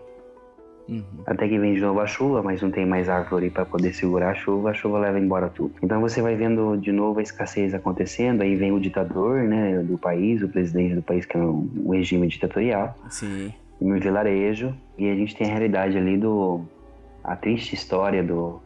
Uhum. 0.87 1.03
Até 1.25 1.47
que 1.47 1.59
vem 1.59 1.73
de 1.73 1.81
novo 1.81 1.99
a 1.99 2.07
chuva, 2.07 2.41
mas 2.41 2.61
não 2.61 2.71
tem 2.71 2.85
mais 2.85 3.09
árvore 3.09 3.49
para 3.49 3.65
poder 3.65 3.93
segurar 3.93 4.31
a 4.31 4.35
chuva, 4.35 4.71
a 4.71 4.73
chuva 4.73 4.99
leva 4.99 5.19
embora 5.19 5.49
tudo. 5.49 5.73
Então 5.81 5.99
você 5.99 6.21
vai 6.21 6.35
vendo 6.35 6.77
de 6.77 6.91
novo 6.91 7.19
a 7.19 7.21
escassez 7.21 7.73
acontecendo, 7.73 8.41
aí 8.41 8.55
vem 8.55 8.71
o 8.71 8.79
ditador 8.79 9.43
né, 9.43 9.79
do 9.79 9.97
país, 9.97 10.41
o 10.41 10.47
presidente 10.47 10.95
do 10.95 11.01
país, 11.01 11.25
que 11.25 11.35
é 11.35 11.39
um, 11.39 11.89
regime 11.89 12.27
ditatorial. 12.27 12.95
Sim. 13.09 13.53
No 13.79 13.99
vilarejo, 13.99 14.73
e 14.97 15.09
a 15.09 15.15
gente 15.15 15.35
tem 15.35 15.47
a 15.47 15.51
realidade 15.51 15.97
ali 15.97 16.17
do. 16.17 16.61
a 17.23 17.35
triste 17.35 17.75
história 17.75 18.23
do, 18.23 18.59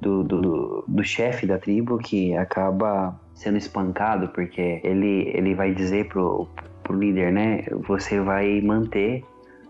do, 0.00 0.22
do, 0.22 0.84
do 0.86 1.04
chefe 1.04 1.46
da 1.46 1.58
tribo 1.58 1.98
que 1.98 2.34
acaba 2.34 3.18
sendo 3.34 3.58
espancado 3.58 4.28
porque 4.28 4.80
ele, 4.82 5.30
ele 5.34 5.54
vai 5.54 5.74
dizer 5.74 6.08
pro, 6.08 6.48
pro 6.82 6.98
líder, 6.98 7.32
né? 7.32 7.64
Você 7.86 8.20
vai 8.20 8.60
manter 8.62 9.22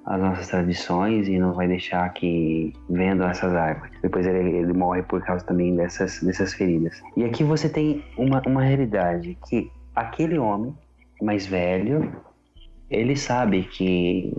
as 0.07 0.21
nossas 0.21 0.49
tradições 0.49 1.29
e 1.29 1.38
não 1.38 1.53
vai 1.53 1.67
deixar 1.67 2.12
que 2.12 2.73
vendam 2.90 3.29
essas 3.29 3.55
árvores. 3.55 3.93
Depois 4.03 4.27
ele, 4.27 4.51
ele, 4.51 4.73
morre 4.73 5.03
por 5.03 5.23
causa 5.25 5.45
também 5.45 5.75
dessas, 5.75 6.23
dessas 6.23 6.53
feridas. 6.53 7.03
E 7.17 7.25
aqui 7.25 7.43
você 7.43 7.69
tem 7.69 8.05
uma, 8.17 8.43
uma 8.47 8.62
realidade 8.62 9.37
que 9.49 9.71
aquele 9.95 10.38
homem 10.38 10.75
mais 11.23 11.47
velho, 11.47 12.12
ele 12.90 13.17
sabe 13.17 13.62
que 13.62 14.37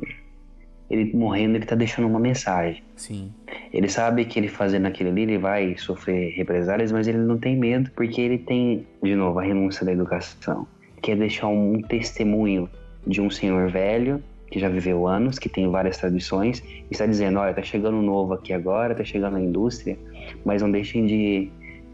ele 0.87 1.11
morrendo 1.15 1.55
ele 1.55 1.63
está 1.63 1.75
deixando 1.75 2.07
uma 2.07 2.19
mensagem. 2.19 2.83
Sim. 2.95 3.33
Ele 3.73 3.89
sabe 3.89 4.23
que 4.25 4.39
ele 4.39 4.47
fazendo 4.47 4.85
aquilo 4.85 5.09
ali 5.09 5.23
ele 5.23 5.37
vai 5.39 5.75
sofrer 5.77 6.31
represálias, 6.35 6.91
mas 6.91 7.07
ele 7.07 7.17
não 7.17 7.39
tem 7.39 7.57
medo 7.57 7.89
porque 7.95 8.21
ele 8.21 8.37
tem 8.37 8.85
de 9.01 9.15
novo 9.15 9.39
a 9.39 9.43
renúncia 9.43 9.83
da 9.83 9.91
educação, 9.91 10.67
que 11.01 11.11
é 11.11 11.15
deixar 11.15 11.47
um 11.47 11.81
testemunho 11.81 12.69
de 13.07 13.19
um 13.19 13.31
senhor 13.31 13.69
velho 13.71 14.23
que 14.49 14.59
já 14.59 14.69
viveu 14.69 15.07
anos, 15.07 15.39
que 15.39 15.49
tem 15.49 15.69
várias 15.69 15.97
tradições, 15.97 16.59
e 16.59 16.87
está 16.91 17.05
dizendo: 17.05 17.39
olha, 17.39 17.51
está 17.51 17.61
chegando 17.61 17.97
um 17.97 18.01
novo 18.01 18.33
aqui 18.33 18.53
agora, 18.53 18.93
está 18.93 19.03
chegando 19.03 19.37
a 19.37 19.41
indústria, 19.41 19.97
mas 20.43 20.61
não 20.61 20.71
deixem 20.71 21.05
de, 21.05 21.49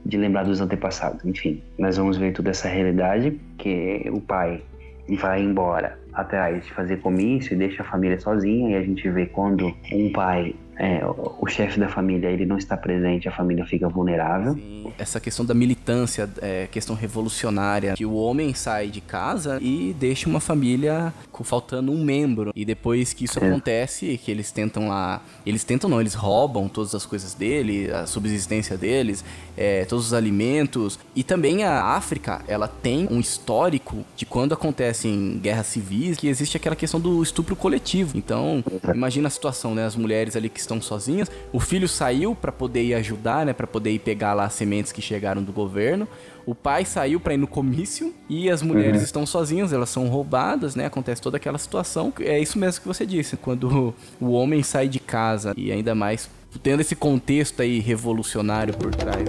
de 0.05 0.17
lembrar 0.17 0.43
dos 0.43 0.61
antepassados. 0.61 1.23
Enfim, 1.25 1.61
nós 1.77 1.97
vamos 1.97 2.17
ver 2.17 2.33
toda 2.33 2.49
essa 2.49 2.67
realidade 2.67 3.39
que 3.57 4.09
o 4.11 4.19
pai 4.21 4.61
vai 5.09 5.41
embora 5.41 5.99
atrás 6.13 6.65
de 6.65 6.73
fazer 6.73 6.99
comício 6.99 7.53
e 7.53 7.57
deixa 7.57 7.81
a 7.81 7.85
família 7.85 8.19
sozinha, 8.19 8.71
e 8.71 8.75
a 8.75 8.83
gente 8.83 9.09
vê 9.09 9.25
quando 9.25 9.73
um 9.91 10.11
pai 10.11 10.55
é, 10.77 11.01
o 11.05 11.47
chefe 11.47 11.79
da 11.79 11.89
família 11.89 12.29
ele 12.29 12.45
não 12.45 12.57
está 12.57 12.75
presente, 12.75 13.27
a 13.27 13.31
família 13.31 13.65
fica 13.65 13.87
vulnerável. 13.87 14.53
Sim. 14.53 14.91
Essa 14.97 15.19
questão 15.19 15.45
da 15.45 15.53
militância, 15.53 16.29
é, 16.41 16.67
questão 16.67 16.95
revolucionária, 16.95 17.93
que 17.93 18.05
o 18.05 18.13
homem 18.13 18.53
sai 18.53 18.87
de 18.87 19.01
casa 19.01 19.59
e 19.61 19.95
deixa 19.99 20.29
uma 20.29 20.39
família 20.39 21.13
faltando 21.43 21.91
um 21.91 22.03
membro. 22.03 22.51
E 22.55 22.63
depois 22.63 23.13
que 23.13 23.25
isso 23.25 23.43
é. 23.43 23.47
acontece, 23.47 24.17
que 24.17 24.29
eles 24.29 24.51
tentam 24.51 24.89
lá, 24.89 25.21
eles 25.45 25.63
tentam 25.63 25.89
não, 25.89 25.99
eles 25.99 26.13
roubam 26.13 26.67
todas 26.67 26.93
as 26.93 27.05
coisas 27.05 27.33
dele, 27.33 27.91
a 27.91 28.05
subsistência 28.05 28.77
deles, 28.77 29.25
é, 29.57 29.85
todos 29.85 30.07
os 30.07 30.13
alimentos. 30.13 30.99
E 31.15 31.23
também 31.23 31.63
a 31.63 31.83
África, 31.83 32.41
ela 32.47 32.67
tem 32.67 33.07
um 33.09 33.19
histórico 33.19 34.05
de 34.15 34.25
quando 34.25 34.53
acontecem 34.53 35.39
guerras 35.41 35.67
civis, 35.67 36.17
que 36.17 36.27
existe 36.27 36.57
aquela 36.57 36.75
questão 36.75 36.99
do 36.99 37.21
estupro 37.21 37.55
coletivo. 37.55 38.17
Então, 38.17 38.63
imagina 38.93 39.27
a 39.27 39.31
situação, 39.31 39.73
né? 39.73 39.85
As 39.85 39.95
mulheres 39.95 40.35
ali 40.35 40.49
que 40.49 40.60
estão 40.61 40.81
sozinhas. 40.81 41.29
O 41.51 41.59
filho 41.59 41.87
saiu 41.87 42.33
para 42.35 42.51
poder 42.51 42.83
ir 42.83 42.93
ajudar, 42.93 43.45
né, 43.45 43.53
para 43.53 43.67
poder 43.67 43.91
ir 43.91 43.99
pegar 43.99 44.33
lá 44.33 44.45
as 44.45 44.53
sementes 44.53 44.91
que 44.91 45.01
chegaram 45.01 45.43
do 45.43 45.51
governo. 45.51 46.07
O 46.45 46.55
pai 46.55 46.85
saiu 46.85 47.19
para 47.19 47.33
ir 47.33 47.37
no 47.37 47.47
comício 47.47 48.13
e 48.29 48.49
as 48.49 48.61
mulheres 48.61 48.97
uhum. 48.97 49.03
estão 49.03 49.25
sozinhas, 49.25 49.71
elas 49.71 49.89
são 49.89 50.07
roubadas, 50.07 50.75
né? 50.75 50.85
Acontece 50.85 51.21
toda 51.21 51.37
aquela 51.37 51.57
situação. 51.57 52.11
É 52.19 52.39
isso 52.39 52.57
mesmo 52.57 52.81
que 52.81 52.87
você 52.87 53.05
disse, 53.05 53.37
quando 53.37 53.93
o 54.19 54.31
homem 54.31 54.63
sai 54.63 54.87
de 54.87 54.99
casa 54.99 55.53
e 55.55 55.71
ainda 55.71 55.93
mais 55.93 56.29
tendo 56.63 56.81
esse 56.81 56.95
contexto 56.95 57.61
aí 57.61 57.79
revolucionário 57.79 58.73
por 58.73 58.93
trás. 58.93 59.23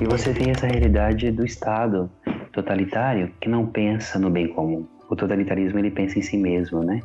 E 0.00 0.04
você 0.04 0.32
tem 0.32 0.50
essa 0.50 0.66
realidade 0.66 1.30
do 1.30 1.44
Estado 1.44 2.10
totalitário 2.52 3.30
que 3.40 3.48
não 3.48 3.66
pensa 3.66 4.18
no 4.18 4.30
bem 4.30 4.48
comum. 4.48 4.86
O 5.08 5.14
totalitarismo 5.14 5.78
ele 5.78 5.90
pensa 5.90 6.18
em 6.18 6.22
si 6.22 6.36
mesmo, 6.36 6.82
né? 6.82 7.00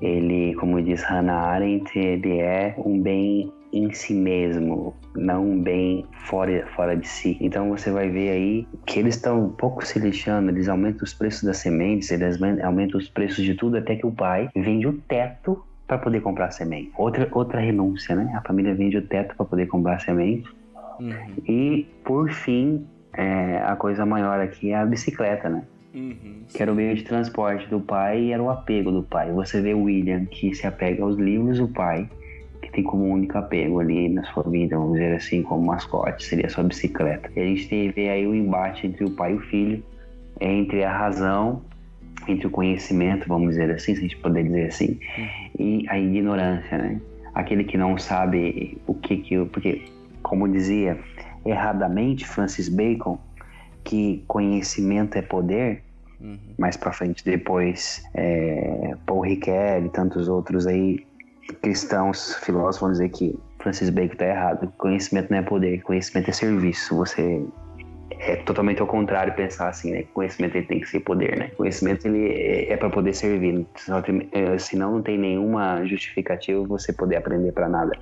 Ele, 0.00 0.54
como 0.54 0.80
diz 0.80 1.02
Hannah 1.02 1.34
Arendt, 1.34 1.98
ele 1.98 2.38
é 2.38 2.74
um 2.78 3.00
bem 3.00 3.52
em 3.72 3.92
si 3.92 4.14
mesmo, 4.14 4.94
não 5.14 5.44
um 5.50 5.62
bem 5.62 6.06
fora, 6.26 6.66
fora 6.74 6.96
de 6.96 7.06
si. 7.06 7.36
Então 7.40 7.68
você 7.68 7.90
vai 7.90 8.08
ver 8.08 8.30
aí 8.30 8.66
que 8.86 8.98
eles 8.98 9.16
estão 9.16 9.44
um 9.44 9.50
pouco 9.50 9.84
se 9.84 9.98
lixando, 9.98 10.50
eles 10.50 10.68
aumentam 10.68 11.04
os 11.04 11.12
preços 11.12 11.42
das 11.42 11.58
sementes, 11.58 12.10
eles 12.10 12.38
aumentam 12.62 12.98
os 12.98 13.08
preços 13.08 13.44
de 13.44 13.54
tudo 13.54 13.76
até 13.76 13.96
que 13.96 14.06
o 14.06 14.12
pai 14.12 14.48
vende 14.56 14.86
o 14.86 14.94
teto 14.94 15.62
para 15.86 15.98
poder 15.98 16.20
comprar 16.20 16.50
semente. 16.50 16.92
Outra, 16.96 17.28
outra 17.32 17.60
renúncia, 17.60 18.14
né? 18.14 18.32
A 18.36 18.42
família 18.42 18.74
vende 18.74 18.98
o 18.98 19.02
teto 19.02 19.34
para 19.34 19.46
poder 19.46 19.66
comprar 19.66 19.98
semente. 20.00 20.48
Uhum. 21.00 21.12
E, 21.46 21.86
por 22.04 22.30
fim, 22.30 22.86
é, 23.14 23.62
a 23.64 23.74
coisa 23.74 24.04
maior 24.04 24.38
aqui 24.38 24.72
é 24.72 24.76
a 24.76 24.84
bicicleta, 24.84 25.48
né? 25.48 25.62
Uhum, 25.98 26.42
que 26.48 26.62
era 26.62 26.72
o 26.72 26.74
meio 26.76 26.94
de 26.94 27.02
transporte 27.02 27.68
do 27.68 27.80
pai 27.80 28.20
e 28.20 28.32
era 28.32 28.40
o 28.40 28.50
apego 28.50 28.92
do 28.92 29.02
pai. 29.02 29.32
Você 29.32 29.60
vê 29.60 29.74
o 29.74 29.82
William 29.82 30.24
que 30.26 30.54
se 30.54 30.66
apega 30.66 31.02
aos 31.02 31.16
livros 31.16 31.58
do 31.58 31.66
pai, 31.66 32.08
que 32.62 32.70
tem 32.70 32.84
como 32.84 33.04
único 33.04 33.36
apego 33.36 33.80
ali 33.80 34.08
na 34.08 34.22
sua 34.24 34.44
vida, 34.44 34.76
vamos 34.76 34.92
dizer 34.92 35.16
assim, 35.16 35.42
como 35.42 35.66
mascote, 35.66 36.24
seria 36.24 36.48
sua 36.48 36.62
bicicleta. 36.62 37.28
E 37.34 37.40
a 37.40 37.44
gente 37.44 37.68
teve 37.68 38.08
aí 38.08 38.26
o 38.26 38.34
embate 38.34 38.86
entre 38.86 39.04
o 39.04 39.10
pai 39.10 39.32
e 39.32 39.36
o 39.36 39.40
filho, 39.40 39.82
entre 40.40 40.84
a 40.84 40.96
razão, 40.96 41.62
entre 42.28 42.46
o 42.46 42.50
conhecimento, 42.50 43.26
vamos 43.26 43.50
dizer 43.50 43.70
assim, 43.72 43.94
se 43.94 43.98
a 43.98 44.02
gente 44.02 44.16
puder 44.18 44.44
dizer 44.44 44.66
assim, 44.66 45.00
uhum. 45.18 45.28
e 45.58 45.86
a 45.88 45.98
ignorância, 45.98 46.78
né? 46.78 47.00
Aquele 47.34 47.64
que 47.64 47.76
não 47.76 47.98
sabe 47.98 48.78
o 48.86 48.94
que 48.94 49.16
que... 49.16 49.44
Porque, 49.46 49.82
como 50.22 50.48
dizia 50.48 50.98
erradamente 51.44 52.26
Francis 52.26 52.68
Bacon, 52.68 53.18
que 53.84 54.22
conhecimento 54.26 55.16
é 55.16 55.22
poder, 55.22 55.82
uhum. 56.20 56.38
mais 56.58 56.76
para 56.76 56.92
frente 56.92 57.24
depois 57.24 58.02
é, 58.14 58.94
Paul 59.06 59.22
Ricoeur 59.22 59.84
e 59.84 59.88
tantos 59.88 60.28
outros 60.28 60.66
aí 60.66 61.06
cristãos, 61.62 62.34
filósofos 62.42 62.80
vão 62.80 62.92
dizer 62.92 63.08
que 63.10 63.38
Francis 63.58 63.90
Bacon 63.90 64.12
está 64.12 64.26
errado. 64.26 64.72
Conhecimento 64.76 65.30
não 65.30 65.38
é 65.38 65.42
poder, 65.42 65.82
conhecimento 65.82 66.28
é 66.28 66.32
serviço. 66.32 66.94
Você 66.96 67.42
é 68.10 68.36
totalmente 68.36 68.80
ao 68.80 68.86
contrário 68.86 69.34
pensar 69.34 69.68
assim, 69.68 69.92
né? 69.92 70.04
Conhecimento 70.14 70.56
ele 70.56 70.66
tem 70.66 70.80
que 70.80 70.88
ser 70.88 71.00
poder, 71.00 71.36
né? 71.38 71.48
Conhecimento 71.56 72.06
ele 72.06 72.32
é, 72.32 72.72
é 72.72 72.76
para 72.76 72.90
poder 72.90 73.14
servir, 73.14 73.66
é, 74.32 74.58
senão 74.58 74.92
não 74.92 75.02
tem 75.02 75.18
nenhuma 75.18 75.84
justificativa 75.86 76.62
você 76.64 76.92
poder 76.92 77.16
aprender 77.16 77.52
para 77.52 77.68
nada. 77.68 77.96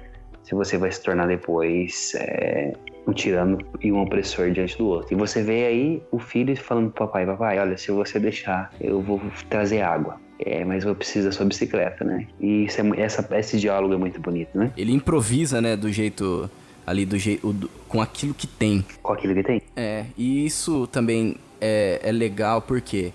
Se 0.46 0.54
você 0.54 0.78
vai 0.78 0.92
se 0.92 1.02
tornar 1.02 1.26
depois 1.26 2.12
é, 2.14 2.72
um 3.04 3.12
tirano 3.12 3.58
e 3.80 3.90
um 3.90 4.00
opressor 4.00 4.52
diante 4.52 4.78
do 4.78 4.86
outro. 4.86 5.12
E 5.12 5.16
você 5.16 5.42
vê 5.42 5.66
aí 5.66 6.02
o 6.12 6.20
filho 6.20 6.56
falando 6.56 6.90
pro 6.92 7.04
papai, 7.06 7.26
papai, 7.26 7.58
olha, 7.58 7.76
se 7.76 7.90
você 7.90 8.20
deixar, 8.20 8.72
eu 8.80 9.02
vou 9.02 9.20
trazer 9.50 9.82
água. 9.82 10.20
É, 10.38 10.64
mas 10.64 10.84
eu 10.84 10.94
preciso 10.94 11.26
da 11.26 11.32
sua 11.32 11.46
bicicleta, 11.46 12.04
né? 12.04 12.28
E 12.40 12.66
é, 12.96 13.00
essa, 13.00 13.26
esse 13.36 13.58
diálogo 13.58 13.94
é 13.94 13.96
muito 13.96 14.20
bonito, 14.20 14.56
né? 14.56 14.70
Ele 14.76 14.92
improvisa, 14.92 15.60
né, 15.60 15.76
do 15.76 15.90
jeito 15.90 16.48
ali 16.86 17.04
do 17.04 17.18
jeito 17.18 17.68
com 17.88 18.00
aquilo 18.00 18.32
que 18.32 18.46
tem. 18.46 18.84
Com 19.02 19.12
aquilo 19.12 19.34
que 19.34 19.42
tem. 19.42 19.60
É, 19.74 20.04
e 20.16 20.46
isso 20.46 20.86
também 20.86 21.36
é, 21.60 22.00
é 22.04 22.12
legal 22.12 22.62
porque 22.62 23.12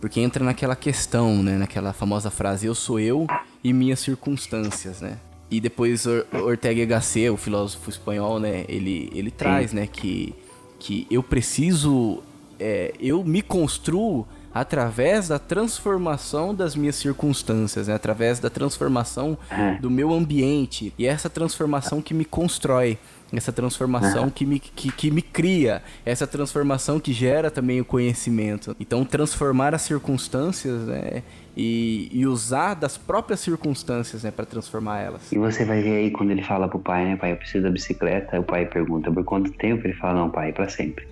porque 0.00 0.20
entra 0.20 0.44
naquela 0.44 0.76
questão, 0.76 1.42
né, 1.42 1.56
naquela 1.56 1.94
famosa 1.94 2.30
frase 2.30 2.66
eu 2.66 2.74
sou 2.74 3.00
eu 3.00 3.26
e 3.62 3.72
minhas 3.72 4.00
circunstâncias, 4.00 5.00
né? 5.00 5.16
E 5.50 5.60
depois 5.60 6.04
Ortega 6.32 6.84
Gasset, 6.84 7.30
o 7.30 7.36
filósofo 7.36 7.90
espanhol, 7.90 8.40
né, 8.40 8.64
ele, 8.68 9.10
ele 9.14 9.30
traz, 9.30 9.72
né, 9.72 9.86
que, 9.86 10.34
que 10.78 11.06
eu 11.10 11.22
preciso, 11.22 12.22
é, 12.58 12.92
eu 12.98 13.22
me 13.22 13.42
construo 13.42 14.26
através 14.54 15.28
da 15.28 15.38
transformação 15.38 16.54
das 16.54 16.76
minhas 16.76 16.94
circunstâncias, 16.94 17.88
né? 17.88 17.94
através 17.94 18.38
da 18.38 18.48
transformação 18.48 19.36
é. 19.50 19.74
do 19.80 19.90
meu 19.90 20.14
ambiente. 20.14 20.94
E 20.96 21.06
é 21.06 21.10
essa 21.10 21.28
transformação 21.28 22.00
que 22.00 22.14
me 22.14 22.24
constrói, 22.24 22.96
essa 23.36 23.52
transformação 23.52 24.30
que 24.30 24.44
me, 24.44 24.58
que, 24.58 24.90
que 24.90 25.10
me 25.10 25.22
cria, 25.22 25.82
essa 26.04 26.26
transformação 26.26 27.00
que 27.00 27.12
gera 27.12 27.50
também 27.50 27.80
o 27.80 27.84
conhecimento. 27.84 28.74
Então, 28.78 29.04
transformar 29.04 29.74
as 29.74 29.82
circunstâncias 29.82 30.82
né, 30.82 31.22
e, 31.56 32.08
e 32.12 32.26
usar 32.26 32.74
das 32.74 32.96
próprias 32.96 33.40
circunstâncias 33.40 34.22
né, 34.22 34.30
para 34.30 34.44
transformar 34.44 35.00
elas. 35.00 35.32
E 35.32 35.38
você 35.38 35.64
vai 35.64 35.82
ver 35.82 35.96
aí 35.96 36.10
quando 36.10 36.30
ele 36.30 36.42
fala 36.42 36.68
pro 36.68 36.78
pai, 36.78 37.04
né, 37.04 37.16
pai, 37.16 37.32
eu 37.32 37.36
preciso 37.36 37.64
da 37.64 37.70
bicicleta, 37.70 38.38
o 38.40 38.44
pai 38.44 38.66
pergunta 38.66 39.10
por 39.10 39.24
quanto 39.24 39.52
tempo? 39.52 39.86
Ele 39.86 39.94
fala, 39.94 40.20
não, 40.20 40.30
pai, 40.30 40.52
para 40.52 40.68
sempre. 40.68 41.06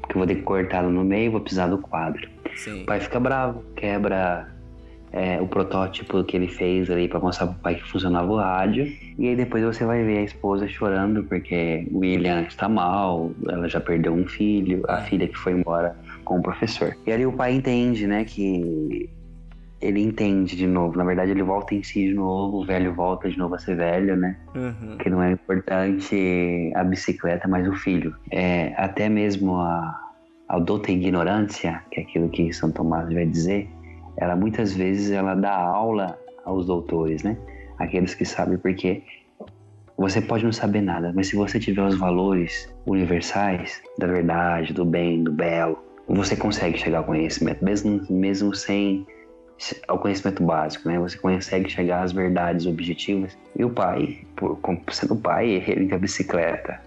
Porque 0.00 0.14
eu 0.14 0.18
vou 0.18 0.26
ter 0.26 0.36
que 0.36 0.42
cortá-lo 0.42 0.90
no 0.90 1.04
meio, 1.04 1.32
vou 1.32 1.40
precisar 1.40 1.66
do 1.66 1.78
quadro. 1.78 2.28
Sim. 2.56 2.82
O 2.82 2.86
pai 2.86 3.00
fica 3.00 3.20
bravo, 3.20 3.62
quebra 3.74 4.55
é, 5.12 5.40
o 5.40 5.46
protótipo 5.46 6.22
que 6.24 6.36
ele 6.36 6.48
fez 6.48 6.90
ali 6.90 7.08
para 7.08 7.20
mostrar 7.20 7.46
pro 7.46 7.58
pai 7.60 7.74
que 7.76 7.84
funcionava 7.84 8.30
o 8.30 8.36
rádio. 8.36 8.86
E 9.18 9.28
aí 9.28 9.36
depois 9.36 9.64
você 9.64 9.84
vai 9.84 10.02
ver 10.04 10.18
a 10.18 10.22
esposa 10.22 10.68
chorando 10.68 11.24
porque 11.24 11.86
o 11.90 11.98
William 11.98 12.42
está 12.42 12.68
mal, 12.68 13.30
ela 13.48 13.68
já 13.68 13.80
perdeu 13.80 14.12
um 14.12 14.26
filho, 14.26 14.82
a 14.88 14.98
filha 14.98 15.26
que 15.26 15.36
foi 15.36 15.52
embora 15.52 15.96
com 16.24 16.38
o 16.38 16.42
professor. 16.42 16.96
E 17.06 17.12
ali 17.12 17.24
o 17.24 17.32
pai 17.32 17.54
entende, 17.54 18.06
né, 18.06 18.24
que 18.24 19.08
ele 19.80 20.00
entende 20.00 20.56
de 20.56 20.66
novo. 20.66 20.96
Na 20.96 21.04
verdade, 21.04 21.30
ele 21.30 21.42
volta 21.42 21.74
em 21.74 21.82
si 21.82 22.08
de 22.08 22.14
novo, 22.14 22.58
o 22.58 22.64
velho 22.64 22.92
volta 22.92 23.28
de 23.28 23.38
novo 23.38 23.54
a 23.54 23.58
ser 23.58 23.76
velho, 23.76 24.16
né? 24.16 24.36
Uhum. 24.54 24.96
Que 24.98 25.10
não 25.10 25.22
é 25.22 25.32
importante 25.32 26.72
a 26.74 26.82
bicicleta, 26.82 27.46
mas 27.46 27.66
o 27.68 27.72
filho. 27.72 28.14
É, 28.30 28.72
até 28.76 29.08
mesmo 29.08 29.56
a, 29.56 30.00
a 30.48 30.58
douta 30.58 30.90
ignorância, 30.90 31.82
que 31.90 32.00
é 32.00 32.02
aquilo 32.02 32.28
que 32.28 32.52
São 32.52 32.70
Tomás 32.70 33.12
vai 33.12 33.26
dizer, 33.26 33.68
ela 34.16 34.36
muitas 34.36 34.74
vezes 34.74 35.10
ela 35.10 35.34
dá 35.34 35.54
aula 35.54 36.18
aos 36.44 36.66
doutores, 36.66 37.22
né? 37.22 37.36
Aqueles 37.78 38.14
que 38.14 38.24
sabem 38.24 38.56
porque 38.58 39.02
você 39.96 40.20
pode 40.20 40.44
não 40.44 40.52
saber 40.52 40.82
nada, 40.82 41.12
mas 41.14 41.28
se 41.28 41.36
você 41.36 41.58
tiver 41.58 41.82
os 41.82 41.98
valores 41.98 42.72
universais 42.86 43.82
da 43.98 44.06
verdade, 44.06 44.72
do 44.72 44.84
bem, 44.84 45.22
do 45.22 45.32
belo, 45.32 45.78
você 46.06 46.36
consegue 46.36 46.78
chegar 46.78 46.98
ao 46.98 47.04
conhecimento, 47.04 47.64
mesmo, 47.64 48.00
mesmo 48.10 48.54
sem 48.54 49.06
ao 49.88 49.98
conhecimento 49.98 50.42
básico, 50.42 50.86
né? 50.88 50.98
Você 50.98 51.16
consegue 51.16 51.70
chegar 51.70 52.02
às 52.02 52.12
verdades 52.12 52.66
objetivas. 52.66 53.36
E 53.58 53.64
o 53.64 53.70
pai, 53.70 54.18
por, 54.36 54.58
sendo 54.90 55.16
pai, 55.16 55.48
ele 55.48 55.86
tem 55.86 55.96
a 55.96 55.98
bicicleta, 55.98 56.78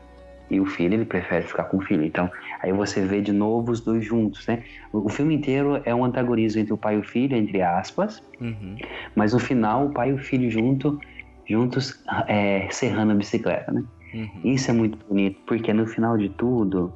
e 0.50 0.60
o 0.60 0.66
filho 0.66 0.96
ele 0.96 1.06
prefere 1.06 1.46
ficar 1.46 1.66
com 1.66 1.78
o 1.78 1.82
filho. 1.82 2.04
Então, 2.04 2.30
aí 2.62 2.72
você 2.72 3.02
vê 3.06 3.22
de 3.22 3.32
novo 3.32 3.72
os 3.72 3.82
dois 3.82 4.04
juntos, 4.04 4.48
né? 4.48 4.64
O 4.92 5.10
filme 5.10 5.36
inteiro 5.36 5.82
é 5.86 5.94
um 5.94 6.04
antagonismo 6.04 6.62
entre 6.62 6.74
o 6.74 6.78
pai 6.78 6.96
e 6.96 7.00
o 7.00 7.04
filho, 7.04 7.36
entre 7.36 7.62
aspas, 7.62 8.24
uhum. 8.42 8.76
mas 9.16 9.34
no 9.34 9.40
final 9.40 9.88
o 9.88 9.92
pai 9.92 10.10
e 10.10 10.14
o 10.14 10.18
filho 10.18 10.50
junto, 10.50 11.00
juntos 11.48 12.04
é, 12.28 12.68
serrando 12.72 13.12
a 13.12 13.16
bicicleta, 13.16 13.72
né? 13.72 13.84
Uhum. 14.14 14.30
Isso 14.44 14.72
é 14.72 14.74
muito 14.74 14.98
bonito, 15.08 15.40
porque 15.46 15.72
no 15.72 15.86
final 15.86 16.18
de 16.18 16.30
tudo, 16.30 16.92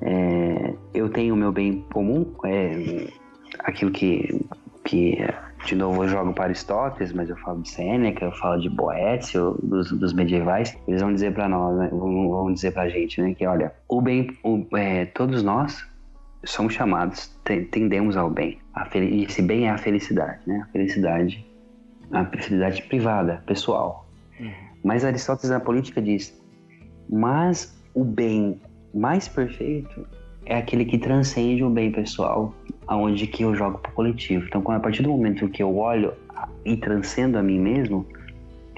é, 0.00 0.74
eu 0.94 1.08
tenho 1.10 1.34
o 1.34 1.36
meu 1.36 1.52
bem 1.52 1.84
comum, 1.92 2.26
é, 2.44 3.06
aquilo 3.60 3.90
que, 3.90 4.40
que 4.84 5.18
de 5.64 5.74
novo 5.74 6.04
eu 6.04 6.08
jogo 6.08 6.32
para 6.32 6.44
Aristóteles, 6.44 7.12
mas 7.12 7.30
eu 7.30 7.36
falo 7.38 7.62
de 7.62 7.70
Sêneca, 7.70 8.26
eu 8.26 8.32
falo 8.32 8.60
de 8.60 8.68
Boécio, 8.68 9.58
dos, 9.62 9.90
dos 9.90 10.12
medievais, 10.12 10.76
eles 10.86 11.00
vão 11.00 11.12
dizer 11.12 11.32
para 11.32 11.48
nós, 11.48 11.76
né, 11.76 11.88
vão, 11.90 12.28
vão 12.28 12.52
dizer 12.52 12.72
para 12.72 12.82
a 12.82 12.88
gente, 12.88 13.20
né, 13.20 13.34
que 13.34 13.46
olha, 13.46 13.72
o 13.88 14.00
bem, 14.00 14.36
o, 14.44 14.64
é, 14.76 15.06
todos 15.06 15.42
nós 15.42 15.84
somos 16.44 16.74
chamados, 16.74 17.34
tendemos 17.70 18.16
ao 18.16 18.28
bem. 18.28 18.58
e 18.94 19.24
esse 19.24 19.40
bem 19.40 19.66
é 19.66 19.70
a 19.70 19.78
felicidade, 19.78 20.40
né, 20.46 20.66
a 20.68 20.72
felicidade, 20.72 21.46
a 22.12 22.24
felicidade 22.26 22.82
privada, 22.82 23.42
pessoal. 23.46 24.06
Uhum. 24.38 24.52
Mas 24.84 25.04
Aristóteles 25.04 25.50
na 25.50 25.60
política 25.60 26.02
diz, 26.02 26.38
mas 27.08 27.74
o 27.94 28.04
bem 28.04 28.60
mais 28.92 29.26
perfeito 29.26 30.06
é 30.44 30.58
aquele 30.58 30.84
que 30.84 30.98
transcende 30.98 31.64
o 31.64 31.70
bem 31.70 31.90
pessoal, 31.90 32.54
aonde 32.86 33.26
que 33.26 33.42
eu 33.42 33.54
jogo 33.54 33.78
pro 33.78 33.92
coletivo. 33.92 34.46
Então, 34.46 34.62
a 34.70 34.80
partir 34.80 35.02
do 35.02 35.10
momento 35.10 35.48
que 35.48 35.62
eu 35.62 35.76
olho 35.76 36.12
e 36.64 36.76
transcendo 36.76 37.38
a 37.38 37.42
mim 37.42 37.58
mesmo, 37.58 38.06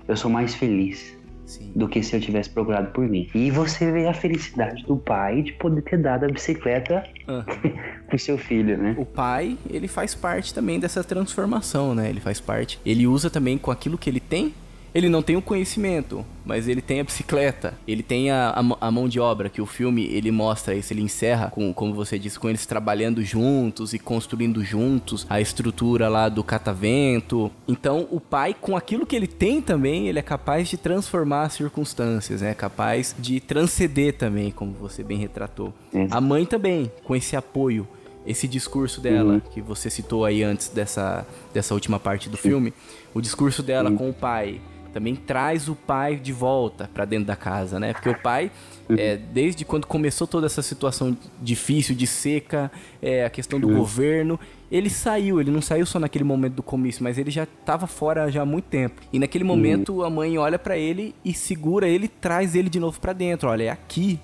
eu 0.06 0.16
sou 0.16 0.30
mais 0.30 0.54
feliz 0.54 1.16
Sim. 1.44 1.72
do 1.74 1.88
que 1.88 2.02
se 2.02 2.14
eu 2.14 2.20
tivesse 2.20 2.50
procurado 2.50 2.90
por 2.92 3.06
mim. 3.08 3.28
E 3.34 3.50
você 3.50 3.90
vê 3.90 4.06
a 4.06 4.14
felicidade 4.14 4.84
do 4.84 4.96
pai 4.96 5.42
de 5.42 5.52
poder 5.52 5.82
ter 5.82 5.98
dado 5.98 6.24
a 6.24 6.28
bicicleta 6.28 7.04
uhum. 7.28 7.44
pro 8.08 8.18
seu 8.18 8.36
filho, 8.36 8.76
né? 8.76 8.94
O 8.98 9.04
pai, 9.04 9.56
ele 9.70 9.88
faz 9.88 10.14
parte 10.14 10.52
também 10.52 10.78
dessa 10.80 11.02
transformação, 11.04 11.94
né? 11.94 12.08
Ele 12.08 12.20
faz 12.20 12.40
parte. 12.40 12.80
Ele 12.84 13.06
usa 13.06 13.30
também 13.30 13.58
com 13.58 13.70
aquilo 13.70 13.96
que 13.96 14.10
ele 14.10 14.20
tem 14.20 14.52
Ele 14.96 15.10
não 15.10 15.20
tem 15.20 15.36
o 15.36 15.42
conhecimento, 15.42 16.24
mas 16.42 16.66
ele 16.66 16.80
tem 16.80 17.00
a 17.00 17.04
bicicleta, 17.04 17.74
ele 17.86 18.02
tem 18.02 18.30
a, 18.30 18.48
a, 18.48 18.86
a, 18.86 18.90
mão 18.90 19.06
de 19.06 19.20
obra, 19.20 19.50
que 19.50 19.60
o 19.60 19.66
filme 19.66 20.06
ele 20.06 20.30
mostra 20.30 20.74
isso, 20.74 20.90
ele 20.90 21.02
encerra, 21.02 21.50
com, 21.50 21.70
como 21.74 21.92
você 21.92 22.18
disse, 22.18 22.38
com 22.38 22.48
eles 22.48 22.64
trabalhando 22.64 23.22
juntos 23.22 23.92
e 23.92 23.98
construindo 23.98 24.64
juntos 24.64 25.26
a 25.28 25.38
estrutura 25.38 26.08
lá 26.08 26.30
do 26.30 26.42
catavento. 26.42 27.52
Então 27.68 28.08
o 28.10 28.18
pai, 28.18 28.56
com 28.58 28.74
aquilo 28.74 29.04
que 29.04 29.14
ele 29.14 29.26
tem 29.26 29.60
também, 29.60 30.08
ele 30.08 30.18
é 30.18 30.22
capaz 30.22 30.66
de 30.66 30.78
transformar 30.78 31.42
as 31.42 31.52
circunstâncias, 31.52 32.40
é 32.40 32.54
capaz 32.54 33.14
de 33.18 33.38
transcender 33.38 34.14
também, 34.14 34.50
como 34.50 34.72
você 34.72 35.04
bem 35.04 35.18
retratou. 35.18 35.74
A 36.10 36.22
mãe 36.22 36.46
também, 36.46 36.90
com 37.04 37.14
esse 37.14 37.36
apoio 37.36 37.86
esse 38.26 38.48
discurso 38.48 39.00
dela, 39.00 39.34
uhum. 39.34 39.40
que 39.40 39.60
você 39.60 39.88
citou 39.88 40.24
aí 40.24 40.42
antes 40.42 40.68
dessa, 40.68 41.24
dessa 41.54 41.74
última 41.74 42.00
parte 42.00 42.28
do 42.28 42.36
Sim. 42.36 42.48
filme, 42.48 42.74
o 43.14 43.20
discurso 43.20 43.62
dela 43.62 43.88
com 43.92 44.10
o 44.10 44.12
pai, 44.12 44.60
também 44.96 45.14
traz 45.14 45.68
o 45.68 45.74
pai 45.74 46.16
de 46.16 46.32
volta 46.32 46.88
para 46.94 47.04
dentro 47.04 47.26
da 47.26 47.36
casa, 47.36 47.78
né? 47.78 47.92
Porque 47.92 48.08
o 48.08 48.18
pai, 48.18 48.50
é, 48.88 49.18
desde 49.18 49.62
quando 49.62 49.86
começou 49.86 50.26
toda 50.26 50.46
essa 50.46 50.62
situação 50.62 51.14
difícil 51.38 51.94
de 51.94 52.06
seca, 52.06 52.72
é, 53.02 53.26
a 53.26 53.28
questão 53.28 53.60
do 53.60 53.68
uhum. 53.68 53.76
governo, 53.76 54.40
ele 54.72 54.88
saiu, 54.88 55.38
ele 55.38 55.50
não 55.50 55.60
saiu 55.60 55.84
só 55.84 55.98
naquele 55.98 56.24
momento 56.24 56.54
do 56.54 56.62
comício, 56.62 57.04
mas 57.04 57.18
ele 57.18 57.30
já 57.30 57.42
estava 57.42 57.86
fora 57.86 58.30
já 58.30 58.40
há 58.40 58.46
muito 58.46 58.64
tempo. 58.64 59.02
E 59.12 59.18
naquele 59.18 59.44
uhum. 59.44 59.48
momento 59.48 60.02
a 60.02 60.08
mãe 60.08 60.38
olha 60.38 60.58
para 60.58 60.78
ele 60.78 61.14
e 61.22 61.34
segura 61.34 61.86
ele, 61.86 62.08
traz 62.08 62.54
ele 62.54 62.70
de 62.70 62.80
novo 62.80 62.98
para 62.98 63.12
dentro. 63.12 63.50
Olha, 63.50 63.64
é 63.64 63.68
aqui. 63.68 64.18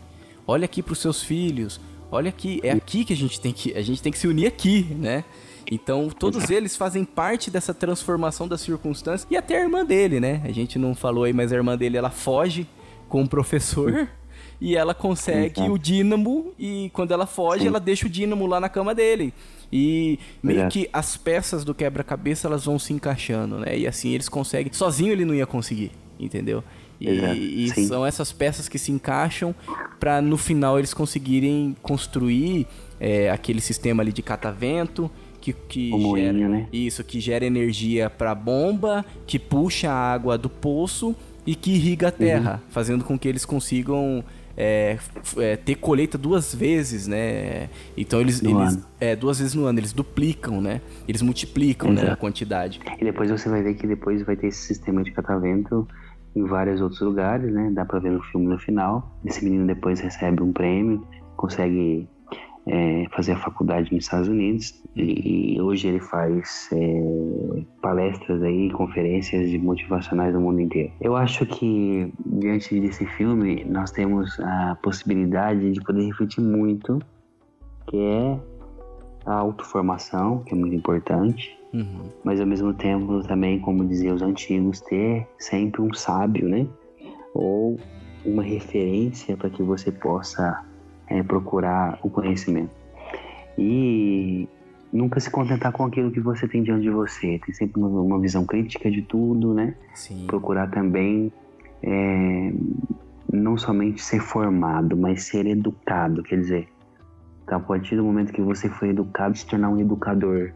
Olha 0.46 0.64
aqui 0.64 0.82
para 0.82 0.94
os 0.94 1.00
seus 1.00 1.22
filhos. 1.22 1.78
Olha 2.10 2.30
aqui, 2.30 2.60
é 2.62 2.70
aqui 2.70 3.04
que 3.04 3.12
a 3.12 3.16
gente 3.16 3.38
tem 3.38 3.52
que 3.52 3.74
a 3.76 3.82
gente 3.82 4.02
tem 4.02 4.10
que 4.10 4.18
se 4.18 4.26
unir 4.26 4.46
aqui, 4.46 4.86
né? 4.98 5.22
Então, 5.72 6.10
todos 6.10 6.50
eles 6.50 6.76
fazem 6.76 7.02
parte 7.02 7.50
dessa 7.50 7.72
transformação 7.72 8.46
das 8.46 8.60
circunstâncias. 8.60 9.26
E 9.30 9.36
até 9.38 9.56
a 9.56 9.62
irmã 9.62 9.86
dele, 9.86 10.20
né? 10.20 10.42
A 10.44 10.52
gente 10.52 10.78
não 10.78 10.94
falou 10.94 11.24
aí, 11.24 11.32
mas 11.32 11.50
a 11.50 11.56
irmã 11.56 11.78
dele, 11.78 11.96
ela 11.96 12.10
foge 12.10 12.66
com 13.08 13.22
o 13.22 13.28
professor. 13.28 14.06
E 14.60 14.76
ela 14.76 14.94
consegue 14.94 15.58
Exato. 15.58 15.72
o 15.72 15.76
dínamo. 15.76 16.52
E 16.56 16.88
quando 16.92 17.10
ela 17.10 17.26
foge, 17.26 17.62
Sim. 17.62 17.66
ela 17.66 17.80
deixa 17.80 18.06
o 18.06 18.08
dínamo 18.08 18.46
lá 18.46 18.60
na 18.60 18.68
cama 18.68 18.94
dele. 18.94 19.34
E 19.72 20.20
meio 20.40 20.68
que 20.68 20.88
as 20.92 21.16
peças 21.16 21.64
do 21.64 21.74
quebra-cabeça, 21.74 22.46
elas 22.46 22.64
vão 22.64 22.78
se 22.78 22.92
encaixando, 22.92 23.58
né? 23.58 23.76
E 23.76 23.88
assim 23.88 24.10
eles 24.10 24.28
conseguem. 24.28 24.72
Sozinho 24.72 25.10
ele 25.10 25.24
não 25.24 25.34
ia 25.34 25.46
conseguir, 25.46 25.90
entendeu? 26.16 26.62
E, 27.00 27.64
e 27.64 27.86
são 27.88 28.06
essas 28.06 28.30
peças 28.30 28.68
que 28.68 28.78
se 28.78 28.92
encaixam 28.92 29.52
para 29.98 30.22
no 30.22 30.36
final 30.36 30.78
eles 30.78 30.94
conseguirem 30.94 31.76
construir 31.82 32.68
é, 33.00 33.30
aquele 33.30 33.60
sistema 33.60 34.00
ali 34.00 34.12
de 34.12 34.22
catavento 34.22 35.10
que, 35.42 35.52
que 35.52 35.90
o 35.92 36.16
gera, 36.16 36.32
moinho, 36.32 36.48
né? 36.48 36.66
isso 36.72 37.02
que 37.02 37.18
gera 37.20 37.44
energia 37.44 38.08
para 38.08 38.30
a 38.30 38.34
bomba, 38.34 39.04
que 39.26 39.38
puxa 39.38 39.90
a 39.90 40.12
água 40.12 40.38
do 40.38 40.48
poço 40.48 41.14
e 41.44 41.54
que 41.54 41.72
irriga 41.72 42.08
a 42.08 42.10
uhum. 42.10 42.16
terra, 42.16 42.52
uhum. 42.52 42.70
fazendo 42.70 43.04
com 43.04 43.18
que 43.18 43.26
eles 43.26 43.44
consigam 43.44 44.24
é, 44.56 44.98
é, 45.38 45.56
ter 45.56 45.74
colheita 45.74 46.16
duas 46.16 46.54
vezes, 46.54 47.08
né? 47.08 47.68
Então 47.96 48.20
eles, 48.20 48.40
eles 48.42 48.78
é, 49.00 49.16
duas 49.16 49.40
vezes 49.40 49.54
no 49.54 49.64
ano 49.64 49.80
eles 49.80 49.92
duplicam, 49.92 50.60
né? 50.60 50.80
Eles 51.08 51.22
multiplicam 51.22 51.92
né, 51.92 52.10
a 52.10 52.16
quantidade. 52.16 52.80
E 53.00 53.04
depois 53.04 53.30
você 53.30 53.48
vai 53.48 53.62
ver 53.62 53.74
que 53.74 53.86
depois 53.86 54.22
vai 54.22 54.36
ter 54.36 54.46
esse 54.48 54.60
sistema 54.60 55.02
de 55.02 55.10
catavento 55.10 55.88
em 56.36 56.44
vários 56.44 56.80
outros 56.80 57.00
lugares, 57.00 57.52
né? 57.52 57.70
Dá 57.74 57.84
pra 57.84 57.98
ver 57.98 58.12
no 58.12 58.22
filme 58.22 58.46
no 58.46 58.58
final. 58.58 59.18
Esse 59.24 59.44
menino 59.44 59.66
depois 59.66 60.00
recebe 60.00 60.42
um 60.42 60.52
prêmio, 60.52 61.06
consegue 61.36 62.08
é, 62.66 63.06
fazer 63.10 63.32
a 63.32 63.36
faculdade 63.36 63.92
nos 63.92 64.04
Estados 64.04 64.28
Unidos 64.28 64.82
e, 64.94 65.60
hoje 65.60 65.88
ele 65.88 66.00
faz 66.00 66.68
é, 66.72 67.62
palestras 67.80 68.42
aí, 68.42 68.70
conferências 68.70 69.50
de 69.50 69.58
motivacionais 69.58 70.34
no 70.34 70.40
mundo 70.40 70.60
inteiro. 70.60 70.92
Eu 71.00 71.16
acho 71.16 71.44
que 71.46 72.12
diante 72.24 72.78
desse 72.80 73.06
filme 73.06 73.64
nós 73.64 73.90
temos 73.90 74.38
a 74.40 74.76
possibilidade 74.82 75.72
de 75.72 75.80
poder 75.80 76.06
refletir 76.06 76.42
muito, 76.42 77.00
que 77.88 77.96
é 77.96 78.38
a 79.24 79.34
autoformação, 79.34 80.40
que 80.44 80.54
é 80.54 80.56
muito 80.56 80.74
importante, 80.74 81.56
uhum. 81.72 82.08
mas 82.24 82.40
ao 82.40 82.46
mesmo 82.46 82.74
tempo 82.74 83.22
também, 83.22 83.60
como 83.60 83.84
diziam 83.84 84.16
os 84.16 84.22
antigos, 84.22 84.80
ter 84.80 85.26
sempre 85.38 85.80
um 85.80 85.92
sábio, 85.94 86.48
né? 86.48 86.66
Ou 87.34 87.78
uma 88.24 88.42
referência 88.42 89.36
para 89.36 89.50
que 89.50 89.62
você 89.62 89.90
possa 89.90 90.64
é, 91.08 91.22
procurar 91.22 91.98
o 92.02 92.10
conhecimento. 92.10 92.70
E 93.58 94.48
nunca 94.92 95.18
se 95.18 95.30
contentar 95.30 95.72
com 95.72 95.84
aquilo 95.84 96.10
que 96.10 96.20
você 96.20 96.46
tem 96.46 96.62
diante 96.62 96.82
de 96.82 96.90
você. 96.90 97.40
Tem 97.44 97.54
sempre 97.54 97.80
uma, 97.80 98.18
visão 98.20 98.44
crítica 98.44 98.90
de 98.90 99.02
tudo, 99.02 99.54
né? 99.54 99.74
Sim. 99.94 100.26
Procurar 100.26 100.70
também 100.70 101.32
é, 101.82 102.52
não 103.32 103.56
somente 103.56 104.02
ser 104.02 104.20
formado, 104.20 104.96
mas 104.96 105.24
ser 105.24 105.46
educado. 105.46 106.22
Quer 106.22 106.40
dizer, 106.40 106.68
a 107.46 107.58
partir 107.58 107.96
do 107.96 108.04
momento 108.04 108.32
que 108.32 108.42
você 108.42 108.68
foi 108.68 108.90
educado, 108.90 109.36
se 109.36 109.46
tornar 109.46 109.70
um 109.70 109.80
educador. 109.80 110.52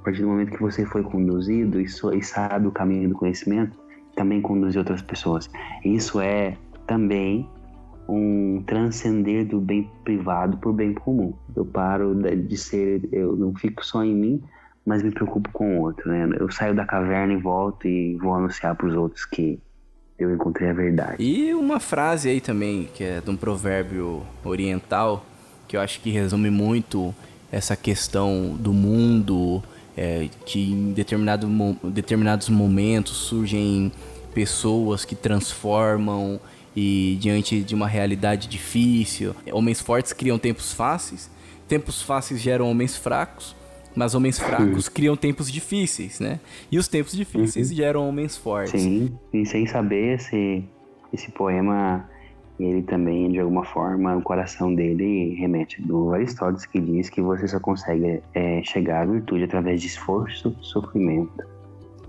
A 0.00 0.04
partir 0.04 0.22
do 0.22 0.28
momento 0.28 0.52
que 0.52 0.62
você 0.62 0.84
foi 0.84 1.02
conduzido 1.02 1.80
e, 1.80 1.88
so, 1.88 2.12
e 2.12 2.22
sabe 2.22 2.66
o 2.66 2.70
caminho 2.70 3.08
do 3.08 3.14
conhecimento, 3.14 3.76
também 4.14 4.40
conduzir 4.40 4.78
outras 4.78 5.02
pessoas. 5.02 5.50
Isso 5.84 6.20
é 6.20 6.56
também 6.86 7.48
um 8.08 8.62
transcender 8.66 9.46
do 9.46 9.60
bem 9.60 9.90
privado 10.04 10.56
por 10.58 10.72
bem 10.72 10.94
comum. 10.94 11.34
Eu 11.54 11.64
paro 11.64 12.14
de 12.14 12.56
ser, 12.56 13.08
eu 13.12 13.36
não 13.36 13.54
fico 13.54 13.84
só 13.84 14.04
em 14.04 14.14
mim, 14.14 14.42
mas 14.84 15.02
me 15.02 15.10
preocupo 15.10 15.50
com 15.52 15.78
o 15.78 15.82
outro, 15.82 16.08
né? 16.08 16.28
Eu 16.38 16.50
saio 16.50 16.74
da 16.74 16.84
caverna 16.84 17.32
e 17.32 17.36
volto 17.36 17.88
e 17.88 18.16
vou 18.16 18.34
anunciar 18.34 18.74
para 18.76 18.86
os 18.86 18.94
outros 18.94 19.24
que 19.24 19.58
eu 20.18 20.32
encontrei 20.32 20.70
a 20.70 20.72
verdade. 20.72 21.22
E 21.22 21.52
uma 21.54 21.80
frase 21.80 22.28
aí 22.28 22.40
também, 22.40 22.88
que 22.94 23.04
é 23.04 23.20
de 23.20 23.28
um 23.28 23.36
provérbio 23.36 24.22
oriental, 24.44 25.26
que 25.66 25.76
eu 25.76 25.80
acho 25.80 26.00
que 26.00 26.10
resume 26.10 26.50
muito 26.50 27.14
essa 27.50 27.76
questão 27.76 28.56
do 28.58 28.72
mundo, 28.72 29.62
é, 29.96 30.28
que 30.44 30.72
em 30.72 30.92
determinado, 30.92 31.48
determinados 31.84 32.48
momentos 32.48 33.12
surgem 33.12 33.92
pessoas 34.32 35.04
que 35.04 35.14
transformam 35.14 36.38
e 36.76 37.16
diante 37.18 37.62
de 37.62 37.74
uma 37.74 37.88
realidade 37.88 38.46
difícil. 38.46 39.34
Homens 39.50 39.80
fortes 39.80 40.12
criam 40.12 40.38
tempos 40.38 40.74
fáceis, 40.74 41.30
tempos 41.66 42.02
fáceis 42.02 42.40
geram 42.40 42.70
homens 42.70 42.96
fracos, 42.96 43.56
mas 43.94 44.14
homens 44.14 44.38
fracos 44.38 44.88
criam 44.90 45.16
tempos 45.16 45.50
difíceis, 45.50 46.20
né? 46.20 46.38
E 46.70 46.76
os 46.76 46.86
tempos 46.86 47.16
difíceis 47.16 47.70
uhum. 47.70 47.76
geram 47.76 48.08
homens 48.08 48.36
fortes. 48.36 48.82
Sim, 48.82 49.18
e 49.32 49.46
sem 49.46 49.66
saber 49.66 50.16
esse, 50.16 50.62
esse 51.14 51.32
poema, 51.32 52.06
ele 52.60 52.82
também, 52.82 53.30
de 53.30 53.40
alguma 53.40 53.64
forma, 53.64 54.14
o 54.14 54.20
coração 54.20 54.74
dele 54.74 55.34
remete 55.36 55.80
do 55.80 56.12
Aristóteles, 56.12 56.66
que 56.66 56.78
diz 56.78 57.08
que 57.08 57.22
você 57.22 57.48
só 57.48 57.58
consegue 57.58 58.20
é, 58.34 58.62
chegar 58.62 59.02
à 59.02 59.06
virtude 59.06 59.44
através 59.44 59.80
de 59.80 59.86
esforço, 59.86 60.54
sofrimento 60.60 61.42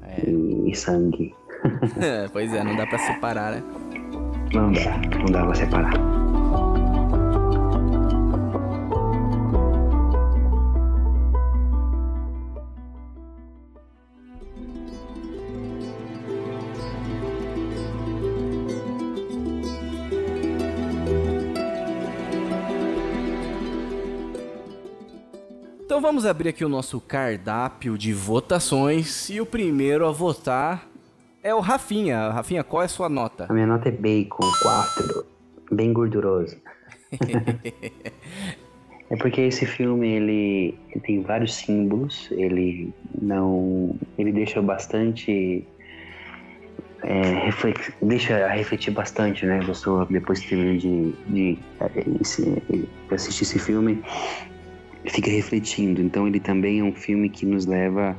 é. 0.03 0.30
e, 0.30 0.72
e 0.72 0.76
sangue. 0.76 1.34
pois 2.34 2.53
é, 2.53 2.63
não 2.63 2.76
dá 2.76 2.86
para 2.86 2.97
separar, 2.97 3.51
né? 3.53 3.63
Não 4.54 4.72
dá, 4.72 4.98
não 5.20 5.26
dá 5.26 5.45
pra 5.45 5.56
separar. 5.56 5.93
Então 25.84 26.02
vamos 26.02 26.26
abrir 26.26 26.50
aqui 26.50 26.64
o 26.64 26.70
nosso 26.70 27.02
cardápio 27.02 27.98
de 27.98 28.14
votações 28.14 29.30
e 29.30 29.41
o 29.41 29.45
primeiro 29.45 30.06
a 30.06 30.12
votar 30.12 30.88
é 31.43 31.53
o 31.53 31.59
Rafinha. 31.59 32.29
Rafinha, 32.29 32.63
qual 32.63 32.81
é 32.81 32.85
a 32.85 32.89
sua 32.89 33.09
nota? 33.09 33.47
A 33.49 33.53
minha 33.53 33.67
nota 33.67 33.89
é 33.89 33.91
bacon, 33.91 34.45
4. 34.61 35.25
Bem 35.71 35.93
gorduroso. 35.93 36.57
é 39.09 39.15
porque 39.17 39.41
esse 39.41 39.65
filme 39.65 40.07
ele, 40.07 40.77
ele, 40.89 41.01
tem 41.01 41.21
vários 41.21 41.55
símbolos, 41.55 42.29
ele 42.31 42.93
não. 43.21 43.95
ele 44.17 44.31
deixa 44.31 44.61
bastante. 44.61 45.65
É, 47.03 47.45
reflex, 47.45 47.91
deixa 48.01 48.47
refletir 48.47 48.91
bastante, 48.91 49.45
né? 49.45 49.59
Pessoa 49.63 50.07
depois 50.09 50.39
que 50.39 50.49
termina 50.49 50.77
de, 50.77 51.11
de, 51.27 51.59
de 52.69 52.88
assistir 53.11 53.43
esse 53.43 53.59
filme, 53.59 54.03
fica 55.05 55.29
refletindo. 55.29 56.01
Então 56.01 56.27
ele 56.27 56.39
também 56.39 56.79
é 56.79 56.83
um 56.83 56.93
filme 56.93 57.29
que 57.29 57.45
nos 57.45 57.65
leva 57.65 58.17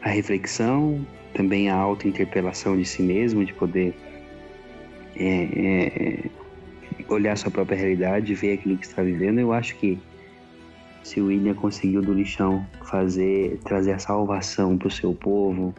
à 0.00 0.08
reflexão, 0.08 1.04
também 1.34 1.68
a 1.68 1.76
auto-interpelação 1.76 2.76
de 2.76 2.84
si 2.84 3.02
mesmo, 3.02 3.44
de 3.44 3.52
poder 3.52 3.94
é, 5.16 5.44
é, 5.44 6.30
olhar 7.08 7.36
sua 7.36 7.50
própria 7.50 7.76
realidade, 7.76 8.34
ver 8.34 8.52
aquilo 8.54 8.78
que 8.78 8.86
está 8.86 9.02
vivendo. 9.02 9.38
Eu 9.38 9.52
acho 9.52 9.76
que 9.76 9.98
se 11.02 11.20
o 11.20 11.26
William 11.26 11.54
conseguiu 11.54 12.00
do 12.00 12.14
lixão 12.14 12.66
fazer, 12.84 13.58
trazer 13.64 13.92
a 13.92 13.98
salvação 13.98 14.78
para 14.78 14.88
o 14.88 14.90
seu 14.90 15.12
povo, 15.12 15.74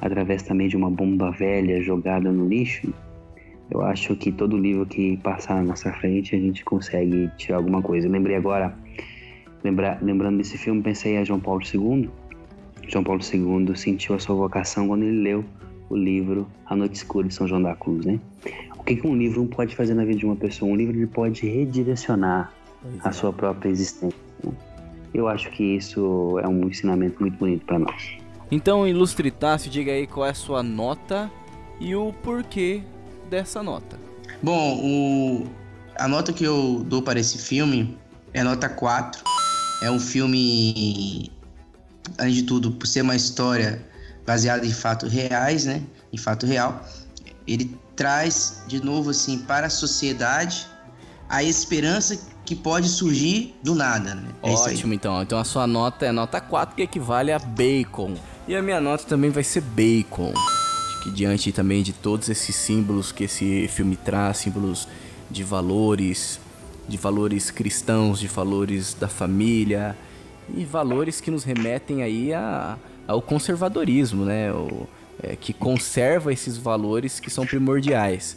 através 0.00 0.42
também 0.42 0.68
de 0.68 0.76
uma 0.76 0.90
bomba 0.90 1.30
velha 1.32 1.82
jogada 1.82 2.30
no 2.30 2.46
lixo, 2.46 2.92
eu 3.70 3.82
acho 3.82 4.16
que 4.16 4.32
todo 4.32 4.56
livro 4.56 4.86
que 4.86 5.16
passar 5.18 5.56
na 5.56 5.62
nossa 5.62 5.92
frente 5.92 6.34
a 6.34 6.38
gente 6.38 6.64
consegue 6.64 7.30
tirar 7.36 7.56
alguma 7.56 7.82
coisa. 7.82 8.06
Eu 8.06 8.12
lembrei 8.12 8.36
agora, 8.36 8.74
lembra, 9.62 9.98
lembrando 10.00 10.38
desse 10.38 10.56
filme, 10.56 10.80
pensei 10.80 11.18
a 11.18 11.24
João 11.24 11.40
Paulo 11.40 11.60
II. 11.62 12.08
João 12.88 13.04
Paulo 13.04 13.20
II 13.22 13.76
sentiu 13.76 14.14
a 14.14 14.18
sua 14.18 14.34
vocação 14.34 14.88
quando 14.88 15.02
ele 15.02 15.22
leu 15.22 15.44
o 15.90 15.96
livro 15.96 16.46
A 16.66 16.74
Noite 16.74 16.96
Escura 16.96 17.28
de 17.28 17.34
São 17.34 17.46
João 17.46 17.62
da 17.62 17.74
Cruz, 17.74 18.04
né? 18.04 18.18
O 18.76 18.82
que, 18.82 18.96
que 18.96 19.06
um 19.06 19.16
livro 19.16 19.44
pode 19.46 19.76
fazer 19.76 19.94
na 19.94 20.04
vida 20.04 20.18
de 20.18 20.26
uma 20.26 20.36
pessoa? 20.36 20.70
Um 20.70 20.76
livro 20.76 20.96
ele 20.96 21.06
pode 21.06 21.46
redirecionar 21.46 22.52
a 23.04 23.12
sua 23.12 23.32
própria 23.32 23.68
existência. 23.68 24.18
né? 24.42 24.52
Eu 25.12 25.28
acho 25.28 25.50
que 25.50 25.62
isso 25.76 26.38
é 26.42 26.48
um 26.48 26.66
ensinamento 26.68 27.20
muito 27.20 27.38
bonito 27.38 27.64
para 27.64 27.78
nós. 27.78 28.18
Então, 28.50 28.86
Ilustre 28.86 29.30
Tássio, 29.30 29.70
diga 29.70 29.92
aí 29.92 30.06
qual 30.06 30.26
é 30.26 30.30
a 30.30 30.34
sua 30.34 30.62
nota 30.62 31.30
e 31.80 31.94
o 31.94 32.12
porquê 32.12 32.82
dessa 33.28 33.62
nota. 33.62 33.98
Bom, 34.42 34.80
o... 34.82 35.46
a 35.96 36.08
nota 36.08 36.32
que 36.32 36.44
eu 36.44 36.82
dou 36.86 37.02
para 37.02 37.20
esse 37.20 37.38
filme 37.38 37.96
é 38.32 38.42
nota 38.42 38.68
4. 38.68 39.22
É 39.82 39.90
um 39.90 40.00
filme, 40.00 41.30
além 42.16 42.32
de 42.32 42.42
tudo, 42.42 42.72
por 42.72 42.86
ser 42.86 43.02
uma 43.02 43.16
história 43.16 43.84
baseada 44.26 44.66
em 44.66 44.72
fatos 44.72 45.12
reais, 45.12 45.64
né? 45.64 45.82
Em 46.12 46.16
fato 46.16 46.46
real. 46.46 46.84
Ele 47.46 47.76
traz, 47.96 48.62
de 48.66 48.82
novo, 48.84 49.10
assim, 49.10 49.38
para 49.38 49.66
a 49.66 49.70
sociedade 49.70 50.66
a 51.28 51.42
esperança 51.42 52.18
que 52.44 52.54
pode 52.54 52.88
surgir 52.88 53.54
do 53.62 53.74
nada, 53.74 54.14
né? 54.14 54.28
É. 54.42 54.50
Ótimo, 54.50 54.94
então. 54.94 55.22
Então 55.22 55.38
a 55.38 55.44
sua 55.44 55.66
nota 55.66 56.06
é 56.06 56.12
nota 56.12 56.40
4, 56.40 56.74
que 56.74 56.82
equivale 56.82 57.30
a 57.30 57.38
bacon. 57.38 58.14
E 58.46 58.56
a 58.56 58.62
minha 58.62 58.80
nota 58.80 59.04
também 59.04 59.30
vai 59.30 59.44
ser 59.44 59.60
bacon. 59.60 60.32
Acho 60.34 61.02
que 61.02 61.10
diante 61.10 61.52
também 61.52 61.82
de 61.82 61.92
todos 61.92 62.30
esses 62.30 62.56
símbolos 62.56 63.12
que 63.12 63.24
esse 63.24 63.68
filme 63.68 63.96
traz, 63.96 64.38
símbolos 64.38 64.88
de 65.30 65.44
valores, 65.44 66.40
de 66.88 66.96
valores 66.96 67.50
cristãos, 67.50 68.18
de 68.18 68.26
valores 68.26 68.94
da 68.94 69.08
família 69.08 69.94
e 70.56 70.64
valores 70.64 71.20
que 71.20 71.30
nos 71.30 71.44
remetem 71.44 72.02
aí 72.02 72.32
a, 72.32 72.76
ao 73.06 73.20
conservadorismo, 73.22 74.24
né? 74.24 74.52
O, 74.52 74.86
é, 75.22 75.36
que 75.36 75.52
conserva 75.52 76.32
esses 76.32 76.56
valores 76.56 77.18
que 77.18 77.30
são 77.30 77.46
primordiais. 77.46 78.36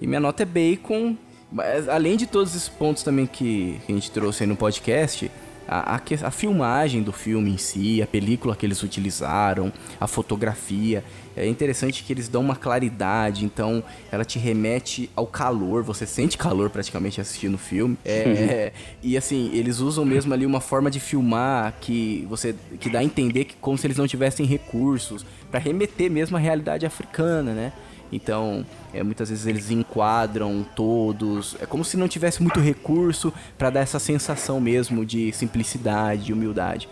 E 0.00 0.06
minha 0.06 0.20
nota 0.20 0.42
é 0.42 0.46
bacon. 0.46 1.16
Mas, 1.50 1.88
além 1.88 2.16
de 2.16 2.26
todos 2.26 2.54
esses 2.54 2.68
pontos 2.68 3.02
também 3.02 3.26
que, 3.26 3.80
que 3.86 3.92
a 3.92 3.94
gente 3.94 4.10
trouxe 4.10 4.42
aí 4.42 4.48
no 4.48 4.56
podcast, 4.56 5.30
a, 5.68 6.00
a, 6.22 6.30
filmagem 6.30 7.02
do 7.02 7.12
filme 7.12 7.50
em 7.50 7.58
si, 7.58 8.02
a 8.02 8.06
película 8.06 8.56
que 8.56 8.64
eles 8.64 8.82
utilizaram, 8.82 9.70
a 10.00 10.06
fotografia. 10.06 11.04
É 11.36 11.46
interessante 11.46 12.02
que 12.02 12.12
eles 12.12 12.26
dão 12.28 12.40
uma 12.40 12.56
claridade, 12.56 13.44
então 13.44 13.84
ela 14.10 14.24
te 14.24 14.38
remete 14.38 15.08
ao 15.14 15.26
calor, 15.26 15.84
você 15.84 16.06
sente 16.06 16.36
calor 16.36 16.70
praticamente 16.70 17.20
assistindo 17.20 17.54
o 17.54 17.58
filme. 17.58 17.96
É, 18.04 18.72
e 19.02 19.16
assim, 19.16 19.50
eles 19.52 19.78
usam 19.78 20.04
mesmo 20.04 20.32
ali 20.32 20.46
uma 20.46 20.60
forma 20.60 20.90
de 20.90 20.98
filmar 20.98 21.74
que 21.80 22.26
você 22.28 22.54
que 22.80 22.88
dá 22.88 23.00
a 23.00 23.04
entender 23.04 23.44
que 23.44 23.54
como 23.60 23.76
se 23.76 23.86
eles 23.86 23.98
não 23.98 24.06
tivessem 24.06 24.46
recursos 24.46 25.24
para 25.50 25.60
remeter 25.60 26.10
mesmo 26.10 26.36
à 26.36 26.40
realidade 26.40 26.86
africana, 26.86 27.52
né? 27.52 27.72
Então, 28.12 28.64
é, 28.92 29.02
muitas 29.02 29.28
vezes 29.28 29.46
eles 29.46 29.70
enquadram 29.70 30.64
todos. 30.74 31.56
É 31.60 31.66
como 31.66 31.84
se 31.84 31.96
não 31.96 32.08
tivesse 32.08 32.42
muito 32.42 32.60
recurso 32.60 33.32
para 33.56 33.70
dar 33.70 33.80
essa 33.80 33.98
sensação 33.98 34.60
mesmo 34.60 35.04
de 35.04 35.32
simplicidade, 35.32 36.24
de 36.24 36.32
humildade. 36.32 36.88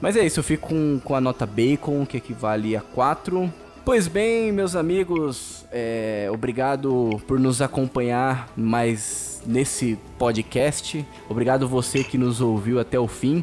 Mas 0.00 0.16
é 0.16 0.24
isso, 0.24 0.38
eu 0.38 0.44
fico 0.44 0.68
com, 0.68 1.00
com 1.02 1.14
a 1.14 1.20
nota 1.20 1.44
bacon, 1.44 2.06
que 2.06 2.16
equivale 2.16 2.76
a 2.76 2.80
4. 2.80 3.52
Pois 3.84 4.06
bem, 4.06 4.52
meus 4.52 4.76
amigos, 4.76 5.64
é, 5.72 6.28
obrigado 6.30 7.20
por 7.26 7.40
nos 7.40 7.62
acompanhar 7.62 8.48
mais 8.56 9.42
nesse 9.46 9.98
podcast. 10.18 11.04
Obrigado 11.28 11.66
você 11.66 12.04
que 12.04 12.18
nos 12.18 12.40
ouviu 12.40 12.78
até 12.78 12.98
o 13.00 13.08
fim. 13.08 13.42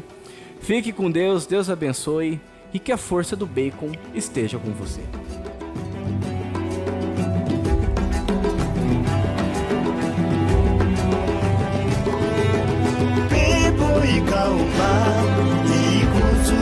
Fique 0.60 0.92
com 0.92 1.10
Deus, 1.10 1.46
Deus 1.46 1.68
abençoe 1.68 2.40
e 2.72 2.78
que 2.78 2.92
a 2.92 2.96
força 2.96 3.34
do 3.34 3.46
bacon 3.46 3.92
esteja 4.14 4.58
com 4.58 4.70
você. 4.70 5.02